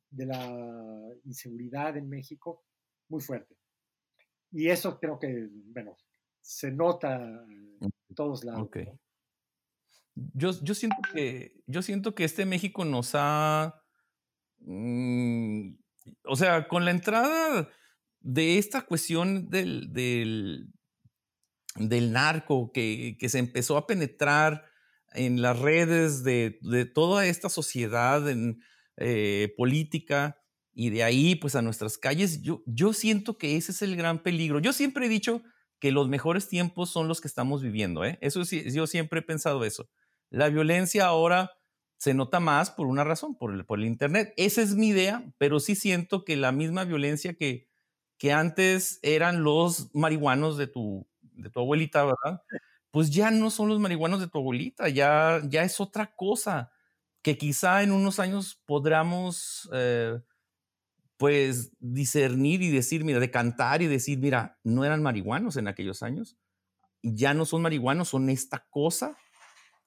de 0.09 0.25
la 0.25 1.09
inseguridad 1.23 1.95
en 1.95 2.09
México 2.09 2.63
muy 3.13 3.21
fuerte. 3.21 3.55
Y 4.51 4.69
eso 4.69 4.99
creo 4.99 5.19
que, 5.19 5.47
bueno, 5.73 5.97
se 6.41 6.71
nota 6.71 7.15
en 7.79 7.91
todos 8.15 8.43
lados. 8.43 8.69
Yo, 10.15 10.51
yo, 10.61 10.75
siento 10.75 10.97
que, 11.13 11.63
yo 11.65 11.81
siento 11.81 12.13
que 12.15 12.23
este 12.23 12.45
México 12.45 12.85
nos 12.85 13.11
ha... 13.13 13.81
Mm, 14.59 15.75
o 16.25 16.35
sea, 16.35 16.67
con 16.67 16.85
la 16.85 16.91
entrada 16.91 17.69
de 18.19 18.57
esta 18.57 18.81
cuestión 18.81 19.49
del, 19.49 19.93
del, 19.93 20.67
del 21.75 22.11
narco 22.11 22.71
que, 22.71 23.15
que, 23.19 23.29
se 23.29 23.39
empezó 23.39 23.77
a 23.77 23.87
penetrar 23.87 24.65
en 25.13 25.41
las 25.41 25.59
redes 25.59 26.23
de, 26.23 26.59
de 26.61 26.85
toda 26.85 27.25
esta 27.25 27.49
sociedad 27.49 28.29
en, 28.29 28.61
eh, 28.97 29.53
política 29.57 30.42
y 30.73 30.89
de 30.89 31.03
ahí 31.03 31.35
pues 31.35 31.55
a 31.55 31.61
nuestras 31.61 31.97
calles, 31.97 32.41
yo, 32.41 32.63
yo 32.65 32.93
siento 32.93 33.37
que 33.37 33.57
ese 33.57 33.71
es 33.71 33.81
el 33.81 33.95
gran 33.95 34.23
peligro. 34.23 34.59
Yo 34.59 34.73
siempre 34.73 35.05
he 35.05 35.09
dicho 35.09 35.43
que 35.79 35.91
los 35.91 36.07
mejores 36.09 36.47
tiempos 36.47 36.89
son 36.89 37.07
los 37.07 37.21
que 37.21 37.27
estamos 37.27 37.61
viviendo. 37.61 38.05
¿eh? 38.05 38.17
Eso 38.21 38.45
sí, 38.45 38.63
yo 38.71 38.87
siempre 38.87 39.19
he 39.19 39.23
pensado 39.23 39.63
eso. 39.65 39.89
La 40.29 40.49
violencia 40.49 41.05
ahora 41.05 41.51
se 41.97 42.13
nota 42.13 42.39
más 42.39 42.71
por 42.71 42.87
una 42.87 43.03
razón, 43.03 43.37
por 43.37 43.53
el, 43.53 43.65
por 43.65 43.79
el 43.79 43.85
Internet. 43.85 44.33
Esa 44.35 44.61
es 44.61 44.75
mi 44.75 44.89
idea, 44.89 45.23
pero 45.37 45.59
sí 45.59 45.75
siento 45.75 46.25
que 46.25 46.35
la 46.35 46.51
misma 46.51 46.85
violencia 46.85 47.33
que, 47.35 47.69
que 48.17 48.33
antes 48.33 48.99
eran 49.03 49.43
los 49.43 49.93
marihuanos 49.93 50.57
de 50.57 50.67
tu, 50.67 51.07
de 51.21 51.49
tu 51.49 51.59
abuelita, 51.59 52.03
¿verdad? 52.03 52.41
Pues 52.91 53.09
ya 53.09 53.31
no 53.31 53.49
son 53.51 53.69
los 53.69 53.79
marihuanos 53.79 54.19
de 54.19 54.27
tu 54.27 54.37
abuelita, 54.37 54.89
ya, 54.89 55.41
ya 55.47 55.63
es 55.63 55.79
otra 55.79 56.15
cosa 56.15 56.71
que 57.21 57.37
quizá 57.37 57.83
en 57.83 57.91
unos 57.91 58.19
años 58.19 58.61
podamos, 58.65 59.69
eh, 59.73 60.19
pues, 61.23 61.71
discernir 61.79 62.61
y 62.61 62.69
decir, 62.69 63.05
mira, 63.05 63.17
de 63.17 63.31
cantar 63.31 63.81
y 63.81 63.87
decir, 63.87 64.19
mira, 64.19 64.59
no 64.61 64.83
eran 64.83 65.01
marihuanos 65.01 65.55
en 65.55 65.69
aquellos 65.69 66.03
años, 66.03 66.37
ya 67.01 67.33
no 67.33 67.45
son 67.45 67.61
marihuanos, 67.61 68.09
son 68.09 68.29
esta 68.29 68.67
cosa 68.69 69.15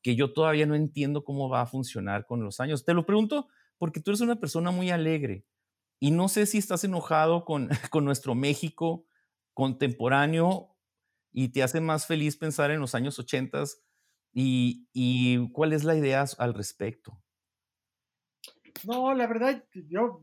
que 0.02 0.16
yo 0.16 0.32
todavía 0.32 0.64
no 0.64 0.74
entiendo 0.74 1.24
cómo 1.24 1.50
va 1.50 1.60
a 1.60 1.66
funcionar 1.66 2.24
con 2.24 2.42
los 2.42 2.58
años. 2.58 2.86
Te 2.86 2.94
lo 2.94 3.04
pregunto 3.04 3.48
porque 3.76 4.00
tú 4.00 4.12
eres 4.12 4.22
una 4.22 4.36
persona 4.36 4.70
muy 4.70 4.88
alegre 4.88 5.44
y 6.00 6.10
no 6.10 6.30
sé 6.30 6.46
si 6.46 6.56
estás 6.56 6.84
enojado 6.84 7.44
con, 7.44 7.68
con 7.90 8.06
nuestro 8.06 8.34
México 8.34 9.04
contemporáneo 9.52 10.74
y 11.32 11.48
te 11.48 11.62
hace 11.62 11.82
más 11.82 12.06
feliz 12.06 12.38
pensar 12.38 12.70
en 12.70 12.80
los 12.80 12.94
años 12.94 13.18
80 13.18 13.62
y, 14.32 14.88
y 14.94 15.50
cuál 15.50 15.74
es 15.74 15.84
la 15.84 15.96
idea 15.96 16.24
al 16.38 16.54
respecto. 16.54 17.22
No, 18.84 19.12
la 19.14 19.26
verdad, 19.26 19.64
yo 19.74 20.22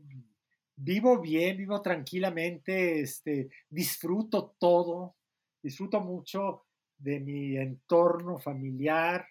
vivo 0.76 1.20
bien, 1.20 1.56
vivo 1.56 1.80
tranquilamente, 1.80 3.00
este, 3.00 3.50
disfruto 3.68 4.54
todo, 4.58 5.16
disfruto 5.62 6.00
mucho 6.00 6.64
de 6.98 7.20
mi 7.20 7.56
entorno 7.56 8.38
familiar, 8.38 9.26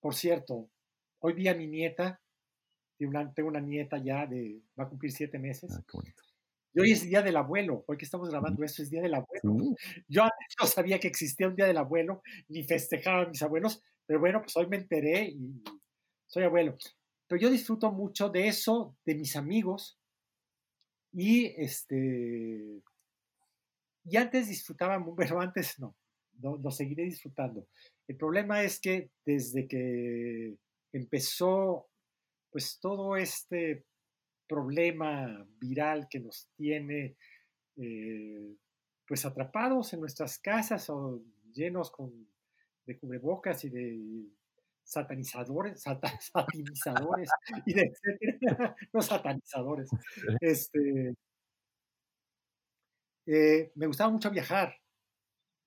por 0.00 0.14
cierto, 0.14 0.70
hoy 1.20 1.32
vi 1.32 1.48
a 1.48 1.54
mi 1.54 1.66
nieta, 1.66 2.20
tengo 2.98 3.48
una 3.48 3.60
nieta 3.60 3.98
ya 3.98 4.26
de, 4.26 4.60
va 4.78 4.84
a 4.84 4.88
cumplir 4.88 5.12
siete 5.12 5.38
meses. 5.38 5.70
Ah, 5.74 5.82
y 6.74 6.80
hoy 6.80 6.92
es 6.92 7.02
Día 7.02 7.22
del 7.22 7.36
Abuelo, 7.36 7.84
hoy 7.86 7.96
que 7.96 8.04
estamos 8.04 8.28
grabando 8.28 8.64
esto 8.64 8.82
es 8.82 8.90
Día 8.90 9.00
del 9.00 9.14
Abuelo. 9.14 9.74
Yo 10.08 10.24
antes 10.24 10.56
no 10.60 10.66
sabía 10.66 10.98
que 10.98 11.08
existía 11.08 11.48
un 11.48 11.54
Día 11.54 11.66
del 11.66 11.78
Abuelo, 11.78 12.22
ni 12.48 12.64
festejaba 12.64 13.22
a 13.22 13.28
mis 13.28 13.40
abuelos, 13.42 13.80
pero 14.06 14.20
bueno, 14.20 14.42
pues 14.42 14.56
hoy 14.56 14.66
me 14.66 14.76
enteré 14.76 15.24
y 15.24 15.62
soy 16.26 16.42
abuelo. 16.42 16.76
Pero 17.26 17.40
yo 17.40 17.50
disfruto 17.50 17.92
mucho 17.92 18.28
de 18.28 18.48
eso, 18.48 18.96
de 19.04 19.14
mis 19.14 19.36
amigos, 19.36 19.98
y 21.14 21.46
este, 21.56 22.82
y 24.04 24.16
antes 24.16 24.48
disfrutaba, 24.48 25.02
pero 25.16 25.40
antes 25.40 25.78
no, 25.78 25.96
no, 26.40 26.56
lo 26.56 26.70
seguiré 26.70 27.04
disfrutando. 27.04 27.68
El 28.06 28.16
problema 28.16 28.62
es 28.62 28.80
que 28.80 29.10
desde 29.24 29.66
que 29.66 30.56
empezó 30.92 31.88
pues 32.50 32.78
todo 32.80 33.16
este 33.16 33.84
problema 34.46 35.44
viral 35.58 36.06
que 36.08 36.20
nos 36.20 36.48
tiene 36.56 37.16
eh, 37.76 38.54
pues 39.06 39.24
atrapados 39.24 39.92
en 39.92 40.00
nuestras 40.00 40.38
casas 40.38 40.88
o 40.90 41.22
llenos 41.52 41.90
con, 41.90 42.28
de 42.86 42.98
cubrebocas 42.98 43.64
y 43.64 43.70
de 43.70 44.26
satanizadores, 44.84 45.82
satanizadores 46.32 47.28
y 47.66 47.74
de 47.74 47.82
etcétera, 47.82 48.76
no 48.92 49.02
satanizadores. 49.02 49.90
Este, 50.40 51.14
eh, 53.26 53.72
me 53.74 53.86
gustaba 53.86 54.10
mucho 54.10 54.30
viajar 54.30 54.76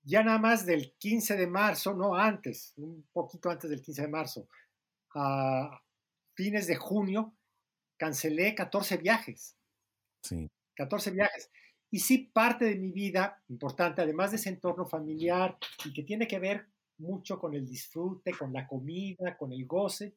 ya 0.07 0.23
nada 0.23 0.39
más 0.39 0.65
del 0.65 0.93
15 0.97 1.35
de 1.35 1.47
marzo, 1.47 1.93
no 1.93 2.15
antes, 2.15 2.73
un 2.77 3.05
poquito 3.11 3.49
antes 3.49 3.69
del 3.69 3.81
15 3.81 4.03
de 4.03 4.07
marzo, 4.07 4.47
a 5.13 5.81
fines 6.33 6.65
de 6.65 6.77
junio, 6.77 7.35
cancelé 7.97 8.55
14 8.55 8.97
viajes. 8.97 9.57
Sí. 10.21 10.49
14 10.75 11.11
viajes. 11.11 11.51
Y 11.91 11.99
sí, 11.99 12.19
parte 12.33 12.63
de 12.63 12.75
mi 12.75 12.91
vida 12.93 13.43
importante, 13.49 14.01
además 14.01 14.31
de 14.31 14.37
ese 14.37 14.47
entorno 14.47 14.85
familiar 14.85 15.57
y 15.83 15.91
que 15.91 16.03
tiene 16.03 16.25
que 16.25 16.39
ver 16.39 16.69
mucho 16.99 17.39
con 17.39 17.53
el 17.53 17.65
disfrute, 17.65 18.31
con 18.33 18.53
la 18.53 18.67
comida, 18.67 19.37
con 19.37 19.51
el 19.51 19.65
goce, 19.65 20.15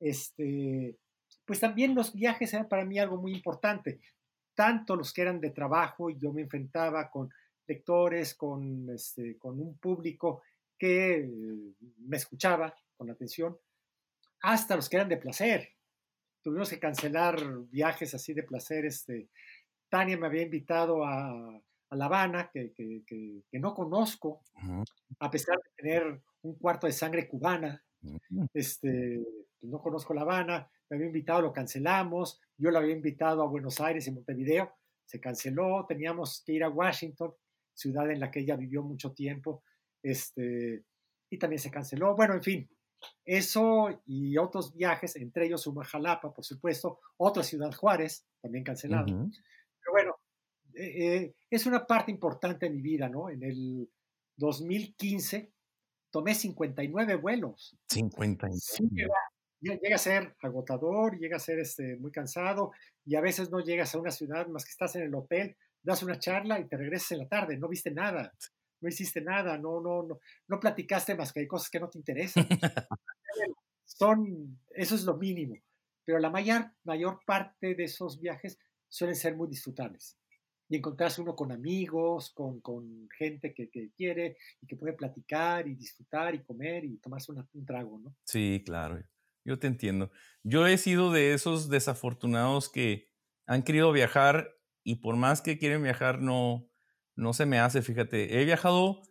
este, 0.00 0.96
pues 1.44 1.60
también 1.60 1.94
los 1.94 2.12
viajes 2.14 2.52
eran 2.54 2.68
para 2.68 2.84
mí 2.84 2.98
algo 2.98 3.16
muy 3.16 3.32
importante, 3.32 4.00
tanto 4.54 4.96
los 4.96 5.12
que 5.12 5.22
eran 5.22 5.40
de 5.40 5.50
trabajo 5.50 6.10
y 6.10 6.18
yo 6.18 6.32
me 6.32 6.42
enfrentaba 6.42 7.10
con 7.10 7.30
lectores, 7.66 8.34
con, 8.34 8.88
este, 8.90 9.36
con 9.38 9.60
un 9.60 9.78
público 9.78 10.42
que 10.78 11.28
me 11.98 12.16
escuchaba 12.16 12.74
con 12.96 13.10
atención, 13.10 13.56
hasta 14.40 14.76
los 14.76 14.88
que 14.88 14.96
eran 14.96 15.08
de 15.08 15.16
placer. 15.16 15.74
Tuvimos 16.42 16.70
que 16.70 16.78
cancelar 16.78 17.36
viajes 17.68 18.14
así 18.14 18.32
de 18.32 18.44
placer. 18.44 18.86
Este, 18.86 19.28
Tania 19.88 20.16
me 20.16 20.26
había 20.26 20.42
invitado 20.42 21.04
a, 21.04 21.60
La 21.96 22.06
Habana, 22.06 22.50
que, 22.52 22.72
no 23.52 23.74
conozco, 23.74 24.42
a 25.18 25.30
pesar 25.30 25.56
de 25.56 25.70
tener 25.76 26.22
un 26.42 26.54
cuarto 26.54 26.86
de 26.86 26.92
sangre 26.92 27.28
cubana. 27.28 27.82
Este, 28.52 29.20
pues, 29.60 29.70
no 29.70 29.80
conozco 29.80 30.14
La 30.14 30.22
Habana, 30.22 30.70
me 30.88 30.96
había 30.96 31.06
invitado, 31.06 31.42
lo 31.42 31.52
cancelamos. 31.52 32.40
Yo 32.56 32.70
lo 32.70 32.78
había 32.78 32.94
invitado 32.94 33.42
a 33.42 33.48
Buenos 33.48 33.80
Aires 33.80 34.06
y 34.06 34.12
Montevideo, 34.12 34.72
se 35.04 35.20
canceló. 35.20 35.84
Teníamos 35.86 36.42
que 36.44 36.52
ir 36.52 36.64
a 36.64 36.70
Washington, 36.70 37.34
ciudad 37.74 38.10
en 38.10 38.20
la 38.20 38.30
que 38.30 38.40
ella 38.40 38.56
vivió 38.56 38.82
mucho 38.82 39.12
tiempo. 39.12 39.62
Este, 40.02 40.84
y 41.30 41.38
también 41.38 41.60
se 41.60 41.70
canceló. 41.70 42.14
Bueno, 42.14 42.34
en 42.34 42.42
fin, 42.42 42.70
eso 43.24 44.02
y 44.06 44.36
otros 44.38 44.74
viajes, 44.74 45.16
entre 45.16 45.46
ellos 45.46 45.68
Jalapa, 45.84 46.32
por 46.32 46.44
supuesto, 46.44 47.00
otra 47.16 47.42
ciudad 47.42 47.72
Juárez, 47.72 48.26
también 48.40 48.64
cancelado. 48.64 49.06
Pero 49.06 49.92
bueno, 49.92 50.16
eh, 50.78 51.16
eh, 51.16 51.34
es 51.50 51.66
una 51.66 51.84
parte 51.84 52.12
importante 52.12 52.66
de 52.66 52.72
mi 52.72 52.80
vida, 52.80 53.08
¿no? 53.08 53.28
En 53.28 53.42
el 53.42 53.90
2015 54.36 55.52
tomé 56.10 56.36
59 56.36 57.16
vuelos. 57.16 57.76
59. 57.88 59.10
llega, 59.60 59.96
a 59.96 59.98
ser 59.98 60.36
agotador, 60.40 61.18
llega 61.18 61.36
a 61.36 61.40
ser 61.40 61.58
este, 61.58 61.96
muy 61.96 62.12
cansado 62.12 62.70
y 63.04 63.16
a 63.16 63.20
veces 63.20 63.50
no 63.50 63.58
llegas 63.58 63.92
a 63.94 63.98
una 63.98 64.12
ciudad 64.12 64.46
más 64.46 64.64
que 64.64 64.70
estás 64.70 64.94
en 64.94 65.02
el 65.02 65.14
hotel, 65.16 65.56
das 65.82 66.04
una 66.04 66.20
charla 66.20 66.60
y 66.60 66.68
te 66.68 66.76
regresas 66.76 67.12
en 67.12 67.18
la 67.18 67.28
tarde, 67.28 67.58
no 67.58 67.68
viste 67.68 67.90
nada, 67.90 68.32
no 68.80 68.88
hiciste 68.88 69.20
nada, 69.20 69.58
no, 69.58 69.80
no, 69.80 70.04
no, 70.04 70.20
no 70.46 70.60
platicaste 70.60 71.16
más 71.16 71.32
que 71.32 71.40
hay 71.40 71.48
cosas 71.48 71.70
que 71.70 71.80
no 71.80 71.88
te 71.88 71.98
interesan. 71.98 72.46
Son, 73.84 74.60
eso 74.70 74.94
es 74.94 75.02
lo 75.02 75.16
mínimo, 75.16 75.56
pero 76.04 76.20
la 76.20 76.30
mayor, 76.30 76.70
mayor 76.84 77.18
parte 77.26 77.74
de 77.74 77.82
esos 77.82 78.20
viajes 78.20 78.56
suelen 78.88 79.16
ser 79.16 79.34
muy 79.34 79.48
disfrutables 79.48 80.16
y 80.68 80.76
encontrarse 80.76 81.22
uno 81.22 81.34
con 81.34 81.50
amigos, 81.50 82.30
con, 82.34 82.60
con 82.60 83.08
gente 83.16 83.54
que, 83.54 83.70
quiere 83.96 84.36
y 84.60 84.66
que 84.66 84.76
puede 84.76 84.92
platicar 84.92 85.66
y 85.66 85.74
disfrutar 85.74 86.34
y 86.34 86.44
comer 86.44 86.84
y 86.84 86.98
tomarse 86.98 87.32
un 87.32 87.64
trago, 87.64 87.98
¿no? 87.98 88.14
Sí, 88.24 88.62
claro, 88.64 89.02
yo 89.44 89.58
te 89.58 89.66
entiendo. 89.66 90.10
Yo 90.42 90.66
he 90.66 90.76
sido 90.76 91.10
de 91.10 91.32
esos 91.32 91.70
desafortunados 91.70 92.68
que 92.68 93.08
han 93.46 93.62
querido 93.62 93.92
viajar 93.92 94.54
y 94.84 94.96
por 94.96 95.16
más 95.16 95.40
que 95.40 95.58
quieren 95.58 95.82
viajar 95.82 96.20
no, 96.20 96.68
no 97.16 97.32
se 97.32 97.46
me 97.46 97.58
hace, 97.58 97.80
fíjate. 97.82 98.40
He 98.40 98.44
viajado 98.44 99.02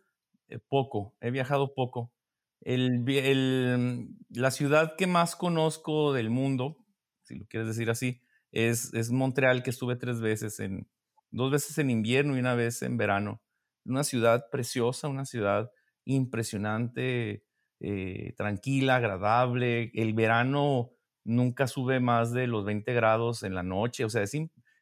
eh, 0.48 0.58
poco, 0.68 1.16
he 1.20 1.30
viajado 1.30 1.74
poco. 1.74 2.12
El, 2.60 4.08
la 4.30 4.50
ciudad 4.50 4.94
que 4.96 5.06
más 5.06 5.36
conozco 5.36 6.12
del 6.12 6.30
mundo, 6.30 6.84
si 7.22 7.36
lo 7.36 7.46
quieres 7.46 7.68
decir 7.68 7.90
así, 7.90 8.22
es, 8.50 8.92
es 8.94 9.10
Montreal, 9.10 9.62
que 9.62 9.70
estuve 9.70 9.96
tres 9.96 10.20
veces 10.20 10.58
en, 10.60 10.88
dos 11.30 11.50
veces 11.50 11.78
en 11.78 11.90
invierno 11.90 12.36
y 12.36 12.40
una 12.40 12.54
vez 12.54 12.82
en 12.82 12.96
verano. 12.96 13.42
Una 13.84 14.04
ciudad 14.04 14.46
preciosa, 14.50 15.08
una 15.08 15.24
ciudad 15.24 15.70
impresionante, 16.04 17.44
eh, 17.80 18.34
tranquila, 18.36 18.96
agradable. 18.96 19.90
El 19.94 20.14
verano 20.14 20.92
nunca 21.24 21.66
sube 21.66 22.00
más 22.00 22.32
de 22.32 22.46
los 22.46 22.64
20 22.64 22.92
grados 22.94 23.42
en 23.42 23.54
la 23.54 23.62
noche, 23.62 24.04
o 24.04 24.10
sea, 24.10 24.24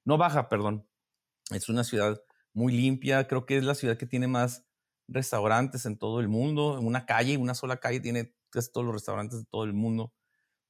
no 0.04 0.18
baja, 0.18 0.48
perdón. 0.48 0.88
Es 1.50 1.68
una 1.68 1.84
ciudad 1.84 2.22
muy 2.52 2.72
limpia, 2.72 3.26
creo 3.28 3.46
que 3.46 3.56
es 3.58 3.64
la 3.64 3.74
ciudad 3.74 3.96
que 3.98 4.06
tiene 4.06 4.28
más 4.28 4.64
restaurantes 5.08 5.86
en 5.86 5.98
todo 5.98 6.20
el 6.20 6.28
mundo. 6.28 6.80
Una 6.80 7.06
calle, 7.06 7.36
una 7.36 7.54
sola 7.54 7.78
calle 7.78 8.00
tiene 8.00 8.34
casi 8.50 8.70
todos 8.72 8.86
los 8.86 8.94
restaurantes 8.94 9.40
de 9.40 9.46
todo 9.50 9.64
el 9.64 9.74
mundo. 9.74 10.12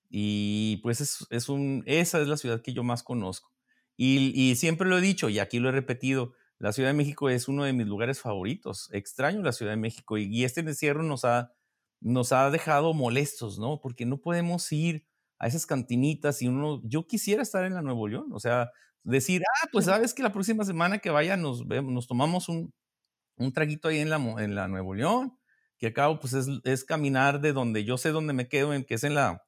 Y 0.08 0.78
pues 0.78 1.00
es, 1.00 1.26
es 1.30 1.48
un, 1.48 1.82
esa 1.86 2.20
es 2.20 2.28
la 2.28 2.36
ciudad 2.36 2.62
que 2.62 2.72
yo 2.72 2.82
más 2.82 3.02
conozco. 3.02 3.50
Y, 3.96 4.54
siempre 4.56 4.88
lo 4.88 4.98
he 4.98 5.00
dicho 5.00 5.28
y 5.28 5.38
aquí 5.38 5.58
lo 5.58 5.70
he 5.70 5.72
repetido, 5.72 6.34
la 6.58 6.72
Ciudad 6.72 6.90
de 6.90 6.94
México 6.94 7.30
es 7.30 7.48
uno 7.48 7.64
de 7.64 7.72
mis 7.72 7.86
lugares 7.86 8.20
favoritos. 8.20 8.88
Extraño 8.92 9.42
la 9.42 9.52
Ciudad 9.52 9.72
de 9.72 9.78
México 9.78 10.18
y, 10.18 10.44
este 10.44 10.60
encierro 10.60 11.02
nos 11.02 11.24
ha, 11.24 11.52
nos 12.00 12.32
ha 12.32 12.50
dejado 12.50 12.94
molestos, 12.94 13.58
¿no? 13.58 13.80
Porque 13.80 14.06
no 14.06 14.20
podemos 14.20 14.70
ir 14.72 15.06
a 15.38 15.46
esas 15.46 15.66
cantinitas 15.66 16.42
y 16.42 16.48
uno, 16.48 16.80
yo 16.84 17.06
quisiera 17.06 17.42
estar 17.42 17.64
en 17.64 17.74
la 17.74 17.82
Nuevo 17.82 18.08
León, 18.08 18.28
o 18.32 18.40
sea, 18.40 18.70
decir, 19.02 19.42
ah, 19.62 19.68
pues 19.70 19.84
sabes 19.84 20.14
que 20.14 20.22
la 20.22 20.32
próxima 20.32 20.64
semana 20.64 20.98
que 20.98 21.10
vaya 21.10 21.36
nos, 21.36 21.64
nos 21.66 22.06
tomamos 22.06 22.48
un, 22.48 22.72
un 23.36 23.52
traguito 23.52 23.88
ahí 23.88 23.98
en 23.98 24.10
la, 24.10 24.16
en 24.16 24.54
la 24.54 24.68
Nuevo 24.68 24.94
León, 24.94 25.38
que 25.78 25.88
acabo 25.88 26.18
pues 26.18 26.32
es, 26.32 26.48
es, 26.64 26.84
caminar 26.84 27.40
de 27.40 27.52
donde 27.52 27.84
yo 27.84 27.98
sé 27.98 28.10
dónde 28.10 28.32
me 28.32 28.48
quedo, 28.48 28.72
en, 28.74 28.84
que 28.84 28.94
es 28.94 29.04
en 29.04 29.14
la, 29.14 29.44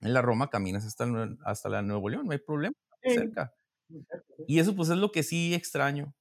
en 0.00 0.14
la 0.14 0.22
Roma, 0.22 0.48
caminas 0.50 0.86
hasta, 0.86 1.06
hasta 1.44 1.68
la 1.68 1.82
Nuevo 1.82 2.08
León, 2.08 2.26
no 2.26 2.32
hay 2.32 2.38
problema, 2.38 2.74
cerca. 3.02 3.52
Y 4.46 4.58
eso 4.58 4.74
pues 4.74 4.88
es 4.90 4.96
lo 4.96 5.12
que 5.12 5.22
sí 5.22 5.54
extraño. 5.54 6.14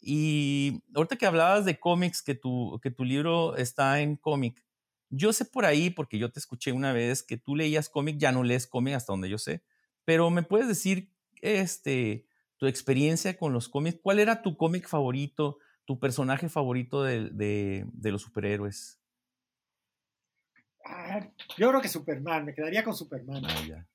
Y 0.00 0.82
ahorita 0.94 1.16
que 1.16 1.26
hablabas 1.26 1.64
de 1.64 1.78
cómics, 1.80 2.22
que 2.22 2.34
tu, 2.34 2.78
que 2.82 2.90
tu 2.90 3.04
libro 3.04 3.56
está 3.56 4.00
en 4.00 4.16
cómic, 4.16 4.64
yo 5.10 5.32
sé 5.32 5.44
por 5.44 5.64
ahí, 5.64 5.90
porque 5.90 6.18
yo 6.18 6.30
te 6.30 6.38
escuché 6.38 6.72
una 6.72 6.92
vez 6.92 7.22
que 7.22 7.36
tú 7.38 7.56
leías 7.56 7.88
cómic, 7.88 8.18
ya 8.18 8.32
no 8.32 8.42
lees 8.42 8.66
cómic 8.66 8.94
hasta 8.94 9.12
donde 9.12 9.28
yo 9.28 9.38
sé, 9.38 9.62
pero 10.04 10.30
me 10.30 10.42
puedes 10.42 10.68
decir 10.68 11.12
este, 11.42 12.26
tu 12.56 12.66
experiencia 12.66 13.36
con 13.36 13.52
los 13.52 13.68
cómics, 13.68 13.98
¿cuál 14.02 14.18
era 14.18 14.42
tu 14.42 14.56
cómic 14.56 14.88
favorito, 14.88 15.58
tu 15.84 15.98
personaje 15.98 16.48
favorito 16.48 17.02
de, 17.02 17.30
de, 17.30 17.86
de 17.92 18.12
los 18.12 18.22
superhéroes? 18.22 19.00
Ah, 20.84 21.20
yo 21.58 21.68
creo 21.68 21.80
que 21.80 21.88
Superman, 21.88 22.44
me 22.44 22.54
quedaría 22.54 22.84
con 22.84 22.94
Superman. 22.94 23.44
Ah, 23.44 23.86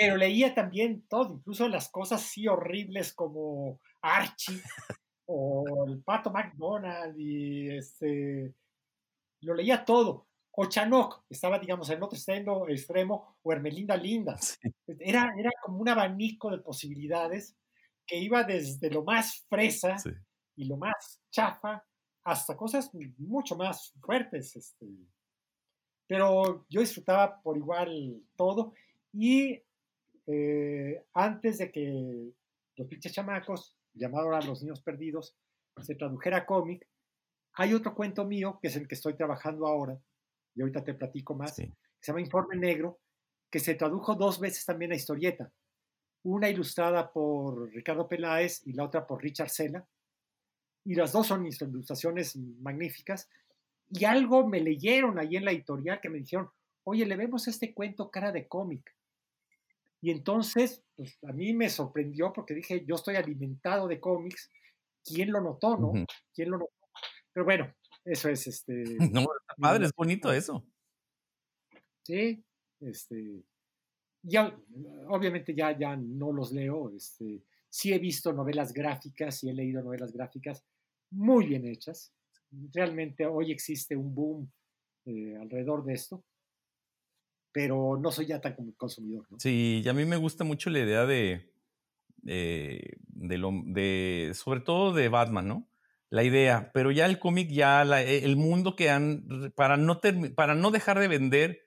pero 0.00 0.16
leía 0.16 0.54
también 0.54 1.06
todo, 1.08 1.34
incluso 1.34 1.68
las 1.68 1.90
cosas 1.90 2.22
así 2.22 2.48
horribles 2.48 3.12
como 3.12 3.78
Archie 4.00 4.62
o 5.26 5.62
el 5.86 6.02
Pato 6.02 6.30
McDonald 6.30 7.14
y 7.20 7.68
este, 7.76 8.54
lo 9.42 9.52
leía 9.52 9.84
todo. 9.84 10.26
O 10.52 10.64
Chanok, 10.64 11.24
estaba, 11.28 11.58
digamos, 11.58 11.90
en 11.90 11.98
el 11.98 12.02
otro 12.02 12.16
extremo, 12.16 12.66
extremo 12.66 13.36
o 13.42 13.52
Hermelinda 13.52 13.94
Linda. 13.94 14.38
Era, 14.86 15.34
era 15.38 15.50
como 15.62 15.80
un 15.80 15.88
abanico 15.90 16.50
de 16.50 16.62
posibilidades 16.62 17.54
que 18.06 18.16
iba 18.16 18.42
desde 18.42 18.90
lo 18.90 19.04
más 19.04 19.44
fresa 19.50 19.96
y 20.56 20.64
lo 20.64 20.78
más 20.78 21.20
chafa 21.30 21.84
hasta 22.24 22.56
cosas 22.56 22.90
mucho 23.18 23.54
más 23.54 23.92
fuertes. 24.00 24.56
Este. 24.56 24.86
Pero 26.06 26.64
yo 26.70 26.80
disfrutaba 26.80 27.38
por 27.42 27.58
igual 27.58 28.22
todo 28.34 28.72
y 29.12 29.62
eh, 30.32 31.04
antes 31.14 31.58
de 31.58 31.70
que 31.70 32.32
Los 32.76 32.88
pinches 32.88 33.12
chamacos, 33.12 33.76
llamado 33.94 34.26
ahora 34.26 34.46
Los 34.46 34.62
niños 34.62 34.82
perdidos, 34.82 35.36
se 35.82 35.94
tradujera 35.94 36.38
a 36.38 36.46
cómic, 36.46 36.86
hay 37.54 37.74
otro 37.74 37.94
cuento 37.94 38.24
mío, 38.24 38.58
que 38.60 38.68
es 38.68 38.76
el 38.76 38.86
que 38.86 38.94
estoy 38.94 39.16
trabajando 39.16 39.66
ahora, 39.66 40.00
y 40.54 40.60
ahorita 40.60 40.84
te 40.84 40.94
platico 40.94 41.34
más, 41.34 41.56
que 41.56 41.72
se 42.00 42.12
llama 42.12 42.20
Informe 42.20 42.56
Negro, 42.56 43.00
que 43.50 43.58
se 43.58 43.74
tradujo 43.74 44.14
dos 44.14 44.38
veces 44.38 44.64
también 44.64 44.92
a 44.92 44.96
historieta. 44.96 45.52
Una 46.22 46.48
ilustrada 46.48 47.12
por 47.12 47.72
Ricardo 47.72 48.08
Peláez 48.08 48.66
y 48.66 48.72
la 48.72 48.84
otra 48.84 49.06
por 49.06 49.22
Richard 49.22 49.50
Sela. 49.50 49.86
Y 50.84 50.94
las 50.94 51.12
dos 51.12 51.26
son 51.26 51.46
ilustraciones 51.46 52.36
magníficas. 52.36 53.28
Y 53.90 54.04
algo 54.04 54.46
me 54.46 54.60
leyeron 54.60 55.18
ahí 55.18 55.36
en 55.36 55.44
la 55.44 55.52
editorial 55.52 56.00
que 56.00 56.08
me 56.08 56.18
dijeron, 56.18 56.48
oye, 56.84 57.04
le 57.06 57.16
vemos 57.16 57.48
este 57.48 57.74
cuento 57.74 58.10
cara 58.10 58.32
de 58.32 58.46
cómic. 58.46 58.94
Y 60.02 60.10
entonces, 60.10 60.82
pues 60.96 61.18
a 61.24 61.32
mí 61.32 61.52
me 61.52 61.68
sorprendió 61.68 62.32
porque 62.32 62.54
dije, 62.54 62.84
yo 62.86 62.94
estoy 62.94 63.16
alimentado 63.16 63.86
de 63.86 64.00
cómics. 64.00 64.50
¿Quién 65.04 65.32
lo 65.32 65.40
notó, 65.40 65.76
no? 65.76 65.92
¿Quién 66.34 66.50
lo 66.50 66.58
notó? 66.58 66.72
Pero 67.32 67.44
bueno, 67.44 67.74
eso 68.04 68.28
es 68.28 68.46
este. 68.46 68.84
No, 69.12 69.26
padre, 69.58 69.86
es 69.86 69.92
bonito 69.94 70.32
eso. 70.32 70.64
Sí, 72.02 72.42
este. 72.80 73.44
Ya, 74.22 74.54
obviamente 75.08 75.54
ya, 75.54 75.76
ya 75.78 75.96
no 75.96 76.32
los 76.32 76.52
leo. 76.52 76.90
Este, 76.94 77.42
sí 77.68 77.92
he 77.92 77.98
visto 77.98 78.32
novelas 78.32 78.72
gráficas, 78.72 79.38
sí 79.38 79.48
he 79.48 79.54
leído 79.54 79.82
novelas 79.82 80.12
gráficas 80.12 80.64
muy 81.10 81.46
bien 81.46 81.66
hechas. 81.66 82.12
Realmente 82.72 83.26
hoy 83.26 83.52
existe 83.52 83.96
un 83.96 84.14
boom 84.14 84.52
eh, 85.06 85.36
alrededor 85.36 85.84
de 85.84 85.94
esto 85.94 86.24
pero 87.52 87.98
no 88.00 88.10
soy 88.10 88.26
ya 88.26 88.40
tan 88.40 88.54
consumidor. 88.76 89.26
¿no? 89.30 89.38
Sí, 89.38 89.84
a 89.88 89.92
mí 89.92 90.04
me 90.04 90.16
gusta 90.16 90.44
mucho 90.44 90.70
la 90.70 90.80
idea 90.80 91.06
de, 91.06 91.50
lo, 92.22 93.50
de, 93.64 94.32
sobre 94.34 94.60
todo 94.60 94.92
de 94.92 95.08
Batman, 95.08 95.48
¿no? 95.48 95.68
La 96.08 96.24
idea, 96.24 96.72
pero 96.74 96.90
ya 96.90 97.06
el 97.06 97.20
cómic, 97.20 97.50
ya 97.50 97.82
e, 98.00 98.24
el 98.24 98.36
mundo 98.36 98.74
que 98.74 98.90
han, 98.90 99.52
para 99.54 99.76
no, 99.76 100.00
para 100.34 100.54
no 100.54 100.70
dejar 100.70 100.98
de 100.98 101.08
vender, 101.08 101.60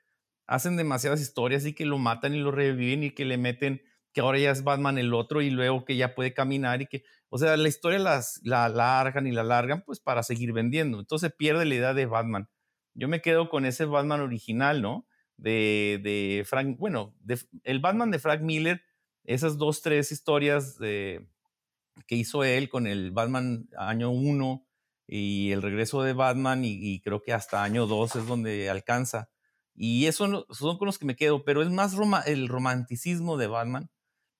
hacen 0.47 0.75
demasiadas 0.75 1.21
historias 1.21 1.65
y 1.65 1.73
que 1.73 1.85
lo 1.85 1.97
matan 1.97 2.33
y 2.33 2.39
lo 2.39 2.51
reviven 2.51 3.03
y 3.03 3.11
que 3.11 3.25
le 3.25 3.37
meten 3.37 3.81
que 4.13 4.21
ahora 4.21 4.37
ya 4.37 4.51
es 4.51 4.63
Batman 4.63 4.97
el 4.97 5.13
otro 5.13 5.41
y 5.41 5.49
luego 5.49 5.85
que 5.85 5.95
ya 5.95 6.13
puede 6.13 6.33
caminar 6.33 6.81
y 6.81 6.87
que, 6.87 7.03
o 7.29 7.37
sea, 7.37 7.57
la 7.57 7.67
historia 7.67 7.99
las, 7.99 8.39
la 8.43 8.69
largan 8.69 9.25
y 9.25 9.31
la 9.31 9.43
largan 9.43 9.83
pues 9.83 9.99
para 9.99 10.21
seguir 10.21 10.53
vendiendo. 10.53 10.99
Entonces 10.99 11.33
pierde 11.35 11.65
la 11.65 11.75
idea 11.75 11.93
de 11.93 12.05
Batman. 12.05 12.47
Yo 12.93 13.07
me 13.07 13.21
quedo 13.21 13.49
con 13.49 13.65
ese 13.65 13.85
Batman 13.85 14.21
original, 14.21 14.81
¿no? 14.83 15.07
De, 15.37 16.43
Frank, 16.45 16.77
bueno, 16.77 17.15
el 17.63 17.79
Batman 17.79 18.11
de 18.11 18.19
Frank 18.19 18.41
Miller, 18.41 18.81
esas 19.23 19.57
dos, 19.57 19.81
tres 19.81 20.11
historias 20.11 20.77
que 20.77 22.15
hizo 22.15 22.43
él 22.43 22.69
con 22.69 22.87
el 22.87 23.11
Batman 23.11 23.69
año 23.77 24.11
1 24.11 24.65
y 25.07 25.51
el 25.51 25.61
regreso 25.61 26.01
de 26.03 26.13
Batman 26.13 26.63
y, 26.65 26.99
creo 27.01 27.21
que 27.21 27.33
hasta 27.33 27.63
año 27.63 27.87
2 27.87 28.15
es 28.15 28.27
donde 28.27 28.69
alcanza. 28.69 29.29
Y 29.75 30.05
eso 30.05 30.45
son 30.49 30.77
con 30.77 30.85
los 30.85 30.99
que 30.99 31.05
me 31.05 31.15
quedo, 31.15 31.43
pero 31.43 31.61
es 31.61 31.69
más 31.69 31.95
el 32.25 32.47
romanticismo 32.47 33.37
de 33.37 33.47
Batman. 33.47 33.89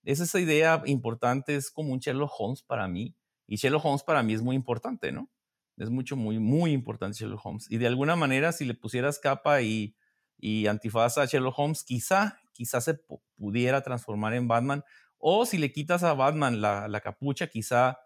Es 0.04 0.20
esa 0.20 0.38
idea 0.38 0.82
importante, 0.86 1.56
es 1.56 1.70
como 1.70 1.92
un 1.92 1.98
Sherlock 1.98 2.32
Holmes 2.38 2.62
para 2.62 2.88
mí. 2.88 3.16
Y 3.46 3.56
Sherlock 3.56 3.84
Holmes 3.84 4.02
para 4.02 4.22
mí 4.22 4.34
es 4.34 4.42
muy 4.42 4.56
importante, 4.56 5.12
¿no? 5.12 5.30
Es 5.76 5.90
mucho, 5.90 6.16
muy, 6.16 6.38
muy 6.38 6.72
importante 6.72 7.18
Sherlock 7.18 7.44
Holmes. 7.44 7.70
Y 7.70 7.78
de 7.78 7.86
alguna 7.86 8.16
manera, 8.16 8.52
si 8.52 8.64
le 8.64 8.74
pusieras 8.74 9.18
capa 9.18 9.62
y, 9.62 9.96
y 10.38 10.66
antifaz 10.66 11.18
a 11.18 11.26
Sherlock 11.26 11.58
Holmes, 11.58 11.84
quizá, 11.84 12.38
quizá 12.52 12.80
se 12.80 12.98
pudiera 13.36 13.82
transformar 13.82 14.34
en 14.34 14.48
Batman. 14.48 14.84
O 15.18 15.46
si 15.46 15.58
le 15.58 15.72
quitas 15.72 16.02
a 16.02 16.14
Batman 16.14 16.60
la, 16.60 16.88
la 16.88 17.00
capucha, 17.00 17.46
quizá 17.48 17.98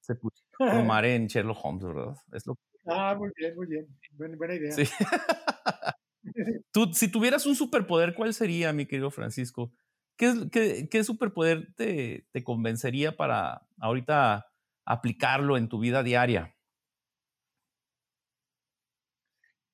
se 0.00 0.14
pudiera 0.14 0.46
transformar 0.58 1.04
en 1.04 1.26
Sherlock 1.26 1.64
Holmes, 1.64 1.84
¿verdad? 1.84 2.16
Es 2.32 2.46
lo 2.46 2.58
Ah, 2.86 3.14
muy 3.16 3.30
bien, 3.36 3.54
muy 3.54 3.66
bien. 3.66 3.86
Buena, 4.12 4.54
idea. 4.54 4.72
Sí. 4.72 4.84
Tú, 6.72 6.90
si 6.92 7.08
tuvieras 7.08 7.46
un 7.46 7.56
superpoder, 7.56 8.14
¿cuál 8.14 8.34
sería, 8.34 8.72
mi 8.72 8.86
querido 8.86 9.10
Francisco? 9.10 9.72
¿Qué, 10.16 10.48
qué, 10.52 10.88
qué 10.90 11.04
superpoder 11.04 11.72
te, 11.76 12.26
te 12.30 12.44
convencería 12.44 13.16
para 13.16 13.66
ahorita 13.78 14.46
aplicarlo 14.84 15.56
en 15.56 15.68
tu 15.68 15.78
vida 15.78 16.02
diaria? 16.02 16.54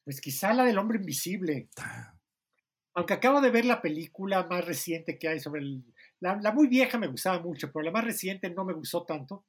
Pues 0.07 0.21
quizá 0.21 0.55
la 0.55 0.65
del 0.65 0.79
hombre 0.79 0.99
invisible. 0.99 1.69
Aunque 2.95 3.13
acabo 3.13 3.41
de 3.41 3.51
ver 3.51 3.65
la 3.65 3.83
película 3.83 4.47
más 4.47 4.65
reciente 4.65 5.19
que 5.19 5.27
hay 5.27 5.41
sobre 5.41 5.63
el... 5.63 5.85
La, 6.21 6.37
la, 6.41 6.53
muy 6.53 6.69
vieja 6.69 6.97
me 6.97 7.09
gustaba 7.09 7.41
mucho, 7.41 7.73
pero 7.73 7.83
la 7.83 7.91
más 7.91 8.05
reciente 8.05 8.49
no 8.49 8.65
me 8.65 8.73
gustó 8.73 9.05
tanto. 9.05 9.45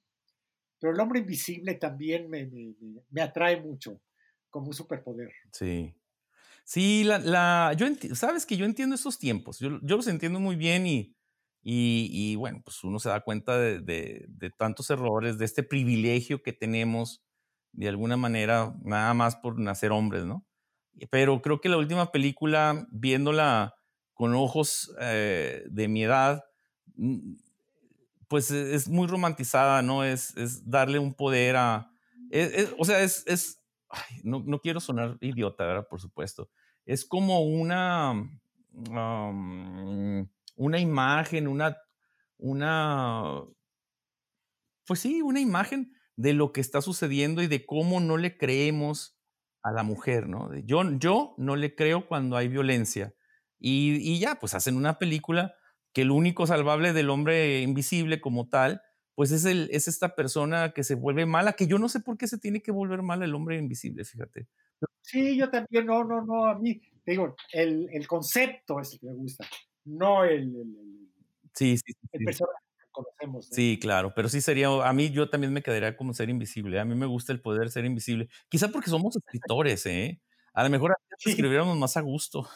Pero 0.79 0.93
el 0.93 0.99
hombre 0.99 1.19
invisible 1.19 1.75
también 1.75 2.27
me, 2.27 2.47
me, 2.47 2.73
me 3.11 3.21
atrae 3.21 3.61
mucho 3.61 4.01
como 4.49 4.69
un 4.69 4.73
superpoder. 4.73 5.31
Sí. 5.51 5.93
Sí, 6.63 7.03
la, 7.03 7.19
la 7.19 7.73
yo 7.77 7.85
sabes 8.15 8.47
que 8.47 8.57
yo 8.57 8.65
entiendo 8.65 8.95
esos 8.95 9.19
tiempos, 9.19 9.59
yo, 9.59 9.79
yo 9.83 9.95
los 9.95 10.07
entiendo 10.07 10.39
muy 10.39 10.55
bien 10.55 10.87
y, 10.87 11.15
y, 11.61 12.09
y, 12.11 12.35
bueno, 12.35 12.61
pues 12.65 12.83
uno 12.83 12.97
se 12.97 13.09
da 13.09 13.21
cuenta 13.21 13.59
de, 13.59 13.79
de, 13.79 14.25
de, 14.27 14.49
tantos 14.49 14.89
errores, 14.89 15.37
de 15.37 15.45
este 15.45 15.61
privilegio 15.61 16.41
que 16.41 16.51
tenemos 16.51 17.23
de 17.73 17.87
alguna 17.87 18.17
manera, 18.17 18.75
nada 18.81 19.13
más 19.13 19.35
por 19.35 19.59
nacer 19.59 19.91
hombres, 19.91 20.25
¿no? 20.25 20.46
Pero 21.09 21.41
creo 21.41 21.61
que 21.61 21.69
la 21.69 21.77
última 21.77 22.11
película, 22.11 22.87
viéndola 22.91 23.75
con 24.13 24.33
ojos 24.33 24.93
eh, 24.99 25.63
de 25.69 25.87
mi 25.87 26.03
edad, 26.03 26.43
mm, 26.95 27.35
pues 28.27 28.51
es 28.51 28.87
muy 28.89 29.07
romantizada, 29.07 29.81
¿no? 29.81 30.03
Es, 30.03 30.35
es 30.35 30.69
darle 30.69 30.99
un 30.99 31.13
poder 31.13 31.55
a... 31.55 31.91
o 32.77 32.85
sea, 32.85 33.01
es... 33.01 33.23
es 33.27 33.63
no, 34.23 34.43
no, 34.45 34.59
quiero 34.59 34.79
sonar 34.81 35.17
idiota. 35.21 35.83
Por 35.83 36.01
supuesto. 36.01 36.49
Es 36.85 37.05
como 37.05 37.41
una... 37.41 38.29
una 40.55 40.79
imagen, 40.79 41.47
una... 41.47 41.77
una 42.37 43.43
pues 44.85 44.99
sí, 45.01 45.21
una 45.21 45.39
imagen 45.39 45.93
de 46.15 46.33
lo 46.33 46.51
que 46.51 46.61
está 46.61 46.81
sucediendo 46.81 47.41
y 47.43 47.47
de 47.47 47.65
cómo 47.65 47.99
no 47.99 48.17
le 48.17 48.37
creemos 48.37 49.16
a 49.67 49.71
la 49.71 49.83
mujer, 49.83 50.29
¿no? 50.29 50.55
Yo, 50.59 50.83
yo 50.97 51.35
no 51.37 51.55
le 51.55 51.75
creo 51.75 52.07
cuando 52.07 52.37
hay 52.37 52.47
violencia. 52.47 53.13
Y, 53.59 53.97
y 54.01 54.19
ya, 54.19 54.35
pues 54.35 54.53
hacen 54.53 54.77
una 54.77 54.97
película 54.97 55.55
que 55.93 56.03
el 56.03 56.11
único 56.11 56.47
salvable 56.47 56.93
del 56.93 57.09
hombre 57.09 57.61
invisible 57.61 58.21
como 58.21 58.47
tal, 58.47 58.81
pues 59.15 59.31
es, 59.31 59.45
el, 59.45 59.67
es 59.71 59.87
esta 59.87 60.15
persona 60.15 60.71
que 60.71 60.83
se 60.83 60.95
vuelve 60.95 61.25
mala, 61.25 61.53
que 61.53 61.67
yo 61.67 61.79
no 61.79 61.89
sé 61.89 61.99
por 61.99 62.17
qué 62.17 62.27
se 62.27 62.37
tiene 62.37 62.61
que 62.61 62.71
volver 62.71 63.01
mal 63.01 63.23
el 63.23 63.33
hombre 63.35 63.57
invisible, 63.57 64.05
fíjate. 64.05 64.47
Sí, 65.01 65.35
yo 65.35 65.49
también, 65.49 65.85
no, 65.87 66.03
no, 66.03 66.23
no, 66.23 66.45
a 66.45 66.57
mí, 66.57 66.81
digo, 67.05 67.35
el, 67.51 67.89
el 67.91 68.07
concepto 68.07 68.79
es 68.79 68.93
el 68.93 68.99
que 68.99 69.07
me 69.07 69.13
gusta, 69.13 69.45
no 69.85 70.23
el, 70.23 70.53
sí, 71.53 71.77
sí, 71.77 71.93
el 72.11 72.23
personaje 72.23 72.66
conocemos. 73.03 73.47
Sí, 73.51 73.77
claro, 73.81 74.13
pero 74.15 74.29
sí 74.29 74.41
sería, 74.41 74.67
a 74.67 74.93
mí 74.93 75.09
yo 75.11 75.29
también 75.29 75.53
me 75.53 75.61
quedaría 75.61 75.95
como 75.95 76.13
ser 76.13 76.29
invisible, 76.29 76.79
a 76.79 76.85
mí 76.85 76.95
me 76.95 77.05
gusta 77.05 77.31
el 77.31 77.41
poder 77.41 77.69
ser 77.69 77.85
invisible, 77.85 78.29
quizá 78.49 78.69
porque 78.69 78.89
somos 78.89 79.15
escritores, 79.15 79.85
¿eh? 79.85 80.21
A 80.53 80.63
lo 80.63 80.69
mejor 80.69 80.95
escribiéramos 81.23 81.77
más 81.77 81.97
a 81.97 82.01
gusto. 82.01 82.47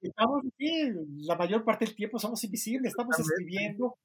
estamos 0.00 0.42
aquí, 0.46 0.90
la 1.26 1.36
mayor 1.36 1.64
parte 1.64 1.84
del 1.84 1.94
tiempo 1.94 2.18
somos 2.18 2.42
invisibles, 2.44 2.90
estamos 2.90 3.18
escribiendo 3.18 3.96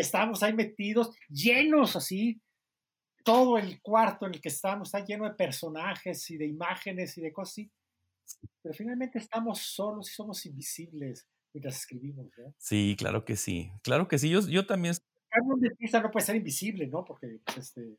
estamos 0.00 0.42
ahí 0.42 0.52
metidos, 0.52 1.10
llenos 1.28 1.96
así. 1.96 2.40
Todo 3.24 3.58
el 3.58 3.82
cuarto 3.82 4.26
en 4.26 4.34
el 4.34 4.40
que 4.40 4.50
estamos 4.50 4.88
está 4.88 5.04
lleno 5.04 5.24
de 5.24 5.34
personajes 5.34 6.30
y 6.30 6.36
de 6.36 6.46
imágenes 6.46 7.18
y 7.18 7.22
de 7.22 7.32
cosas 7.32 7.52
así. 7.52 7.72
Pero 8.62 8.74
finalmente 8.74 9.18
estamos 9.18 9.58
solos 9.60 10.10
y 10.10 10.14
somos 10.14 10.46
invisibles 10.46 11.26
mientras 11.56 11.76
escribimos. 11.76 12.26
¿no? 12.36 12.54
Sí, 12.58 12.96
claro 12.98 13.24
que 13.24 13.36
sí. 13.36 13.72
Claro 13.82 14.08
que 14.08 14.18
sí. 14.18 14.28
Yo, 14.28 14.40
yo 14.46 14.66
también. 14.66 14.94
Un 15.42 15.60
dentista 15.60 16.00
no 16.00 16.10
puede 16.10 16.24
ser 16.24 16.36
invisible, 16.36 16.86
¿no? 16.86 17.04
Porque 17.04 17.40
pues, 17.44 17.58
este, 17.58 17.98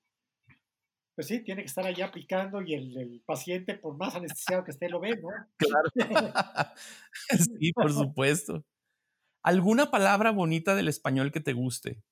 pues 1.15 1.27
sí, 1.27 1.43
tiene 1.43 1.61
que 1.61 1.67
estar 1.67 1.85
allá 1.85 2.05
aplicando 2.05 2.61
y 2.61 2.75
el, 2.75 3.23
paciente, 3.25 3.75
por 3.75 3.97
más 3.97 4.15
anestesiado 4.15 4.63
que 4.63 4.71
esté, 4.71 4.89
lo 4.89 4.99
ve, 4.99 5.19
¿no? 5.19 5.29
Claro. 5.57 5.89
sí, 7.59 7.73
por 7.73 7.91
supuesto. 7.91 8.63
¿Alguna 9.43 9.89
palabra 9.89 10.31
bonita 10.31 10.75
del 10.75 10.87
español 10.87 11.31
que 11.31 11.39
te 11.39 11.53
guste? 11.53 12.03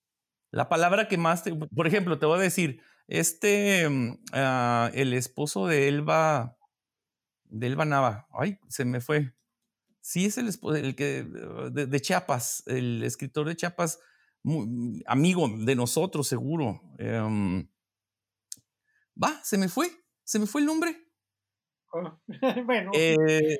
La 0.52 0.70
palabra 0.70 1.08
que 1.08 1.18
más 1.18 1.44
te... 1.44 1.54
Por 1.54 1.86
ejemplo, 1.86 2.18
te 2.18 2.26
voy 2.26 2.40
a 2.40 2.44
decir, 2.44 2.82
este, 3.08 3.88
mm, 3.90 4.24
ah, 4.34 4.90
el 4.94 5.14
esposo 5.14 5.68
de 5.68 5.88
Elba, 5.88 6.58
de 7.44 7.68
Elba 7.68 7.86
Nava, 7.86 8.28
ay, 8.32 8.58
se 8.68 8.86
me 8.86 9.02
fue. 9.02 9.34
Sí, 10.06 10.26
es 10.26 10.38
el, 10.38 10.52
el 10.76 10.96
que, 10.96 11.24
de, 11.72 11.88
de, 11.88 12.00
Chiapas, 12.00 12.62
el 12.68 13.02
escritor 13.02 13.48
de 13.48 13.56
Chiapas, 13.56 14.00
amigo 15.08 15.50
de 15.50 15.76
nosotros, 15.76 16.28
seguro. 16.28 16.80
Eh, 17.00 17.66
Va, 19.22 19.42
se 19.44 19.58
me 19.58 19.68
fue, 19.68 19.88
se 20.24 20.38
me 20.38 20.46
fue 20.46 20.62
el 20.62 20.68
nombre. 20.68 20.96
Oh, 21.92 22.22
bueno, 22.68 22.92
eh, 22.94 23.58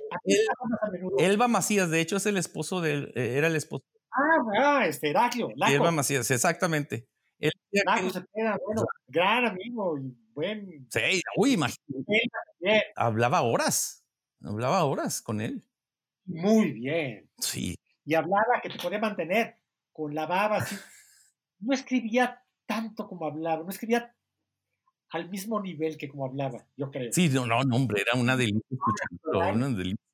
Elba 1.18 1.48
Macías, 1.48 1.90
de 1.90 2.00
hecho, 2.00 2.18
es 2.18 2.28
el 2.28 2.38
esposo 2.38 2.80
de 2.80 3.12
eh, 3.16 3.38
era 3.38 3.48
el 3.48 3.56
esposo. 3.56 3.84
Ah, 4.12 4.54
ah 4.60 4.86
este, 4.86 5.10
Heraclio. 5.10 5.50
Elba 5.68 5.90
Macías, 5.90 6.30
exactamente. 6.30 7.08
El, 7.40 7.52
queda, 7.72 8.56
bueno, 8.64 8.86
gran 9.08 9.46
amigo 9.48 9.98
y 9.98 10.16
buen. 10.32 10.88
Sí, 10.92 11.24
uy, 11.38 11.54
imagínate. 11.54 12.94
Hablaba 12.96 13.42
horas, 13.42 14.06
hablaba 14.44 14.84
horas 14.84 15.24
con 15.24 15.42
él. 15.42 15.68
Muy 16.26 16.72
bien. 16.72 17.30
Sí. 17.40 17.76
Y 18.04 18.16
hablaba 18.16 18.62
que 18.62 18.70
te 18.70 18.80
podía 18.80 19.00
mantener 19.00 19.56
con 19.92 20.14
la 20.14 20.26
baba 20.26 20.58
así. 20.58 20.76
No 21.58 21.74
escribía 21.74 22.44
tanto 22.66 23.08
como 23.08 23.26
hablaba, 23.26 23.64
no 23.64 23.70
escribía 23.70 24.14
al 25.10 25.30
mismo 25.30 25.62
nivel 25.62 25.98
que 25.98 26.10
como 26.10 26.26
hablaba, 26.26 26.68
yo 26.76 26.92
creo. 26.92 27.12
Sí, 27.14 27.30
no, 27.30 27.46
no, 27.46 27.58
hombre, 27.76 28.02
era 28.02 28.20
una 28.20 28.36
delicia 28.36 28.62
escucharlo, 28.70 29.54
una 29.54 29.70
delicia. 29.70 30.06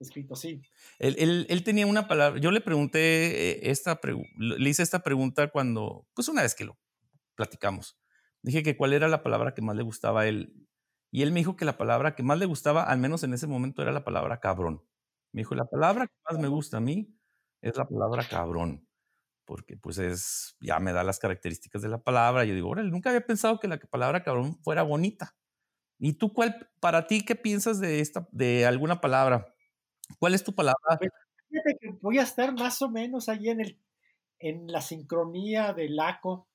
Escrito, 0.00 0.36
sí. 0.36 0.62
Él, 0.98 1.16
él, 1.18 1.46
él, 1.50 1.64
tenía 1.64 1.86
una 1.86 2.06
palabra, 2.08 2.40
yo 2.40 2.50
le 2.50 2.60
pregunté 2.60 3.50
eh, 3.50 3.70
esta, 3.70 4.00
le 4.38 4.70
hice 4.70 4.82
esta 4.82 5.02
pregunta 5.02 5.50
cuando, 5.50 6.06
pues 6.14 6.28
una 6.28 6.42
vez 6.42 6.54
que 6.54 6.64
lo 6.64 6.78
platicamos, 7.34 7.98
dije 8.42 8.62
que 8.62 8.76
cuál 8.76 8.92
era 8.92 9.08
la 9.08 9.22
palabra 9.22 9.54
que 9.54 9.62
más 9.62 9.76
le 9.76 9.82
gustaba 9.82 10.22
a 10.22 10.28
él, 10.28 10.52
y 11.10 11.22
él 11.22 11.32
me 11.32 11.40
dijo 11.40 11.56
que 11.56 11.64
la 11.64 11.78
palabra 11.78 12.14
que 12.14 12.22
más 12.22 12.38
le 12.38 12.46
gustaba, 12.46 12.84
al 12.84 12.98
menos 12.98 13.22
en 13.24 13.34
ese 13.34 13.46
momento, 13.46 13.82
era 13.82 13.92
la 13.92 14.04
palabra 14.04 14.40
cabrón. 14.40 14.84
Me 15.32 15.42
dijo, 15.42 15.54
la 15.54 15.66
palabra 15.66 16.06
que 16.06 16.14
más 16.30 16.40
me 16.40 16.48
gusta 16.48 16.78
a 16.78 16.80
mí 16.80 17.16
es 17.62 17.76
la 17.76 17.86
palabra 17.86 18.24
cabrón 18.28 18.88
porque 19.48 19.78
pues 19.78 19.96
es, 19.96 20.56
ya 20.60 20.78
me 20.78 20.92
da 20.92 21.02
las 21.02 21.18
características 21.18 21.80
de 21.80 21.88
la 21.88 22.02
palabra. 22.02 22.44
Yo 22.44 22.54
digo, 22.54 22.68
órale, 22.68 22.90
nunca 22.90 23.08
había 23.08 23.24
pensado 23.24 23.58
que 23.58 23.66
la 23.66 23.78
palabra 23.78 24.22
cabrón 24.22 24.58
fuera 24.62 24.82
bonita. 24.82 25.34
¿Y 25.98 26.12
tú 26.12 26.34
cuál, 26.34 26.70
para 26.80 27.06
ti, 27.06 27.24
qué 27.24 27.34
piensas 27.34 27.80
de 27.80 28.00
esta, 28.00 28.28
de 28.30 28.66
alguna 28.66 29.00
palabra? 29.00 29.54
¿Cuál 30.18 30.34
es 30.34 30.44
tu 30.44 30.54
palabra? 30.54 30.98
Pues, 30.98 31.10
fíjate 31.48 31.78
que 31.80 31.98
voy 32.02 32.18
a 32.18 32.24
estar 32.24 32.52
más 32.52 32.82
o 32.82 32.90
menos 32.90 33.30
ahí 33.30 33.48
en 33.48 33.62
el, 33.62 33.80
en 34.38 34.70
la 34.70 34.82
sincronía 34.82 35.72
del 35.72 35.96
laco, 35.96 36.50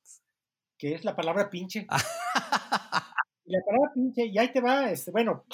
que 0.77 0.93
es 0.93 1.03
la 1.03 1.15
palabra 1.15 1.49
pinche. 1.49 1.87
la 3.45 3.59
palabra 3.65 3.91
pinche, 3.93 4.25
y 4.25 4.37
ahí 4.37 4.51
te 4.51 4.61
va, 4.61 4.89
este, 4.89 5.11
bueno, 5.11 5.45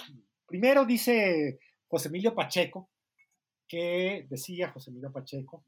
primero 0.46 0.86
dice 0.86 1.60
José 1.88 2.10
Emilio 2.10 2.36
Pacheco, 2.36 2.90
que 3.68 4.28
decía 4.30 4.72
José 4.72 4.92
Emilio 4.92 5.12
Pacheco, 5.12 5.64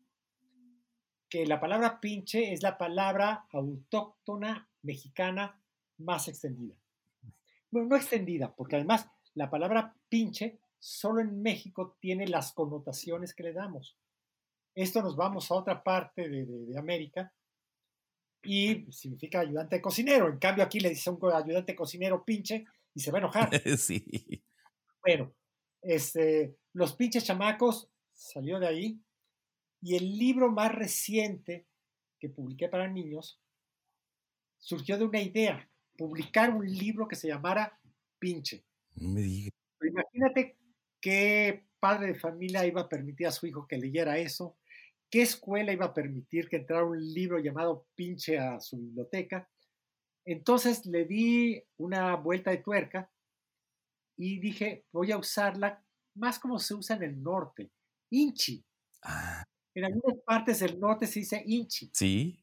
que 1.30 1.46
la 1.46 1.60
palabra 1.60 2.00
pinche 2.00 2.52
es 2.52 2.62
la 2.62 2.78
palabra 2.78 3.48
autóctona 3.52 4.70
mexicana 4.82 5.62
más 6.00 6.28
extendida. 6.28 6.76
Bueno, 7.70 7.88
no 7.88 7.96
extendida, 7.96 8.54
porque 8.54 8.76
además 8.76 9.08
la 9.34 9.50
palabra 9.50 9.96
pinche 10.10 10.60
solo 10.78 11.22
en 11.22 11.42
México 11.42 11.96
tiene 12.00 12.28
las 12.28 12.52
connotaciones 12.54 13.34
que 13.34 13.44
le 13.44 13.54
damos. 13.54 13.96
Esto 14.76 15.02
nos 15.02 15.16
vamos 15.16 15.50
a 15.52 15.56
otra 15.56 15.84
parte 15.84 16.28
de, 16.28 16.78
América 16.78 17.32
y 18.44 18.92
significa 18.92 19.40
ayudante 19.40 19.78
de 19.78 19.82
cocinero. 19.82 20.28
En 20.28 20.40
cambio, 20.40 20.64
aquí 20.64 20.80
le 20.80 20.90
dice 20.90 21.10
a 21.10 21.14
un 21.14 21.34
ayudante 21.34 21.76
cocinero 21.76 22.24
pinche 22.24 22.66
y 22.94 23.00
se 23.00 23.12
va 23.12 23.18
a 23.18 23.22
enojar. 23.22 23.50
Sí. 23.78 24.44
Bueno, 25.04 25.34
este, 25.82 26.56
los 26.74 26.96
pinches 26.96 27.24
chamacos 27.24 27.90
salió 28.14 28.60
de 28.60 28.68
ahí 28.68 29.02
y 29.82 29.96
el 29.96 30.18
libro 30.18 30.52
más 30.52 30.74
reciente 30.74 31.68
que 32.20 32.30
publiqué 32.30 32.70
para 32.70 32.88
niños 32.88 33.42
surgió 34.60 34.98
de 34.98 35.06
una 35.06 35.20
idea, 35.20 35.68
publicar 35.98 36.52
un 36.52 36.66
libro 36.66 37.08
que 37.08 37.16
se 37.16 37.28
llamara 37.28 37.80
Pinche. 38.20 38.64
Me. 38.96 39.50
Imagínate 39.82 40.58
qué 41.00 41.66
padre 41.80 42.14
de 42.14 42.20
familia 42.20 42.66
iba 42.66 42.82
a 42.82 42.90
permitir 42.90 43.26
a 43.26 43.32
su 43.32 43.48
hijo 43.48 43.68
que 43.68 43.78
leyera 43.78 44.20
eso, 44.20 44.56
qué 45.12 45.22
escuela 45.22 45.74
iba 45.74 45.86
a 45.86 45.94
permitir 45.94 46.48
que 46.48 46.56
entrara 46.56 46.86
un 46.86 46.98
libro 46.98 47.38
llamado 47.38 47.86
Pinche 47.94 48.40
a 48.40 48.60
su 48.62 48.78
biblioteca. 48.78 49.48
Entonces 50.26 50.86
le 50.86 51.06
di 51.06 51.62
una 51.78 52.16
vuelta 52.16 52.50
de 52.50 52.58
tuerca 52.58 53.12
y 54.18 54.40
dije, 54.40 54.86
voy 54.92 55.12
a 55.12 55.18
usarla 55.18 55.84
más 56.16 56.40
como 56.40 56.58
se 56.60 56.74
usa 56.74 56.96
en 56.96 57.04
el 57.04 57.22
norte, 57.22 57.72
inchi. 58.10 58.64
Ah. 59.04 59.44
En 59.74 59.86
algunas 59.86 60.20
partes 60.26 60.60
del 60.60 60.80
norte 60.80 61.08
se 61.08 61.20
dice 61.20 61.44
inchi. 61.46 61.90
Sí. 61.94 62.40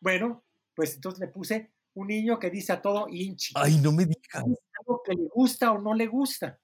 Bueno, 0.00 0.44
pues 0.74 0.94
entonces 0.94 1.20
le 1.20 1.28
puse 1.28 1.72
un 1.94 2.08
niño 2.08 2.38
que 2.38 2.50
dice 2.50 2.72
a 2.72 2.80
todo 2.80 3.08
inchi. 3.08 3.52
Ay, 3.56 3.78
no 3.78 3.92
me 3.92 4.06
digas. 4.06 4.42
algo 4.42 5.02
que 5.04 5.12
le 5.12 5.28
gusta 5.28 5.72
o 5.72 5.78
no 5.78 5.94
le 5.94 6.06
gusta. 6.06 6.58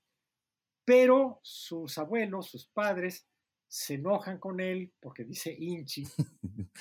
Pero 0.85 1.41
sus 1.43 1.99
abuelos, 1.99 2.49
sus 2.49 2.67
padres, 2.67 3.27
se 3.71 3.95
enojan 3.95 4.39
con 4.39 4.59
él 4.59 4.93
porque 4.99 5.25
dice 5.25 5.55
inchi 5.57 6.05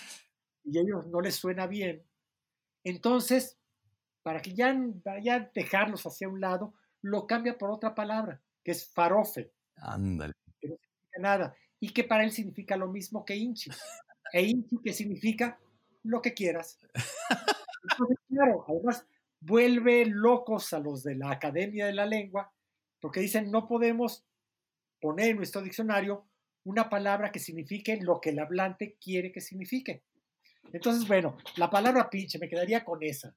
y 0.64 0.78
a 0.78 0.82
ellos 0.82 1.06
no 1.06 1.22
les 1.22 1.36
suena 1.36 1.68
bien. 1.68 2.04
Entonces, 2.84 3.60
para 4.24 4.42
que 4.42 4.56
ya, 4.56 4.76
ya 5.22 5.52
dejarlos 5.54 6.06
hacia 6.06 6.28
un 6.28 6.42
lado, 6.42 6.74
lo 7.02 7.28
cambia 7.28 7.58
por 7.58 7.70
otra 7.70 7.94
palabra, 7.94 8.42
que 8.64 8.72
es 8.72 8.92
farofe. 8.92 9.54
Ándale. 9.76 10.34
Que 10.60 10.70
no 10.70 10.76
significa 10.78 11.20
nada. 11.20 11.56
Y 11.80 11.94
que 11.94 12.04
para 12.04 12.24
él 12.24 12.32
significa 12.32 12.76
lo 12.76 12.88
mismo 12.88 13.24
que 13.24 13.36
inchi. 13.36 13.70
E 14.34 14.44
inchi 14.44 14.78
que 14.84 14.94
significa 14.94 15.60
lo 16.04 16.22
que 16.22 16.34
quieras. 16.34 16.80
Entonces, 17.84 18.18
claro, 18.28 18.66
además 18.68 19.06
vuelve 19.40 20.06
locos 20.06 20.74
a 20.74 20.80
los 20.80 21.04
de 21.04 21.16
la 21.16 21.32
Academia 21.32 21.86
de 21.86 21.94
la 21.94 22.06
Lengua, 22.06 22.52
porque 23.00 23.22
dicen 23.22 23.52
no 23.52 23.68
podemos 23.68 24.26
poner 25.00 25.30
en 25.30 25.38
nuestro 25.38 25.62
diccionario 25.62 26.29
una 26.64 26.90
palabra 26.90 27.32
que 27.32 27.40
signifique 27.40 27.98
lo 28.02 28.20
que 28.22 28.30
el 28.30 28.40
hablante 28.40 28.98
quiere 29.02 29.32
que 29.32 29.42
signifique. 29.42 30.04
Entonces, 30.72 31.08
bueno, 31.08 31.38
la 31.56 31.70
palabra 31.70 32.10
pinche, 32.10 32.40
me 32.40 32.50
quedaría 32.50 32.84
con 32.84 33.02
esa. 33.02 33.36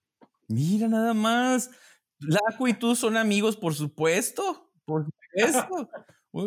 Mira 0.49 0.89
nada 0.89 1.15
más. 1.15 1.71
Laco 2.19 2.69
y 2.69 2.75
tú 2.75 2.95
son 2.95 3.17
amigos, 3.17 3.57
por 3.57 3.75
supuesto. 3.75 4.71
Por 4.85 5.07
supuesto. 5.07 5.89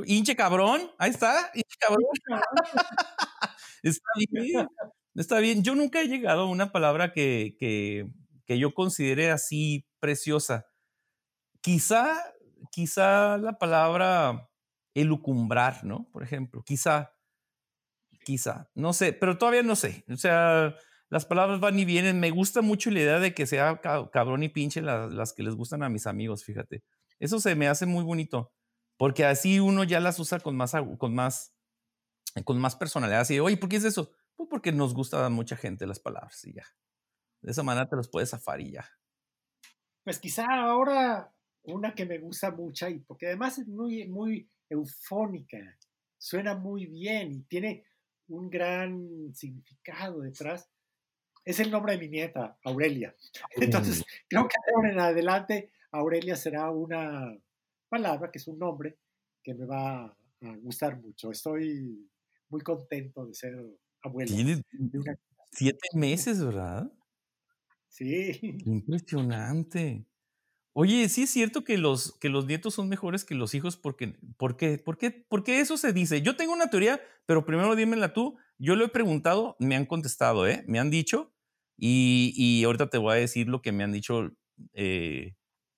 hinche 0.05 0.35
cabrón. 0.35 0.91
Ahí 0.97 1.11
está. 1.11 1.51
Hinche 1.53 1.75
cabrón. 1.79 2.05
está 3.83 4.09
bien. 4.31 4.67
Está 5.15 5.39
bien. 5.39 5.63
Yo 5.63 5.75
nunca 5.75 6.01
he 6.01 6.07
llegado 6.07 6.41
a 6.41 6.49
una 6.49 6.71
palabra 6.71 7.13
que, 7.13 7.55
que, 7.57 8.07
que 8.45 8.59
yo 8.59 8.73
considere 8.73 9.31
así 9.31 9.85
preciosa. 9.99 10.67
Quizá, 11.61 12.15
quizá 12.71 13.37
la 13.37 13.57
palabra 13.57 14.49
elucumbrar, 14.95 15.83
¿no? 15.83 16.09
Por 16.11 16.23
ejemplo, 16.23 16.63
quizá, 16.63 17.13
quizá, 18.23 18.71
no 18.73 18.93
sé, 18.93 19.13
pero 19.13 19.37
todavía 19.37 19.61
no 19.61 19.75
sé. 19.75 20.03
O 20.09 20.17
sea, 20.17 20.75
las 21.09 21.25
palabras 21.25 21.59
van 21.59 21.77
y 21.77 21.85
vienen. 21.85 22.19
Me 22.19 22.31
gusta 22.31 22.61
mucho 22.61 22.89
la 22.89 23.01
idea 23.01 23.19
de 23.19 23.33
que 23.35 23.45
sea 23.45 23.79
cabrón 23.79 24.41
y 24.41 24.49
pinche 24.49 24.81
las, 24.81 25.33
que 25.33 25.43
les 25.43 25.53
gustan 25.53 25.83
a 25.83 25.89
mis 25.89 26.07
amigos, 26.07 26.43
fíjate. 26.43 26.83
Eso 27.19 27.39
se 27.39 27.55
me 27.55 27.67
hace 27.67 27.85
muy 27.85 28.03
bonito, 28.03 28.51
porque 28.97 29.25
así 29.25 29.59
uno 29.59 29.83
ya 29.83 29.99
las 29.99 30.19
usa 30.19 30.39
con 30.39 30.55
más, 30.55 30.73
con 30.97 31.13
más, 31.13 31.53
con 32.45 32.57
más 32.57 32.75
personalidad. 32.75 33.21
Así, 33.21 33.39
oye, 33.39 33.57
¿por 33.57 33.69
qué 33.69 33.75
es 33.75 33.83
eso? 33.83 34.11
Pues 34.35 34.49
porque 34.49 34.71
nos 34.71 34.93
gusta 34.93 35.25
a 35.25 35.29
mucha 35.29 35.55
gente 35.55 35.85
las 35.85 35.99
palabras 35.99 36.43
y 36.45 36.53
ya. 36.53 36.65
De 37.41 37.51
esa 37.51 37.63
manera 37.63 37.87
te 37.87 37.95
los 37.95 38.09
puedes 38.09 38.31
zafar 38.31 38.59
y 38.61 38.71
ya. 38.71 38.89
Pues 40.03 40.19
quizá 40.19 40.45
ahora 40.49 41.33
una 41.63 41.93
que 41.95 42.05
me 42.05 42.19
gusta 42.19 42.51
mucho 42.51 42.87
y 42.89 42.99
porque 42.99 43.27
además 43.27 43.57
es 43.57 43.67
muy, 43.67 44.07
muy 44.07 44.49
eufónica, 44.69 45.77
suena 46.17 46.55
muy 46.55 46.85
bien 46.85 47.31
y 47.31 47.41
tiene 47.43 47.85
un 48.27 48.49
gran 48.49 49.33
significado 49.33 50.21
detrás 50.21 50.69
es 51.45 51.59
el 51.59 51.69
nombre 51.69 51.93
de 51.93 51.99
mi 51.99 52.09
nieta, 52.09 52.57
Aurelia. 52.63 53.15
Entonces, 53.55 54.03
creo 54.27 54.47
que 54.47 54.55
ahora 54.75 54.91
en 54.91 54.99
adelante 54.99 55.71
Aurelia 55.91 56.35
será 56.35 56.71
una 56.71 57.37
palabra, 57.87 58.31
que 58.31 58.39
es 58.39 58.47
un 58.47 58.57
nombre, 58.57 58.97
que 59.43 59.53
me 59.53 59.65
va 59.65 60.05
a 60.05 60.17
gustar 60.61 60.99
mucho. 60.99 61.31
Estoy 61.31 62.09
muy 62.49 62.61
contento 62.61 63.25
de 63.27 63.33
ser 63.35 63.55
abuelo. 64.01 64.35
Tiene 64.35 64.61
siete 65.51 65.87
meses, 65.93 66.43
¿verdad? 66.43 66.91
Sí. 67.89 68.57
Impresionante. 68.65 70.03
Oye, 70.77 71.07
sí 71.07 71.23
es 71.23 71.29
cierto 71.29 71.63
que 71.63 71.77
los, 71.77 72.17
que 72.19 72.27
los 72.27 72.47
nietos 72.47 72.73
son 72.73 72.89
mejores 72.89 73.23
que 73.23 73.33
los 73.33 73.53
hijos 73.53 73.77
porque, 73.77 74.17
¿por 74.35 74.57
qué? 74.57 74.77
¿Por 74.77 74.97
qué? 74.97 75.09
Porque 75.09 75.61
eso 75.61 75.77
se 75.77 75.93
dice. 75.93 76.21
Yo 76.21 76.35
tengo 76.35 76.51
una 76.51 76.69
teoría, 76.69 76.99
pero 77.25 77.45
primero 77.45 77.77
dímela 77.77 78.11
tú. 78.11 78.37
Yo 78.57 78.75
lo 78.75 78.83
he 78.83 78.89
preguntado, 78.89 79.55
me 79.57 79.77
han 79.77 79.85
contestado, 79.85 80.45
¿eh? 80.45 80.65
Me 80.67 80.79
han 80.79 80.89
dicho 80.89 81.33
y, 81.77 82.61
ahorita 82.65 82.89
te 82.89 82.97
voy 82.97 83.13
a 83.13 83.15
decir 83.15 83.47
lo 83.47 83.61
que 83.61 83.71
me 83.71 83.85
han 83.85 83.93
dicho 83.93 84.31
eh, 84.73 85.35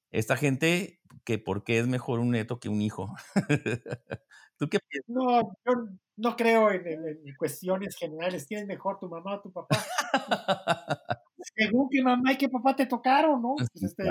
esta 0.10 0.36
gente, 0.36 1.00
que 1.24 1.38
por 1.38 1.64
qué 1.64 1.78
es 1.78 1.88
mejor 1.88 2.20
un 2.20 2.32
neto 2.32 2.60
que 2.60 2.70
un 2.70 2.82
hijo. 2.82 3.14
¿Tú 4.58 4.68
qué 4.68 4.80
piensas? 4.80 5.10
No, 5.10 5.42
yo 5.64 5.90
no 6.16 6.36
creo 6.36 6.72
en, 6.72 7.20
cuestiones 7.38 7.96
generales. 7.96 8.48
¿Quién 8.48 8.62
es 8.62 8.68
mejor, 8.68 8.98
tu 9.00 9.08
mamá 9.08 9.36
o 9.36 9.42
tu 9.42 9.52
papá? 9.52 9.78
Según 11.56 11.88
que 11.92 12.02
mamá 12.02 12.32
y 12.32 12.38
que 12.38 12.50
papá 12.50 12.76
te 12.76 12.88
tocaron, 12.88 13.44
¿no? 13.44 13.54
Pues 13.58 13.84
este, 13.84 14.04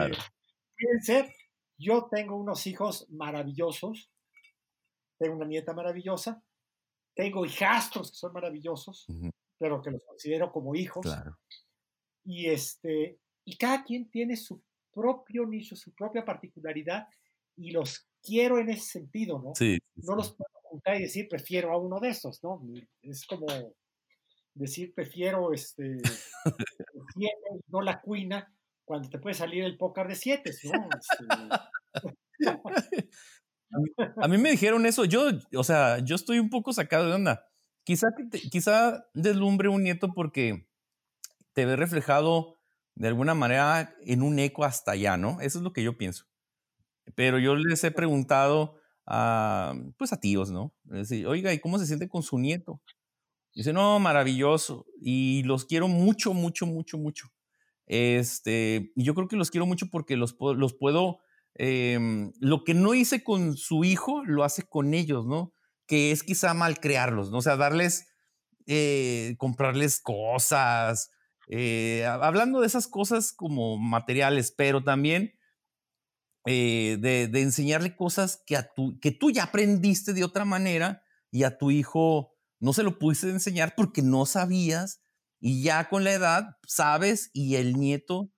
ser. 1.00 1.32
Yo 1.78 2.08
tengo 2.10 2.36
unos 2.36 2.66
hijos 2.66 3.06
maravillosos. 3.10 4.10
Tengo 5.18 5.36
una 5.36 5.46
nieta 5.46 5.72
maravillosa. 5.72 6.42
Tengo 7.14 7.46
hijastros 7.46 8.10
que 8.10 8.16
son 8.16 8.32
maravillosos, 8.32 9.06
pero 9.58 9.80
que 9.80 9.90
los 9.90 10.02
considero 10.04 10.52
como 10.52 10.74
hijos. 10.74 11.04
Claro. 11.04 11.38
Y, 12.24 12.48
este, 12.48 13.18
y 13.44 13.56
cada 13.56 13.84
quien 13.84 14.10
tiene 14.10 14.36
su 14.36 14.62
propio 14.92 15.46
nicho, 15.46 15.76
su 15.76 15.94
propia 15.94 16.24
particularidad, 16.24 17.06
y 17.56 17.70
los 17.70 18.06
quiero 18.22 18.58
en 18.58 18.70
ese 18.70 18.98
sentido, 18.98 19.40
¿no? 19.40 19.54
Sí, 19.54 19.78
no 19.96 20.16
los 20.16 20.34
puedo 20.34 20.50
juntar 20.64 20.96
y 20.96 21.02
decir, 21.02 21.28
prefiero 21.28 21.72
a 21.72 21.78
uno 21.78 22.00
de 22.00 22.10
estos, 22.10 22.42
¿no? 22.42 22.60
Es 23.02 23.26
como 23.26 23.46
decir, 24.54 24.92
prefiero 24.94 25.52
este, 25.52 25.98
siete, 27.16 27.64
no 27.68 27.80
la 27.80 28.00
cuina, 28.00 28.52
cuando 28.86 29.10
te 29.10 29.18
puede 29.18 29.34
salir 29.34 29.64
el 29.64 29.76
pócar 29.76 30.08
de 30.08 30.14
siete, 30.14 30.52
¿no? 30.64 30.88
A, 34.22 34.28
mí, 34.28 34.38
me 34.38 34.52
dijeron 34.52 34.86
eso, 34.86 35.04
yo, 35.04 35.28
o 35.54 35.64
sea, 35.64 35.98
yo 35.98 36.14
estoy 36.14 36.38
un 36.38 36.48
poco 36.48 36.72
sacado 36.72 37.08
de 37.08 37.14
onda. 37.14 37.44
Quizá, 37.84 38.06
quizá 38.50 39.04
deslumbre 39.12 39.68
un 39.68 39.82
nieto 39.82 40.14
porque 40.14 40.68
te 41.52 41.66
ve 41.66 41.76
reflejado 41.76 42.58
de 42.94 43.08
alguna 43.08 43.34
manera 43.34 43.94
en 44.02 44.22
un 44.22 44.38
eco 44.38 44.64
hasta 44.64 44.92
allá, 44.92 45.16
¿no? 45.16 45.40
Eso 45.40 45.58
es 45.58 45.64
lo 45.64 45.72
que 45.72 45.82
yo 45.82 45.98
pienso. 45.98 46.26
Pero 47.14 47.38
yo 47.38 47.56
les 47.56 47.82
he 47.84 47.90
preguntado 47.90 48.78
a, 49.04 49.74
pues 49.98 50.12
a 50.12 50.20
tíos, 50.20 50.50
¿no? 50.50 50.72
Decir, 50.84 51.26
Oiga, 51.26 51.52
¿y 51.52 51.58
cómo 51.58 51.78
se 51.78 51.86
siente 51.86 52.08
con 52.08 52.22
su 52.22 52.38
nieto? 52.38 52.80
Dice, 53.52 53.72
no, 53.72 53.98
maravilloso. 53.98 54.86
Y 55.00 55.42
los 55.42 55.64
quiero 55.64 55.88
mucho, 55.88 56.34
mucho, 56.34 56.66
mucho, 56.66 56.98
mucho. 56.98 57.28
Este, 57.86 58.92
yo 58.96 59.14
creo 59.14 59.28
que 59.28 59.36
los 59.36 59.50
quiero 59.50 59.66
mucho 59.66 59.86
porque 59.90 60.16
los, 60.16 60.34
puedo, 60.34 61.20
em, 61.54 62.32
lo 62.40 62.64
que 62.64 62.74
no 62.74 62.94
hice 62.94 63.22
con 63.22 63.56
su 63.56 63.84
hijo, 63.84 64.24
lo 64.24 64.44
hace 64.44 64.64
con 64.64 64.94
ellos, 64.94 65.26
¿no? 65.26 65.52
Que 65.86 66.10
es 66.10 66.22
quizá 66.22 66.52
mal 66.54 66.80
crearlos, 66.80 67.30
¿no? 67.30 67.38
O 67.38 67.42
sea, 67.42 67.56
darles, 67.56 68.06
eh, 68.66 69.36
comprarles 69.38 70.00
cosas, 70.00 71.10
eh, 71.48 72.04
hablando 72.04 72.60
de 72.60 72.66
esas 72.66 72.88
cosas 72.88 73.32
como 73.32 73.78
materiales, 73.78 74.52
pero 74.56 74.82
también 74.82 75.32
eh, 76.44 76.96
de, 77.00 77.40
enseñarle 77.40 77.96
cosas 77.96 78.42
que, 78.46 78.56
a 78.56 78.72
tu, 78.72 78.98
que 79.00 79.12
tú 79.12 79.30
ya 79.30 79.44
aprendiste 79.44 80.12
de 80.12 80.24
otra 80.24 80.44
manera 80.44 81.02
y 81.30 81.44
a 81.44 81.58
tu 81.58 81.70
hijo 81.70 82.32
no 82.60 82.72
se 82.72 82.82
lo 82.82 82.98
pudiste 82.98 83.28
enseñar 83.30 83.74
porque 83.76 84.02
no 84.02 84.26
sabías 84.26 85.00
y 85.40 85.62
ya 85.62 85.88
con 85.88 86.04
la 86.04 86.12
edad 86.12 86.56
sabes 86.66 87.30
y 87.32 87.56
el 87.56 87.74
nieto 87.74 88.30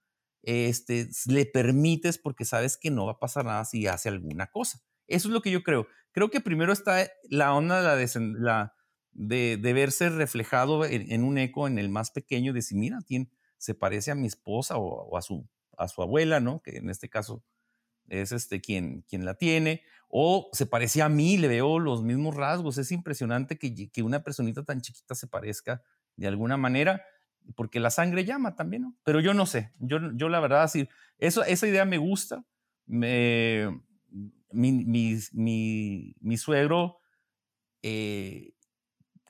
este, 0.43 1.09
le 1.27 1.47
permites 1.47 2.19
porque 2.19 2.45
sabes 2.45 2.77
que 2.77 2.91
no 2.91 3.07
va 3.07 3.13
a 3.13 3.19
pasar 3.19 3.45
nada 3.45 3.65
si 3.65 3.87
hace 3.87 4.09
alguna 4.09 4.47
cosa. 4.47 4.81
Eso 5.07 5.29
es 5.29 5.35
lo 5.35 5.43
que 5.43 5.51
yo 5.51 5.63
creo. 5.63 5.87
Creo 6.13 6.31
que 6.31 6.41
primero 6.41 6.73
está 6.73 7.09
la 7.29 7.55
onda 7.55 7.97
de 7.97 8.07
la, 8.07 8.21
la 8.39 8.75
de, 9.13 9.73
verse 9.73 10.11
reflejado 10.11 10.85
en, 10.85 11.23
un 11.23 11.39
eco 11.39 11.67
en 11.67 11.79
el 11.79 11.89
más 11.89 12.11
pequeño, 12.11 12.53
de 12.53 12.59
decir, 12.59 12.79
mira, 12.79 12.99
se 13.57 13.75
parece 13.75 14.11
a 14.11 14.15
mi 14.15 14.27
esposa 14.27 14.77
o, 14.79 15.17
a, 15.17 15.23
su, 15.23 15.49
a 15.77 15.89
su 15.89 16.03
abuela, 16.03 16.41
¿no? 16.41 16.63
Que 16.63 16.79
en 16.79 16.91
este 16.91 17.09
caso 17.09 17.45
es 18.09 18.33
este 18.33 18.61
quien, 18.61 19.03
quien 19.03 19.25
la 19.25 19.35
tiene, 19.35 19.83
o 20.09 20.49
se 20.53 20.67
parece 20.67 21.03
a 21.03 21.09
mí, 21.09 21.37
le 21.37 21.49
veo 21.49 21.79
los 21.79 22.03
mismos 22.03 22.35
rasgos. 22.35 22.79
Es 22.79 22.91
impresionante 22.93 23.59
que, 23.59 23.91
que 23.91 24.03
una 24.03 24.23
personita 24.23 24.65
tan 24.65 24.81
chiquita 24.81 25.15
se 25.15 25.27
parezca 25.27 25.83
de 26.19 26.29
alguna 26.29 26.57
manera. 26.57 27.03
porque 27.57 27.81
la 27.81 27.91
sangre 27.91 28.27
llama 28.27 28.57
también. 28.57 28.95
Pero 29.05 29.21
yo 29.21 29.33
no 29.33 29.47
sé, 29.47 29.73
yo, 29.79 29.99
yo 30.15 30.29
la 30.29 30.41
verdad, 30.41 30.69
sí, 30.69 30.87
eso, 31.17 31.43
esa 31.45 31.67
idea 31.67 31.87
me 31.87 31.97
gusta. 31.97 32.45
Me, 32.85 33.69
mi, 34.53 34.85
mi, 36.21 36.37
suegro 36.37 36.99
eh, 37.83 38.53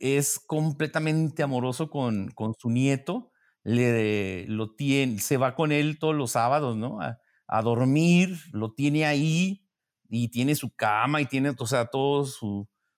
es 0.01 0.39
completamente 0.39 1.43
amoroso 1.43 1.91
con, 1.91 2.30
con 2.30 2.55
su 2.55 2.70
nieto, 2.70 3.32
le, 3.64 4.47
lo 4.47 4.74
tiene, 4.74 5.18
se 5.20 5.36
va 5.36 5.55
con 5.55 5.72
él 5.72 5.99
todos 5.99 6.14
los 6.14 6.32
sábados, 6.32 6.76
¿no? 6.76 7.01
A, 7.01 7.62
dormir, 7.62 8.36
lo 8.53 8.74
tiene 8.74 9.07
ahí 9.07 9.64
y 10.09 10.28
tiene 10.28 10.55
su 10.55 10.74
cama 10.74 11.20
y 11.20 11.26
tiene, 11.26 11.55
o 11.57 11.66
sea, 11.66 11.89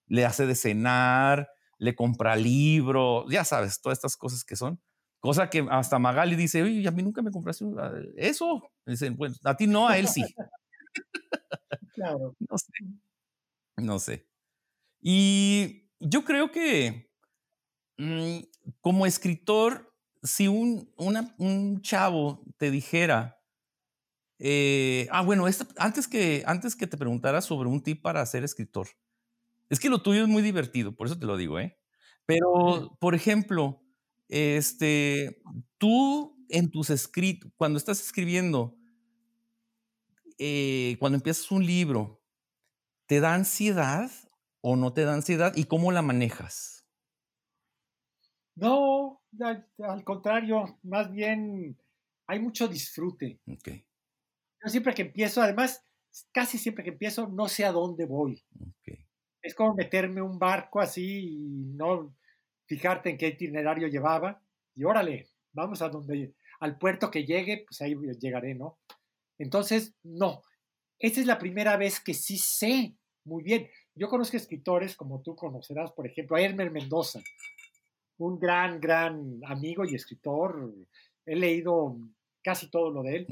le 0.08 0.24
hace 0.24 0.46
de 0.46 0.54
cenar, 0.56 1.48
le 1.80 1.94
compra 1.94 2.36
libros, 2.36 3.24
ya 3.30 3.42
sabes, 3.44 3.80
todas 3.80 3.98
estas 3.98 4.16
cosas 4.16 4.44
que 4.44 4.54
son. 4.54 4.80
Cosa 5.18 5.50
que 5.50 5.66
hasta 5.70 5.98
Magali 5.98 6.36
dice, 6.36 6.62
oye, 6.62 6.86
a 6.86 6.90
mí 6.90 7.02
nunca 7.02 7.22
me 7.22 7.30
compraste 7.30 7.64
eso. 8.16 8.62
Dicen, 8.86 9.16
bueno, 9.16 9.34
a 9.44 9.56
ti 9.56 9.66
no, 9.66 9.88
a 9.88 9.98
él 9.98 10.06
sí. 10.06 10.22
Claro. 11.94 12.34
no 12.38 12.58
sé. 12.58 12.72
No 13.76 13.98
sé. 13.98 14.26
Y 15.00 15.90
yo 15.98 16.24
creo 16.24 16.50
que 16.50 17.10
mm, 17.98 18.38
como 18.80 19.06
escritor, 19.06 19.94
si 20.22 20.48
un, 20.48 20.92
un 20.96 21.82
chavo 21.82 22.42
te 22.56 22.70
dijera, 22.70 23.40
eh, 24.38 25.06
ah, 25.10 25.22
bueno, 25.22 25.44
antes, 25.76 26.08
que, 26.08 26.42
antes 26.46 26.74
que 26.74 26.86
te 26.86 26.96
preguntara 26.96 27.42
sobre 27.42 27.68
un 27.68 27.82
tip 27.82 28.00
para 28.00 28.24
ser 28.24 28.44
escritor, 28.44 28.88
es 29.70 29.78
que 29.78 29.88
lo 29.88 30.02
tuyo 30.02 30.22
es 30.22 30.28
muy 30.28 30.42
divertido, 30.42 30.94
por 30.94 31.06
eso 31.06 31.18
te 31.18 31.26
lo 31.26 31.36
digo, 31.36 31.58
¿eh? 31.60 31.78
Pero, 32.26 32.96
por 33.00 33.14
ejemplo, 33.14 33.82
este, 34.28 35.42
tú 35.78 36.36
en 36.48 36.70
tus 36.70 36.90
escritos, 36.90 37.52
cuando 37.56 37.78
estás 37.78 38.00
escribiendo, 38.00 38.76
eh, 40.38 40.96
cuando 40.98 41.16
empiezas 41.16 41.50
un 41.52 41.64
libro, 41.64 42.20
¿te 43.06 43.20
da 43.20 43.34
ansiedad 43.34 44.10
o 44.60 44.74
no 44.74 44.92
te 44.92 45.04
da 45.04 45.14
ansiedad 45.14 45.52
y 45.54 45.64
cómo 45.64 45.92
la 45.92 46.02
manejas? 46.02 46.88
No, 48.56 49.22
al, 49.40 50.04
contrario, 50.04 50.80
más 50.82 51.12
bien 51.12 51.78
hay 52.26 52.40
mucho 52.40 52.66
disfrute. 52.66 53.40
Okay. 53.46 53.86
Yo 54.64 54.68
siempre 54.68 54.94
que 54.94 55.02
empiezo, 55.02 55.40
además, 55.40 55.86
casi 56.32 56.58
siempre 56.58 56.82
que 56.82 56.90
empiezo, 56.90 57.28
no 57.28 57.46
sé 57.46 57.64
a 57.64 57.72
dónde 57.72 58.04
voy. 58.04 58.44
Okay 58.80 58.99
es 59.50 59.54
como 59.56 59.74
meterme 59.74 60.22
un 60.22 60.38
barco 60.38 60.80
así 60.80 61.28
y 61.28 61.64
no 61.74 62.14
fijarte 62.66 63.10
en 63.10 63.18
qué 63.18 63.28
itinerario 63.28 63.88
llevaba 63.88 64.40
y 64.76 64.84
órale, 64.84 65.28
vamos 65.52 65.82
a 65.82 65.88
donde, 65.88 66.34
al 66.60 66.78
puerto 66.78 67.10
que 67.10 67.24
llegue, 67.24 67.64
pues 67.66 67.80
ahí 67.82 67.96
llegaré, 68.20 68.54
¿no? 68.54 68.78
Entonces, 69.38 69.94
no, 70.04 70.42
esta 70.98 71.20
es 71.20 71.26
la 71.26 71.38
primera 71.38 71.76
vez 71.76 71.98
que 71.98 72.14
sí 72.14 72.38
sé 72.38 72.94
muy 73.24 73.42
bien. 73.42 73.68
Yo 73.94 74.08
conozco 74.08 74.36
escritores, 74.36 74.96
como 74.96 75.20
tú 75.20 75.34
conocerás, 75.34 75.92
por 75.92 76.06
ejemplo, 76.06 76.36
a 76.36 76.40
Elmer 76.40 76.70
Mendoza, 76.70 77.20
un 78.18 78.38
gran, 78.38 78.80
gran 78.80 79.40
amigo 79.46 79.84
y 79.84 79.94
escritor. 79.94 80.72
He 81.26 81.36
leído 81.36 81.98
casi 82.42 82.70
todo 82.70 82.90
lo 82.90 83.02
de 83.02 83.16
él. 83.16 83.26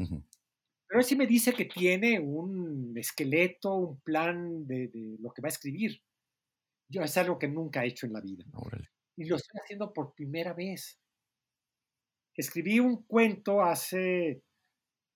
Pero 0.88 1.00
él 1.00 1.04
sí 1.04 1.16
me 1.16 1.26
dice 1.26 1.52
que 1.52 1.66
tiene 1.66 2.18
un 2.18 2.94
esqueleto, 2.96 3.74
un 3.74 4.00
plan 4.00 4.66
de, 4.66 4.90
lo 5.20 5.30
que 5.30 5.42
va 5.42 5.48
a 5.48 5.50
escribir. 5.50 6.00
Yo 6.88 7.02
es 7.02 7.16
algo 7.16 7.38
que 7.38 7.48
nunca 7.48 7.84
he 7.84 7.88
hecho 7.88 8.06
en 8.06 8.12
la 8.12 8.20
vida. 8.20 8.44
Y 9.16 9.24
lo 9.24 9.36
estoy 9.36 9.60
haciendo 9.62 9.92
por 9.92 10.14
primera 10.14 10.54
vez. 10.54 10.98
Escribí 12.34 12.80
un 12.80 13.02
cuento 13.02 13.62
hace 13.62 14.42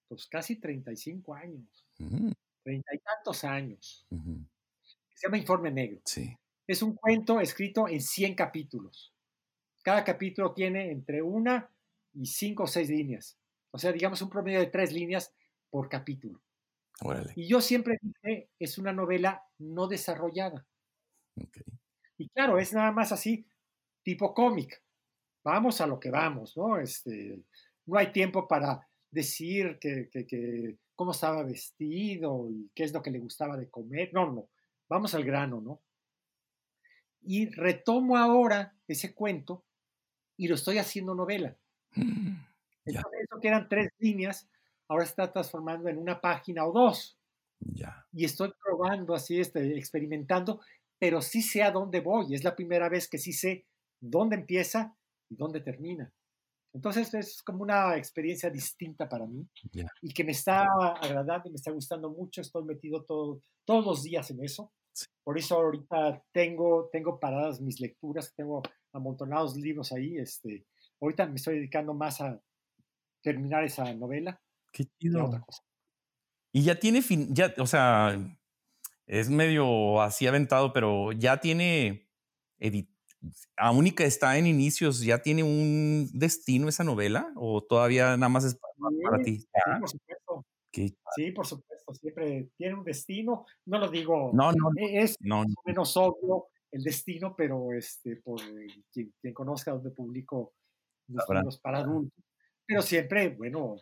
pues 0.09 0.27
casi 0.27 0.57
35 0.57 1.35
años. 1.35 1.87
Mm. 1.99 2.33
Treinta 2.63 2.95
y 2.95 2.99
tantos 2.99 3.45
años. 3.45 4.07
Se 4.11 5.27
llama 5.27 5.39
Informe 5.39 5.71
Negro. 5.71 6.01
Sí. 6.05 6.37
Es 6.67 6.83
un 6.83 6.95
cuento 6.95 7.41
escrito 7.41 7.89
en 7.89 8.01
100 8.01 8.35
capítulos. 8.35 9.13
Cada 9.83 10.05
capítulo 10.05 10.53
tiene 10.53 10.91
entre 10.91 11.23
una 11.23 11.69
y 12.15 12.27
cinco 12.27 12.65
o 12.65 12.67
seis 12.67 12.89
líneas. 12.89 13.39
O 13.71 13.79
sea, 13.79 13.93
digamos 13.93 14.23
un 14.23 14.31
promedio 14.31 14.61
de 14.61 14.67
tres 14.67 14.93
líneas 14.93 15.35
por 15.71 15.89
capítulo. 15.89 16.41
Y 17.35 17.49
yo 17.49 17.61
siempre 17.61 17.99
dije, 18.01 18.49
es 18.59 18.79
una 18.79 18.93
novela 18.93 19.43
no 19.59 19.89
desarrollada. 19.89 20.67
Y 22.19 22.29
claro, 22.29 22.59
es 22.59 22.73
nada 22.73 22.93
más 22.93 23.13
así, 23.13 23.47
tipo 24.03 24.35
cómic. 24.35 24.83
Vamos 25.45 25.81
a 25.81 25.87
lo 25.87 25.99
que 25.99 26.11
vamos, 26.11 26.57
¿no? 26.57 26.79
Este, 26.79 27.43
no 27.87 27.99
hay 27.99 28.13
tiempo 28.13 28.47
para 28.47 28.89
decir 29.11 29.79
que, 29.81 30.09
que, 30.11 30.77
cómo 30.95 31.13
estaba 31.13 31.43
vestido 31.43 32.49
y 32.51 32.71
qué 32.75 32.85
es 32.85 32.93
lo 32.93 33.03
que 33.03 33.11
le 33.11 33.19
gustaba 33.19 33.57
de 33.57 33.69
comer. 33.69 34.11
No, 34.13 34.31
no, 34.31 34.49
vamos 34.89 35.15
al 35.15 35.25
grano, 35.25 35.61
¿no? 35.61 35.81
Y 37.23 37.51
retomo 37.51 38.17
ahora 38.17 38.75
ese 38.87 39.15
cuento 39.15 39.65
y 40.37 40.49
lo 40.49 40.55
estoy 40.55 40.79
haciendo 40.79 41.15
novela. 41.15 41.57
Mm, 41.95 42.37
Entonces, 42.85 43.21
eso 43.23 43.41
que 43.41 43.49
eran 43.49 43.69
tres 43.69 43.91
líneas, 43.99 44.49
ahora 44.89 45.05
está 45.05 45.33
transformando 45.33 45.89
en 45.89 45.99
una 45.99 46.21
página 46.21 46.67
o 46.67 46.73
dos. 46.73 47.17
Ya. 47.61 48.07
Y 48.13 48.25
estoy 48.25 48.53
probando 48.63 49.15
así, 49.15 49.41
este, 49.41 49.79
experimentando, 49.79 50.61
pero 51.03 51.21
sí 51.21 51.43
sé 51.43 51.65
a 51.65 51.73
dónde 51.73 51.99
voy. 51.99 52.33
Es 52.33 52.45
la 52.45 52.55
primera 52.55 52.89
vez 52.89 53.09
que 53.09 53.19
sí 53.19 53.33
sé 53.33 53.67
dónde 54.01 54.37
empieza 54.37 54.97
y 55.29 55.35
dónde 55.35 55.61
termina. 55.61 56.13
Entonces 56.73 57.13
es 57.15 57.43
como 57.43 57.65
una 57.65 57.97
experiencia 57.97 58.49
distinta 58.51 59.09
para 59.09 59.27
mí 59.27 59.45
y 60.01 60.15
que 60.15 60.23
me 60.23 60.31
está 60.31 60.65
agradando, 61.01 61.51
me 61.51 61.57
está 61.57 61.73
gustando 61.73 62.09
mucho. 62.09 62.41
Estoy 62.41 62.63
metido 62.63 63.03
todo, 63.03 63.43
todos 63.65 63.85
los 63.85 64.05
días 64.05 64.31
en 64.31 64.45
eso. 64.45 64.73
Por 65.25 65.37
eso 65.37 65.57
ahorita 65.57 66.23
tengo, 66.31 66.89
tengo 66.93 67.19
paradas 67.19 67.61
mis 67.61 67.81
lecturas, 67.81 68.33
tengo 68.37 68.63
amontonados 68.93 69.57
libros 69.57 69.91
ahí. 69.91 70.19
Este, 70.19 70.65
ahorita 71.01 71.27
me 71.27 71.35
estoy 71.35 71.57
dedicando 71.57 71.95
más 71.95 72.21
a 72.21 72.41
terminar 73.25 73.65
esa 73.65 73.93
novela 73.93 74.41
Qué 74.73 74.85
chido. 75.01 75.45
Y 76.53 76.63
ya 76.63 76.79
tiene 76.79 77.03
fin, 77.03 77.35
ya, 77.35 77.53
o 77.59 77.67
sea, 77.67 78.17
es 79.07 79.31
medio 79.31 80.01
así 80.01 80.27
aventado, 80.27 80.73
pero 80.73 81.13
ya 81.13 81.41
tiene 81.41 82.09
aún 83.57 83.87
y 83.87 83.93
que 83.93 84.05
está 84.05 84.37
en 84.39 84.47
inicios, 84.47 85.01
¿ya 85.01 85.23
tiene 85.23 85.43
un 85.43 86.09
destino 86.13 86.69
esa 86.69 86.85
novela? 86.85 87.33
¿O 87.37 87.63
todavía 87.63 88.17
nada 88.17 88.29
más 88.29 88.45
es 88.45 88.59
para, 89.03 89.23
ti? 89.23 89.39
Sí, 89.39 89.47
por 89.81 89.89
supuesto. 89.89 90.47
Sí, 91.15 91.31
por 91.33 91.47
supuesto, 91.47 91.95
siempre 91.95 92.49
tiene 92.57 92.75
un 92.75 92.85
destino. 92.85 93.45
No 93.67 93.79
lo 93.79 93.89
digo, 93.89 94.31
no, 94.33 94.53
no, 94.53 94.71
e, 94.77 95.03
es 95.03 95.17
no, 95.21 95.45
menos 95.65 95.97
obvio 95.97 96.47
el 96.71 96.83
destino, 96.83 97.35
pero 97.37 97.73
este, 97.73 98.17
por 98.17 98.41
quien, 98.91 99.35
conozca 99.35 99.73
donde 99.73 99.91
publico 99.91 100.55
los 101.09 101.25
libros 101.29 101.59
para 101.61 101.79
adultos. 101.79 102.25
Pero 102.65 102.81
siempre, 102.81 103.29
bueno, 103.31 103.77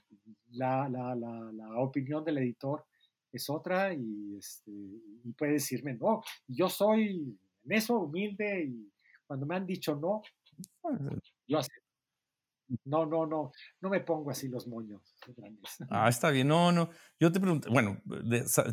la, 0.51 0.89
la, 0.89 1.15
la, 1.15 1.53
la, 1.53 1.79
opinión 1.79 2.25
del 2.25 2.39
editor 2.39 2.85
es 3.33 3.49
otra 3.51 3.95
y, 3.95 4.37
este, 4.39 4.71
y 4.71 5.33
puede 5.33 5.53
decirme, 5.53 5.95
no, 5.95 6.23
yo 6.47 6.69
soy 6.69 7.39
en 7.65 7.73
eso 7.73 7.99
humilde 7.99 8.65
y 8.65 8.93
cuando 9.27 9.47
me 9.47 9.57
han 9.57 9.67
dicho 9.67 9.97
no, 9.97 10.23
yo 11.47 11.59
acepto. 11.59 11.91
No, 12.85 13.05
no, 13.05 13.27
no, 13.27 13.51
no 13.81 13.91
me 13.91 13.99
pongo 13.99 14.31
así 14.31 14.49
los 14.49 14.69
moños 14.69 15.03
grandes. 15.37 15.79
Ah, 15.91 16.09
está 16.09 16.31
bien, 16.31 16.47
no, 16.47 16.71
no. 16.71 16.91
Yo 17.19 17.33
te 17.33 17.41
pregunto, 17.41 17.69
bueno, 17.71 18.01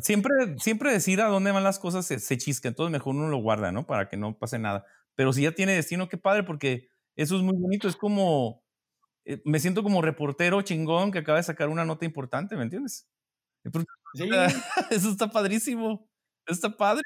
siempre, 0.02 0.56
siempre 0.58 0.92
decir 0.92 1.20
a 1.20 1.26
dónde 1.26 1.50
van 1.50 1.64
las 1.64 1.80
cosas 1.80 2.06
se, 2.06 2.20
se, 2.20 2.38
chisca, 2.38 2.68
entonces 2.68 2.92
mejor 2.92 3.16
uno 3.16 3.28
lo 3.28 3.38
guarda, 3.38 3.72
¿no? 3.72 3.86
Para 3.86 4.08
que 4.08 4.16
no 4.16 4.38
pase 4.38 4.60
nada. 4.60 4.84
Pero 5.16 5.32
si 5.32 5.42
ya 5.42 5.52
tiene 5.52 5.72
destino, 5.72 6.08
qué 6.08 6.16
padre, 6.16 6.44
porque 6.44 6.88
eso 7.16 7.36
es 7.36 7.42
muy 7.42 7.56
bonito, 7.56 7.88
es 7.88 7.96
como, 7.96 8.62
eh, 9.24 9.42
me 9.44 9.58
siento 9.58 9.82
como 9.82 10.00
reportero 10.00 10.62
chingón 10.62 11.10
que 11.10 11.18
acaba 11.18 11.38
de 11.38 11.42
sacar 11.42 11.68
una 11.68 11.84
nota 11.84 12.04
importante, 12.04 12.56
¿me 12.56 12.62
entiendes? 12.62 13.08
Eso 14.90 15.10
está 15.10 15.30
padrísimo. 15.30 16.08
Está 16.46 16.74
padre. 16.74 17.02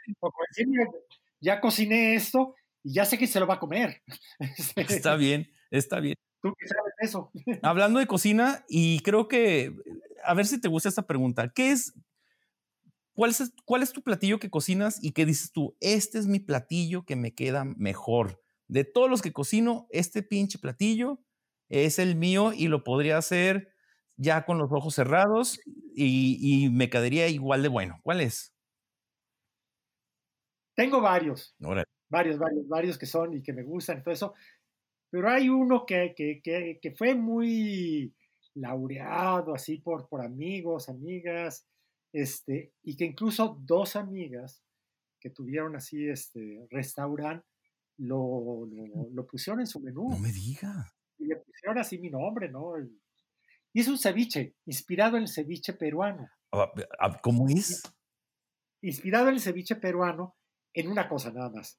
Ya 1.41 1.61
cociné 1.61 2.15
esto 2.15 2.55
y 2.85 2.95
ya 2.95 3.05
sé 3.05 3.19
que 3.19 3.27
se 3.27 3.41
lo 3.41 3.47
va 3.47 3.55
a 3.55 3.61
comer. 3.61 4.03
Está 4.77 5.17
bien, 5.17 5.51
está 5.71 5.99
bien. 6.01 6.15
Tú 6.41 6.53
qué 6.59 6.67
sabes 6.67 6.93
eso. 7.01 7.31
Hablando 7.63 7.99
de 7.99 8.07
cocina, 8.07 8.65
y 8.69 9.01
creo 9.01 9.29
que, 9.29 9.75
a 10.25 10.35
ver 10.35 10.47
si 10.47 10.61
te 10.61 10.69
gusta 10.69 10.89
esta 10.89 11.07
pregunta. 11.07 11.53
¿Qué 11.53 11.71
es, 11.71 11.95
cuál 13.15 13.31
es, 13.31 13.53
cuál 13.65 13.83
es 13.83 13.93
tu 13.93 14.03
platillo 14.03 14.39
que 14.39 14.51
cocinas 14.51 15.03
y 15.03 15.13
qué 15.13 15.27
dices 15.27 15.53
tú? 15.53 15.77
Este 15.81 16.19
es 16.19 16.27
mi 16.27 16.41
platillo 16.41 17.05
que 17.05 17.17
me 17.17 17.35
queda 17.35 17.65
mejor. 17.65 18.41
De 18.69 18.85
todos 18.85 19.09
los 19.09 19.23
que 19.23 19.33
cocino, 19.33 19.87
este 19.91 20.23
pinche 20.23 20.59
platillo 20.59 21.21
es 21.69 21.99
el 21.99 22.17
mío 22.17 22.53
y 22.53 22.69
lo 22.69 22.85
podría 22.85 23.19
hacer 23.19 23.72
ya 24.17 24.45
con 24.45 24.59
los 24.59 24.71
ojos 24.73 24.95
cerrados 24.95 25.61
y, 25.95 26.69
me 26.73 26.91
quedaría 26.91 27.29
igual 27.29 27.63
de 27.63 27.69
bueno. 27.69 28.01
¿Cuál 28.03 28.21
es? 28.21 28.55
Tengo 30.75 31.01
varios. 31.01 31.55
Varios, 31.59 32.39
varios, 32.39 32.69
varios 32.69 32.99
que 32.99 33.07
son 33.07 33.35
y 33.35 33.43
que 33.43 33.53
me 33.53 33.63
gustan 33.63 33.99
y 33.99 34.03
todo 34.03 34.15
eso. 34.15 34.35
Pero 35.11 35.29
hay 35.29 35.49
uno 35.49 35.85
que, 35.87 36.15
que, 36.15 36.95
fue 36.97 37.15
muy 37.15 38.15
laureado 38.55 39.55
así 39.55 39.79
por, 39.79 40.09
por 40.09 40.23
amigos, 40.23 40.89
amigas, 40.89 41.67
este, 42.13 42.73
y 42.83 42.97
que 42.97 43.05
incluso 43.05 43.59
dos 43.61 43.97
amigas 43.97 44.63
que 45.19 45.31
tuvieron 45.31 45.77
así 45.77 46.09
este 46.09 46.67
restaurante 46.71 47.47
lo, 47.99 48.67
lo, 49.13 49.27
pusieron 49.27 49.61
en 49.61 49.67
su 49.67 49.81
menú. 49.81 50.11
No 50.11 50.19
me 50.19 50.33
diga. 50.33 50.93
Y 51.19 51.27
le 51.27 51.37
pusieron 51.37 51.79
así 51.79 51.99
mi 51.99 52.11
nombre, 52.11 52.51
¿no? 52.51 52.79
Y 52.79 53.02
es 53.81 53.89
un 53.89 53.99
ceviche, 53.99 54.55
inspirado 54.66 55.16
en 55.16 55.23
el 55.23 55.29
ceviche 55.29 55.73
peruano. 55.73 56.29
Ah, 56.53 56.70
ah, 56.99 57.20
¿Cómo 57.23 57.49
es? 57.49 57.83
Inspirado 58.83 59.29
en 59.29 59.35
el 59.35 59.41
ceviche 59.41 59.77
peruano 59.77 60.37
en 60.75 60.89
una 60.89 61.09
cosa 61.09 61.33
nada 61.33 61.51
más. 61.51 61.79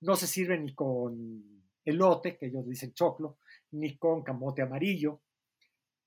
No 0.00 0.16
se 0.16 0.26
sirve 0.26 0.58
ni 0.58 0.74
con 0.74 1.64
elote, 1.84 2.38
que 2.38 2.46
ellos 2.46 2.66
dicen 2.66 2.94
choclo, 2.94 3.38
ni 3.72 3.96
con 3.98 4.22
camote 4.22 4.62
amarillo, 4.62 5.22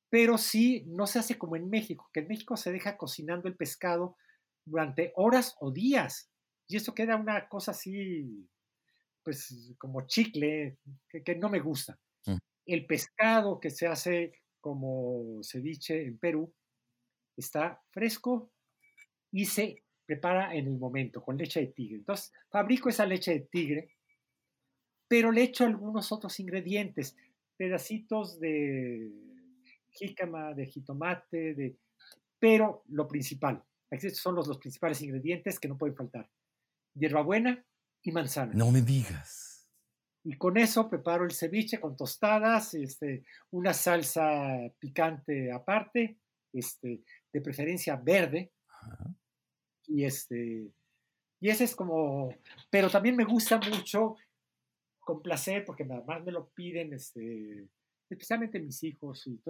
pero 0.10 0.38
sí 0.38 0.86
no 0.88 1.06
se 1.06 1.20
hace 1.20 1.38
como 1.38 1.56
en 1.56 1.70
México, 1.70 2.10
que 2.14 2.22
en 2.22 2.28
México 2.28 2.56
se 2.58 2.72
deja 2.72 2.98
cocinando 2.98 3.48
el 3.48 3.56
pescado 3.56 4.18
durante 4.66 5.12
horas 5.16 5.56
o 5.60 5.72
días. 5.72 6.32
Y 6.68 6.78
esto 6.78 6.94
queda 6.94 7.16
una 7.16 7.48
cosa 7.48 7.72
así, 7.72 8.50
pues 9.24 9.74
como 9.78 10.08
chicle, 10.08 10.78
que, 11.10 11.36
no 11.36 11.50
me 11.50 11.60
gusta. 11.60 12.00
Mm. 12.26 12.38
El 12.66 12.86
pescado 12.86 13.60
que 13.60 13.70
se 13.70 13.88
hace 13.88 14.34
como 14.68 15.42
ceviche 15.44 16.06
en 16.06 16.18
Perú 16.18 16.54
está 17.38 17.82
fresco 17.92 18.52
y 19.32 19.46
se 19.46 19.82
prepara 20.06 20.54
en 20.54 20.68
el 20.68 20.78
momento 20.78 21.24
con 21.24 21.38
leche 21.38 21.62
de 21.62 21.68
tigre. 21.68 22.00
Entonces, 22.00 22.34
fabrico 22.50 22.90
esa 22.90 23.06
leche 23.06 23.32
de 23.32 23.40
tigre, 23.40 23.96
pero 25.08 25.32
le 25.32 25.44
echo 25.44 25.64
algunos 25.64 26.12
otros 26.12 26.38
ingredientes, 26.42 27.16
pedacitos 27.56 28.42
de 28.42 29.10
jícama, 29.92 30.54
de 30.54 30.66
jitomate, 30.66 31.54
de... 31.54 31.78
pero 32.38 32.84
lo 32.90 33.08
principal, 33.08 33.64
estos 33.90 34.18
son 34.18 34.36
los, 34.36 34.50
los 34.50 34.58
principales 34.58 35.02
ingredientes 35.02 35.62
que 35.62 35.70
no 35.70 35.78
pueden 35.78 35.96
faltar. 35.96 36.30
Hierbabuena 36.94 37.66
y 38.02 38.12
manzana. 38.12 38.52
No 38.54 38.70
me 38.70 38.82
digas. 38.82 39.47
Y 40.30 40.38
con 40.38 40.58
eso 40.58 40.90
preparo 40.90 41.24
el 41.24 41.32
ceviche 41.32 41.80
con 41.80 41.96
tostadas, 41.96 42.74
este, 42.74 43.24
una 43.52 43.74
salsa 43.74 44.70
picante 44.78 45.54
aparte, 45.54 46.18
este, 46.52 47.02
de 47.32 47.42
preferencia 47.42 47.96
verde. 47.96 48.52
Y 49.86 50.04
este, 50.04 50.70
y 51.40 51.50
ese 51.50 51.64
es 51.64 51.74
como, 51.74 52.36
pero 52.70 52.90
también 52.90 53.16
me 53.16 53.24
gusta 53.24 53.58
mucho 53.58 54.18
con 55.00 55.22
placer, 55.22 55.64
porque 55.64 55.84
además 55.84 56.26
me 56.26 56.34
lo 56.34 56.50
piden, 56.50 56.92
este, 56.92 57.66
especialmente 58.10 58.60
mis 58.60 58.84
hijos, 58.84 59.26
y 59.28 59.42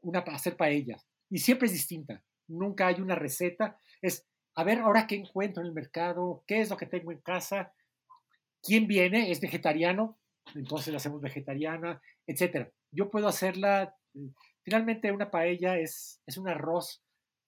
una, 0.00 0.18
hacer 0.18 0.56
paellas. 0.56 1.06
Y 1.30 1.38
siempre 1.38 1.66
es 1.66 1.72
distinta. 1.72 2.20
Nunca 2.48 2.88
hay 2.88 3.00
una 3.00 3.14
receta. 3.14 3.78
Es, 4.02 4.26
a 4.56 4.64
ver, 4.64 4.80
ahora 4.80 5.06
qué 5.06 5.14
encuentro 5.14 5.62
en 5.62 5.68
el 5.68 5.72
mercado, 5.72 6.42
qué 6.48 6.62
es 6.62 6.68
lo 6.68 6.76
que 6.76 6.86
tengo 6.86 7.12
en 7.12 7.20
casa, 7.20 7.72
quién 8.62 8.86
viene, 8.86 9.30
es 9.30 9.40
vegetariano, 9.40 10.18
entonces 10.54 10.92
la 10.92 10.98
hacemos 10.98 11.20
vegetariana, 11.20 12.00
etc. 12.26 12.70
Yo 12.90 13.10
puedo 13.10 13.28
hacerla, 13.28 13.96
eh, 14.14 14.30
finalmente 14.62 15.12
una 15.12 15.30
paella 15.30 15.78
es, 15.78 16.20
es 16.26 16.36
un 16.36 16.48
arroz 16.48 17.02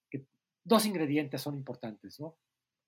que 0.09 0.25
dos 0.63 0.85
ingredientes 0.85 1.41
son 1.41 1.55
importantes, 1.55 2.19
¿no? 2.19 2.37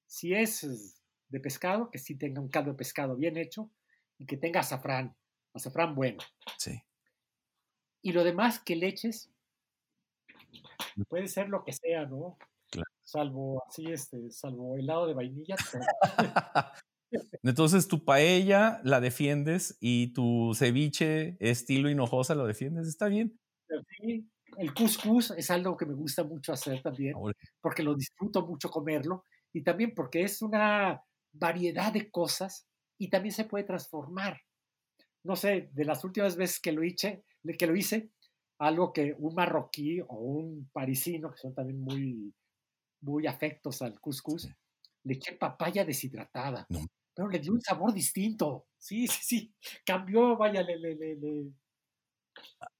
Si 0.07 0.33
es 0.33 1.01
de 1.29 1.39
pescado, 1.39 1.89
que 1.89 1.99
sí 1.99 2.15
tenga 2.15 2.41
un 2.41 2.49
caldo 2.49 2.71
de 2.71 2.77
pescado 2.77 3.15
bien 3.15 3.37
hecho 3.37 3.71
y 4.17 4.25
que 4.25 4.37
tenga 4.37 4.59
azafrán, 4.59 5.15
azafrán 5.53 5.95
bueno. 5.95 6.21
Sí. 6.57 6.83
Y 8.01 8.11
lo 8.11 8.23
demás 8.23 8.59
que 8.59 8.75
leches, 8.75 9.31
puede 11.07 11.27
ser 11.27 11.49
lo 11.49 11.63
que 11.63 11.71
sea, 11.71 12.05
¿no? 12.05 12.37
Salvo 13.03 13.63
así, 13.67 13.91
este, 13.91 14.31
salvo 14.31 14.77
helado 14.77 15.07
de 15.07 15.13
vainilla. 15.13 15.55
Entonces 17.43 17.87
tu 17.87 18.05
paella 18.05 18.81
la 18.83 18.99
defiendes 18.99 19.77
y 19.79 20.13
tu 20.13 20.53
ceviche 20.53 21.37
estilo 21.39 21.89
hinojosa 21.89 22.35
lo 22.35 22.45
defiendes, 22.45 22.87
¿está 22.87 23.07
bien? 23.07 23.39
Sí, 23.97 24.29
el 24.57 24.73
couscous 24.73 25.31
es 25.31 25.49
algo 25.49 25.75
que 25.77 25.85
me 25.85 25.93
gusta 25.93 26.23
mucho 26.23 26.53
hacer 26.53 26.81
también, 26.81 27.15
porque 27.61 27.83
lo 27.83 27.95
disfruto 27.95 28.45
mucho 28.45 28.69
comerlo 28.69 29.25
y 29.53 29.63
también 29.63 29.93
porque 29.95 30.23
es 30.23 30.41
una 30.41 31.01
variedad 31.33 31.91
de 31.93 32.11
cosas 32.11 32.67
y 32.99 33.09
también 33.09 33.33
se 33.33 33.45
puede 33.45 33.63
transformar. 33.63 34.39
No 35.23 35.35
sé, 35.35 35.69
de 35.73 35.85
las 35.85 36.03
últimas 36.03 36.35
veces 36.35 36.59
que 36.59 36.71
lo 36.71 36.83
hice, 36.83 37.23
que 37.57 37.67
lo 37.67 37.75
hice 37.75 38.11
algo 38.59 38.93
que 38.93 39.15
un 39.17 39.33
marroquí 39.33 40.01
o 40.01 40.15
un 40.15 40.69
parisino, 40.71 41.31
que 41.31 41.37
son 41.37 41.53
también 41.55 41.81
muy, 41.81 42.31
muy 43.01 43.25
afectos 43.25 43.81
al 43.81 43.99
couscous, 43.99 44.47
le 45.03 45.13
eché 45.13 45.33
papaya 45.33 45.83
deshidratada. 45.83 46.67
Pero 47.13 47.29
le 47.29 47.39
dio 47.39 47.53
un 47.53 47.61
sabor 47.61 47.93
distinto. 47.93 48.67
Sí, 48.77 49.07
sí, 49.07 49.19
sí. 49.23 49.53
Cambió, 49.85 50.37
vaya, 50.37 50.63
le, 50.63 50.77
le, 50.77 50.95
le, 50.95 51.51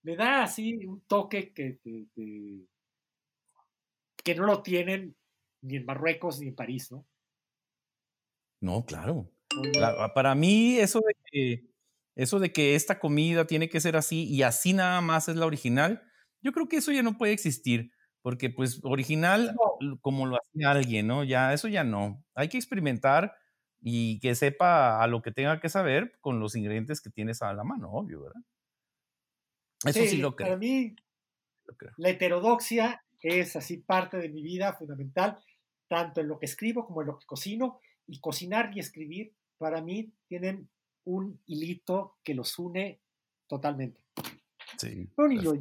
le 0.04 0.16
da 0.16 0.44
así 0.44 0.86
un 0.86 1.02
toque 1.02 1.54
que, 1.54 1.80
que, 4.24 4.36
no 4.36 4.46
lo 4.46 4.62
tienen 4.62 5.16
ni 5.62 5.78
en 5.78 5.86
Marruecos 5.86 6.40
ni 6.40 6.48
en 6.48 6.56
París, 6.56 6.92
¿no? 6.92 7.06
No, 8.62 8.86
claro. 8.86 9.32
para 10.14 10.36
mí, 10.36 10.78
eso 10.78 11.00
de 11.00 11.16
que 11.26 11.72
eso 12.16 12.40
de 12.40 12.52
que 12.52 12.76
esta 12.76 13.00
comida 13.00 13.48
tiene 13.48 13.70
que 13.70 13.80
ser 13.80 13.96
así 13.96 14.26
y 14.26 14.44
así 14.44 14.74
nada 14.74 15.02
más 15.02 15.30
es 15.30 15.38
la 15.38 15.46
original, 15.46 16.04
yo 16.42 16.52
creo 16.52 16.68
que 16.68 16.78
eso 16.78 16.92
ya 16.92 17.04
no 17.04 17.18
puede 17.18 17.32
existir, 17.34 17.94
porque 18.22 18.50
pues 18.50 18.82
original 18.84 19.56
como 20.02 20.26
lo 20.26 20.36
hace 20.36 20.66
alguien, 20.66 21.08
¿no? 21.08 21.24
Ya 21.24 21.54
eso 21.54 21.68
ya 21.68 21.84
no. 21.84 22.24
Hay 22.36 22.50
que 22.50 22.58
experimentar 22.58 23.34
y 23.82 24.20
que 24.20 24.36
sepa 24.36 25.02
a 25.02 25.08
lo 25.08 25.22
que 25.22 25.32
tenga 25.32 25.60
que 25.60 25.70
saber 25.70 26.18
con 26.22 26.40
los 26.40 26.56
ingredientes 26.56 27.02
que 27.02 27.10
tienes 27.10 27.42
a 27.42 27.54
la 27.54 27.64
mano, 27.64 27.92
obvio, 27.92 28.22
¿verdad? 28.22 28.42
Eso 29.86 30.06
sí, 30.06 30.18
lo 30.18 30.36
creo. 30.36 30.50
Para 30.50 30.58
mí, 30.58 30.96
la 31.98 32.10
heterodoxia 32.10 33.04
es 33.20 33.56
así 33.56 33.78
parte 33.78 34.18
de 34.18 34.30
mi 34.30 34.44
vida 34.44 34.74
fundamental, 34.74 35.40
tanto 35.88 36.22
en 36.22 36.28
lo 36.28 36.38
que 36.38 36.46
escribo 36.46 36.86
como 36.86 37.02
en 37.02 37.08
lo 37.08 37.18
que 37.18 37.26
cocino, 37.26 37.80
y 38.08 38.20
cocinar 38.20 38.72
y 38.76 38.80
escribir 38.80 39.34
para 39.58 39.82
mí 39.82 40.14
tienen 40.28 40.70
un 41.06 41.40
hilito 41.46 42.18
que 42.24 42.34
los 42.34 42.58
une 42.60 43.00
totalmente. 43.48 44.02
Sí, 44.78 45.10
un, 45.18 45.32
hilo, 45.32 45.52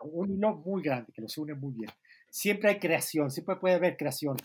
un 0.00 0.30
hilo 0.30 0.56
muy 0.56 0.82
grande 0.82 1.12
que 1.12 1.22
los 1.22 1.36
une 1.38 1.54
muy 1.54 1.74
bien. 1.74 1.90
Siempre 2.30 2.70
hay 2.70 2.78
creación, 2.78 3.30
siempre 3.30 3.56
puede 3.56 3.74
haber 3.74 3.96
creación. 3.96 4.36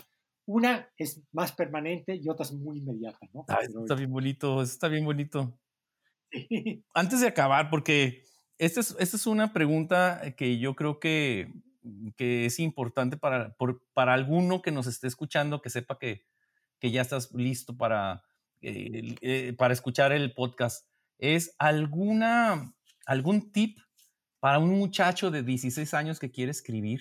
Una 0.46 0.90
es 0.98 1.22
más 1.32 1.52
permanente 1.52 2.16
y 2.16 2.28
otra 2.30 2.46
es 2.46 2.52
muy 2.54 2.80
inmediata, 2.80 3.20
¿no? 3.34 3.46
Ah, 3.48 3.60
está 3.62 3.96
bien 3.96 4.12
bonito, 4.12 4.62
está 4.62 4.88
bien 4.88 5.06
bonito. 5.06 5.58
Antes 6.94 7.22
de 7.22 7.28
acabar, 7.28 7.70
porque 7.70 8.24
esta 8.58 8.80
es, 8.82 8.96
esta 9.00 9.18
es 9.18 9.26
una 9.28 9.54
pregunta 9.54 10.36
que 10.36 10.60
yo 10.60 10.76
creo 10.76 11.00
que, 11.00 11.54
que 12.18 12.46
es 12.46 12.60
importante 12.60 13.18
para, 13.18 13.54
por, 13.56 13.86
para 13.94 14.14
alguno 14.14 14.62
que 14.62 14.72
nos 14.72 14.88
esté 14.88 15.08
escuchando, 15.08 15.62
que 15.62 15.70
sepa 15.70 15.98
que, 15.98 16.26
que 16.80 16.92
ya 16.92 17.02
estás 17.02 17.32
listo 17.34 17.78
para, 17.78 18.24
eh, 18.62 19.54
para 19.58 19.74
escuchar 19.74 20.12
el 20.12 20.34
podcast, 20.34 20.88
es 21.18 21.56
alguna, 21.58 22.76
algún 23.06 23.52
tip 23.52 23.78
para 24.44 24.60
un 24.60 24.78
muchacho 24.78 25.32
de 25.32 25.42
16 25.42 25.94
años 25.94 26.20
que 26.20 26.30
quiere 26.30 26.52
escribir? 26.52 27.00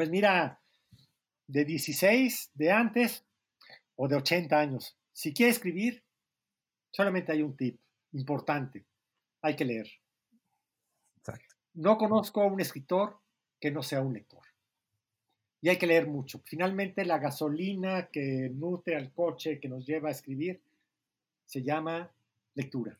Pues 0.00 0.08
mira, 0.08 0.58
de 1.46 1.62
16, 1.66 2.52
de 2.54 2.70
antes 2.72 3.22
o 3.96 4.08
de 4.08 4.16
80 4.16 4.58
años, 4.58 4.96
si 5.12 5.34
quiere 5.34 5.52
escribir, 5.52 6.02
solamente 6.90 7.32
hay 7.32 7.42
un 7.42 7.54
tip 7.54 7.78
importante, 8.12 8.86
hay 9.42 9.54
que 9.56 9.66
leer. 9.66 9.90
No 11.74 11.98
conozco 11.98 12.40
a 12.40 12.46
un 12.46 12.62
escritor 12.62 13.20
que 13.60 13.70
no 13.70 13.82
sea 13.82 14.00
un 14.00 14.14
lector 14.14 14.42
y 15.60 15.68
hay 15.68 15.76
que 15.76 15.86
leer 15.86 16.06
mucho. 16.06 16.40
Finalmente, 16.46 17.04
la 17.04 17.18
gasolina 17.18 18.08
que 18.10 18.48
nutre 18.54 18.96
al 18.96 19.12
coche 19.12 19.60
que 19.60 19.68
nos 19.68 19.84
lleva 19.84 20.08
a 20.08 20.12
escribir 20.12 20.62
se 21.44 21.62
llama 21.62 22.10
lectura. 22.54 22.98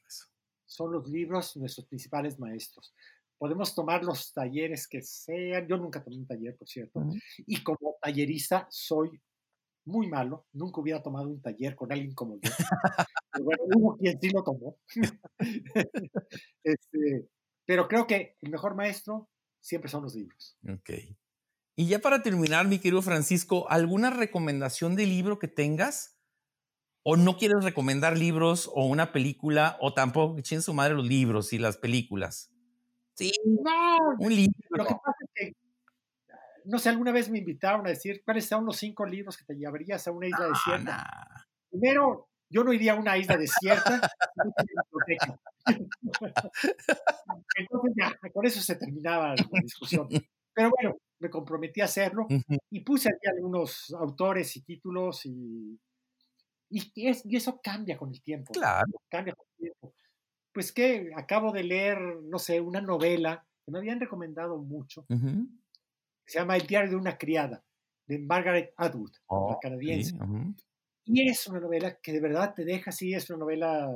Son 0.67 0.93
los 0.93 1.09
libros 1.09 1.57
nuestros 1.57 1.87
principales 1.87 2.39
maestros. 2.39 2.93
Podemos 3.41 3.75
tomar 3.75 4.05
los 4.05 4.35
talleres 4.35 4.87
que 4.87 5.01
sean. 5.01 5.67
Yo 5.67 5.79
nunca 5.79 6.05
tomé 6.05 6.19
un 6.19 6.27
taller, 6.27 6.55
por 6.59 6.69
cierto. 6.69 7.03
Y 7.47 7.63
como 7.63 7.97
tallerista 8.03 8.67
soy 8.69 9.19
muy 9.87 10.09
malo. 10.09 10.45
Nunca 10.53 10.83
hubiera 10.83 11.03
tomado 11.03 11.27
un 11.27 11.41
taller 11.41 11.75
con 11.75 11.91
alguien 11.91 12.15
como 12.15 12.35
yo. 12.35 12.41
pero 13.33 13.45
bueno, 13.47 13.63
hubo 13.75 13.97
quien 13.97 14.21
sí 14.21 14.29
lo 14.29 14.45
tomó. 14.45 14.77
Este, 16.63 17.29
pero 17.65 17.89
creo 17.89 18.07
que 18.07 18.37
el 18.43 18.51
mejor 18.51 18.75
maestro 18.75 19.31
siempre 19.59 19.91
son 19.91 20.03
los 20.03 20.15
libros. 20.15 20.59
Ok. 20.69 20.91
Y 21.77 21.87
ya 21.89 22.01
para 22.01 22.23
terminar, 22.23 22.69
mi 22.69 22.79
querido 22.79 23.01
Francisco, 23.01 23.67
¿alguna 23.71 24.11
recomendación 24.11 24.97
de 24.97 25.07
libro 25.07 25.39
que 25.39 25.49
tengas? 25.49 26.21
o 27.03 27.17
no 27.17 27.39
quieres 27.39 27.65
recomendar 27.65 28.19
libros 28.19 28.71
o 28.75 28.85
una 28.85 29.11
película, 29.11 29.79
o 29.81 29.95
tampoco 29.95 30.39
echen 30.39 30.61
su 30.61 30.75
madre 30.75 30.93
los 30.93 31.07
libros 31.07 31.55
y 31.55 31.59
las 31.59 31.79
películas. 31.79 32.53
Sí, 33.21 33.33
no, 33.45 34.17
un 34.19 34.35
libro. 34.35 34.55
Lo 34.71 34.87
que 34.87 34.95
pasa 34.95 35.19
es 35.21 35.31
que, 35.35 35.53
no 36.65 36.79
sé, 36.79 36.89
alguna 36.89 37.13
vez 37.13 37.29
me 37.29 37.37
invitaron 37.39 37.87
a 37.87 37.91
decir 37.91 38.23
cuáles 38.25 38.47
son 38.47 38.65
los 38.65 38.79
cinco 38.79 39.05
libros 39.05 39.37
que 39.37 39.45
te 39.45 39.55
llevarías 39.55 40.09
a 40.09 40.13
una 40.13 40.27
isla 40.27 40.49
desierta. 40.49 41.47
Primero, 41.69 42.31
yo 42.49 42.65
no 42.65 42.73
iría 42.73 42.93
a 42.93 42.97
una 42.97 43.19
isla 43.19 43.37
desierta. 43.37 44.01
Entonces 47.57 47.93
ya, 47.95 48.17
con 48.33 48.47
eso 48.47 48.63
se 48.63 48.77
terminaba 48.77 49.35
la 49.35 49.61
discusión. 49.63 50.09
Pero 50.55 50.71
bueno, 50.71 50.97
me 51.19 51.29
comprometí 51.29 51.83
a 51.83 51.85
hacerlo 51.85 52.27
y 52.71 52.81
puse 52.81 53.11
aquí 53.11 53.29
algunos 53.29 53.93
autores 53.93 54.57
y 54.57 54.63
títulos 54.63 55.27
y, 55.27 55.79
y, 56.71 57.37
eso 57.37 57.61
cambia 57.63 57.99
con 57.99 58.09
el 58.11 58.23
tiempo. 58.23 58.53
Claro. 58.53 58.91
Cambia 59.11 59.35
con 59.35 59.47
el 59.51 59.57
tiempo. 59.59 59.95
Pues 60.53 60.73
que 60.73 61.11
acabo 61.17 61.53
de 61.53 61.63
leer, 61.63 61.99
no 62.25 62.39
sé, 62.39 62.61
una 62.61 62.81
novela 62.81 63.47
que 63.65 63.71
me 63.71 63.79
habían 63.79 64.01
recomendado 64.01 64.59
mucho, 64.59 65.07
se 66.27 66.39
llama 66.39 66.57
El 66.57 66.67
diario 66.67 66.91
de 66.91 66.97
una 66.97 67.17
criada, 67.17 67.65
de 68.07 68.19
Margaret 68.19 68.73
Atwood, 68.77 69.13
la 69.29 69.59
canadiense. 69.61 70.17
Y 71.05 71.29
es 71.29 71.47
una 71.47 71.61
novela 71.61 71.99
que 72.01 72.13
de 72.13 72.21
verdad 72.21 72.55
te 72.55 72.65
deja 72.65 72.91
así, 72.91 73.15
es 73.15 73.29
una 73.31 73.41
novela 73.41 73.91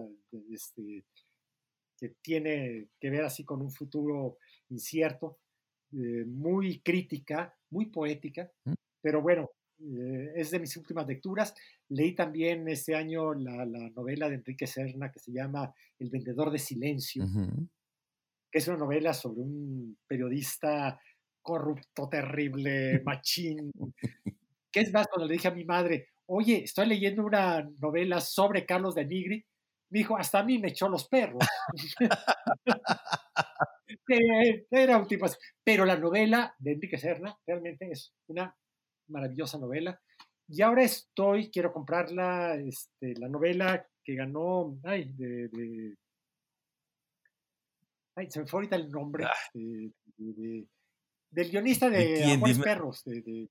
este, 0.51 1.05
que 1.97 2.09
tiene 2.21 2.89
que 3.01 3.11
ver 3.11 3.25
así 3.25 3.45
con 3.45 3.63
un 3.63 3.71
futuro 3.71 4.39
incierto, 4.69 5.39
eh, 5.93 6.25
muy 6.27 6.81
crítica, 6.81 7.57
muy 7.71 7.87
poética, 7.87 8.51
mm. 8.65 8.73
pero 9.01 9.23
bueno, 9.23 9.51
eh, 9.97 10.33
es 10.37 10.51
de 10.51 10.61
mis 10.61 10.77
últimas 10.77 11.07
lecturas. 11.07 11.55
Leí 11.89 12.15
también 12.15 12.69
este 12.69 12.95
año 12.95 13.35
la, 13.35 13.65
novela 13.67 14.29
de 14.29 14.37
Enrique 14.37 14.67
Serna 14.67 15.11
que 15.11 15.21
se 15.21 15.33
llama 15.33 15.73
El 15.99 16.11
vendedor 16.11 16.51
de 16.51 16.59
silencio, 16.59 17.25
que 18.51 18.59
es 18.59 18.69
una 18.69 18.79
novela 18.79 19.13
sobre 19.13 19.43
un 19.43 19.99
periodista 20.07 20.99
corrupto, 21.43 22.09
terrible, 22.09 23.03
machín, 23.05 23.71
que 24.73 24.81
es 24.81 24.93
más, 24.93 25.07
cuando 25.09 25.27
le 25.27 25.35
dije 25.35 25.49
a 25.49 25.55
mi 25.55 25.65
madre, 25.65 26.09
oye, 26.27 26.65
estoy 26.65 26.87
leyendo 26.87 27.25
una 27.25 27.63
novela 27.79 28.21
sobre 28.21 28.65
Carlos 28.65 28.95
de 28.95 29.05
Nigri, 29.05 29.45
me 29.91 29.99
dijo, 29.99 30.17
hasta 30.17 30.41
a 30.41 30.45
mí 30.45 30.59
me 30.59 30.69
echó 30.69 30.89
los 30.89 31.07
perros. 31.07 31.47
Era 34.71 34.99
un 34.99 35.07
tipo 35.07 35.27
así. 35.27 35.37
Pero 35.63 35.85
la 35.85 35.97
novela 35.97 36.55
de 36.59 36.73
Enrique 36.73 36.99
Serna 36.99 37.39
realmente 37.47 37.91
es 37.91 38.13
una 38.27 38.55
maravillosa 39.09 39.59
novela. 39.59 40.01
Y 40.49 40.63
ahora 40.63 40.83
estoy, 40.83 41.51
quiero 41.51 41.73
comprarla, 41.73 42.57
este, 42.57 43.15
la 43.19 43.29
novela 43.29 43.87
que 44.05 44.15
ganó, 44.15 44.79
ay, 44.85 45.11
de, 45.15 45.97
ay, 48.17 48.31
se 48.31 48.41
me 48.41 48.47
fue 48.47 48.59
ahorita 48.59 48.77
el 48.77 48.91
nombre, 48.91 49.25
ah. 49.25 49.33
del 49.55 51.51
guionista 51.51 51.89
de, 51.89 52.35
Amores 52.35 52.59
Perros, 52.59 53.03
de, 53.05 53.49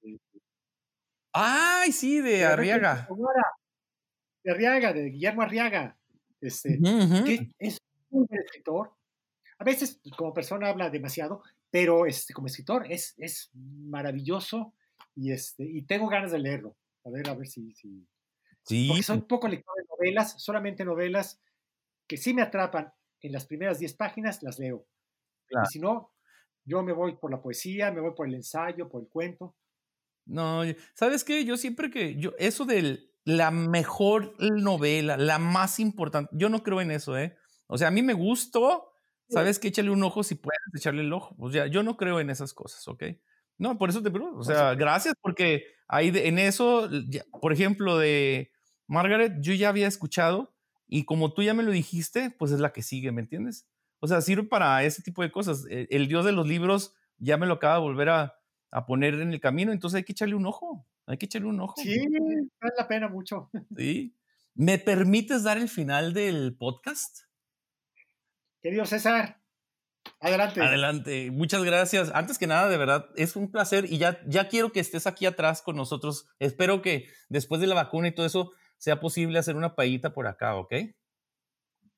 Ay, 1.33 1.91
sí, 1.91 2.21
de 2.21 2.45
Arriaga. 2.45 3.07
De 4.43 4.51
Arriaga, 4.51 4.93
de 4.93 5.09
Guillermo 5.09 5.41
Arriaga. 5.41 5.97
Este, 6.39 6.77
que 7.25 7.49
es 7.57 7.79
un 8.11 8.27
buen 8.27 8.41
escritor. 8.41 8.93
A 9.57 9.63
veces 9.63 9.99
como 10.15 10.33
persona 10.33 10.69
habla 10.69 10.89
demasiado, 10.91 11.41
pero 11.71 12.05
este, 12.05 12.33
como 12.33 12.47
escritor 12.47 12.85
es, 12.91 13.15
es 13.17 13.49
maravilloso 13.53 14.75
y, 15.15 15.31
este, 15.31 15.63
y 15.63 15.83
tengo 15.85 16.07
ganas 16.07 16.31
de 16.31 16.39
leerlo. 16.39 16.75
A 17.05 17.09
ver, 17.09 17.29
a 17.29 17.33
ver 17.33 17.47
si... 17.47 17.73
si... 17.73 18.07
Sí. 18.65 18.87
Porque 18.87 19.03
son 19.03 19.27
poco 19.27 19.49
lector 19.49 19.75
de 19.75 19.83
novelas, 19.89 20.41
solamente 20.41 20.85
novelas 20.85 21.41
que 22.07 22.15
sí 22.15 22.33
me 22.33 22.41
atrapan 22.41 22.93
en 23.21 23.31
las 23.31 23.45
primeras 23.45 23.79
10 23.79 23.93
páginas, 23.95 24.41
las 24.41 24.57
leo. 24.57 24.87
Y 25.49 25.65
si 25.69 25.79
no, 25.79 26.13
yo 26.65 26.81
me 26.81 26.93
voy 26.93 27.17
por 27.17 27.31
la 27.31 27.41
poesía, 27.41 27.91
me 27.91 28.01
voy 28.01 28.13
por 28.15 28.27
el 28.27 28.35
ensayo, 28.35 28.89
por 28.89 29.01
el 29.01 29.09
cuento. 29.09 29.55
No, 30.25 30.61
¿sabes 30.93 31.23
qué? 31.23 31.43
Yo 31.43 31.57
siempre 31.57 31.89
que, 31.89 32.15
yo, 32.15 32.33
eso 32.37 32.65
de 32.65 33.09
la 33.25 33.51
mejor 33.51 34.35
novela, 34.39 35.17
la 35.17 35.39
más 35.39 35.79
importante, 35.79 36.31
yo 36.33 36.49
no 36.49 36.63
creo 36.63 36.81
en 36.81 36.91
eso, 36.91 37.17
¿eh? 37.17 37.35
O 37.67 37.77
sea, 37.77 37.89
a 37.89 37.91
mí 37.91 38.01
me 38.01 38.13
gustó, 38.13 38.91
¿sabes 39.29 39.59
qué? 39.59 39.69
Échale 39.69 39.89
un 39.89 40.03
ojo 40.03 40.23
si 40.23 40.35
puedes 40.35 40.59
echarle 40.75 41.01
el 41.01 41.13
ojo. 41.13 41.35
O 41.39 41.51
sea, 41.51 41.67
yo 41.67 41.83
no 41.83 41.97
creo 41.97 42.19
en 42.19 42.29
esas 42.29 42.53
cosas, 42.53 42.87
¿ok? 42.87 43.03
No, 43.63 43.77
por 43.77 43.89
eso 43.89 44.03
te 44.03 44.11
pregunto. 44.11 44.37
O 44.37 44.43
sea, 44.43 44.75
gracias 44.75 45.15
porque 45.21 45.63
ahí 45.87 46.11
en 46.13 46.37
eso, 46.37 46.89
por 47.39 47.53
ejemplo, 47.53 47.97
de 47.97 48.51
Margaret, 48.87 49.35
yo 49.39 49.53
ya 49.53 49.69
había 49.69 49.87
escuchado 49.87 50.53
y 50.85 51.05
como 51.05 51.33
tú 51.33 51.43
ya 51.43 51.53
me 51.53 51.63
lo 51.63 51.71
dijiste, 51.71 52.29
pues 52.37 52.51
es 52.51 52.59
la 52.59 52.73
que 52.73 52.81
sigue, 52.81 53.13
¿me 53.13 53.21
entiendes? 53.21 53.65
O 54.01 54.07
sea, 54.09 54.19
sirve 54.19 54.43
para 54.43 54.83
ese 54.83 55.01
tipo 55.01 55.21
de 55.21 55.31
cosas. 55.31 55.65
E, 55.69 55.87
el 55.91 56.09
dios 56.09 56.25
de 56.25 56.33
los 56.33 56.45
libros 56.45 56.93
ya 57.19 57.37
me 57.37 57.45
lo 57.45 57.53
acaba 57.53 57.75
de 57.75 57.79
volver 57.79 58.09
a, 58.09 58.35
a 58.69 58.85
poner 58.85 59.13
en 59.13 59.31
el 59.31 59.39
camino, 59.39 59.71
entonces 59.71 59.99
hay 59.99 60.03
que 60.03 60.11
echarle 60.11 60.35
un 60.35 60.45
ojo, 60.45 60.85
hay 61.05 61.17
que 61.17 61.27
echarle 61.27 61.47
un 61.47 61.61
ojo. 61.61 61.75
Sí, 61.77 62.05
vale 62.59 62.73
la 62.77 62.87
pena 62.89 63.07
mucho. 63.07 63.49
Sí. 63.77 64.13
¿Me 64.55 64.77
permites 64.77 65.43
dar 65.43 65.57
el 65.57 65.69
final 65.69 66.13
del 66.13 66.57
podcast? 66.57 67.21
Querido 68.61 68.85
César, 68.85 69.41
adelante. 70.19 70.61
Adelante, 70.61 71.31
muchas 71.31 71.63
gracias. 71.63 72.11
Antes 72.13 72.37
que 72.37 72.47
nada, 72.47 72.69
de 72.69 72.77
verdad, 72.77 73.09
es 73.15 73.35
un 73.35 73.51
placer 73.51 73.85
y 73.85 73.97
ya, 73.97 74.19
ya 74.25 74.47
quiero 74.47 74.71
que 74.71 74.79
estés 74.79 75.07
aquí 75.07 75.25
atrás 75.25 75.61
con 75.61 75.75
nosotros. 75.75 76.27
Espero 76.39 76.81
que 76.81 77.07
después 77.29 77.61
de 77.61 77.67
la 77.67 77.75
vacuna 77.75 78.07
y 78.07 78.15
todo 78.15 78.25
eso 78.25 78.51
sea 78.77 78.99
posible 78.99 79.39
hacer 79.39 79.55
una 79.55 79.75
paillita 79.75 80.13
por 80.13 80.27
acá, 80.27 80.55
¿ok? 80.55 80.73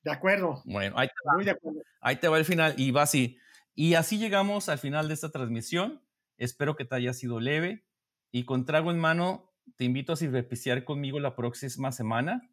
De 0.02 0.12
acuerdo. 0.12 0.62
Bueno, 0.64 0.96
ahí 0.98 1.08
te 1.08 1.58
va, 1.58 1.76
ahí 2.00 2.16
te 2.16 2.28
va 2.28 2.38
el 2.38 2.44
final 2.44 2.74
y 2.76 2.92
va 2.92 3.02
así. 3.02 3.38
Y 3.74 3.94
así 3.94 4.18
llegamos 4.18 4.68
al 4.68 4.78
final 4.78 5.08
de 5.08 5.14
esta 5.14 5.30
transmisión. 5.30 6.02
Espero 6.38 6.76
que 6.76 6.84
te 6.84 6.94
haya 6.94 7.12
sido 7.12 7.40
leve 7.40 7.84
y 8.30 8.44
con 8.44 8.64
trago 8.64 8.90
en 8.90 8.98
mano 8.98 9.52
te 9.76 9.84
invito 9.84 10.12
a 10.12 10.16
sirvepiciar 10.16 10.84
conmigo 10.84 11.18
la 11.18 11.34
próxima 11.34 11.92
semana. 11.92 12.50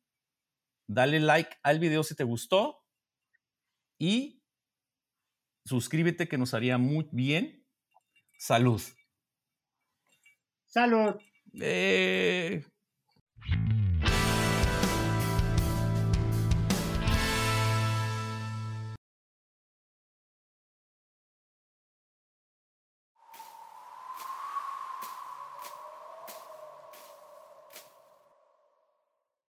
Dale 0.88 1.20
like 1.20 1.58
al 1.64 1.80
video 1.80 2.04
si 2.04 2.16
te 2.16 2.24
gustó 2.24 2.84
y 4.00 4.43
suscríbete 5.66 6.28
que 6.28 6.38
nos 6.38 6.54
haría 6.54 6.78
muy 6.78 7.08
bien. 7.12 7.66
Salud. 8.38 8.82
Salud. 10.66 11.16
Eh. 11.62 12.64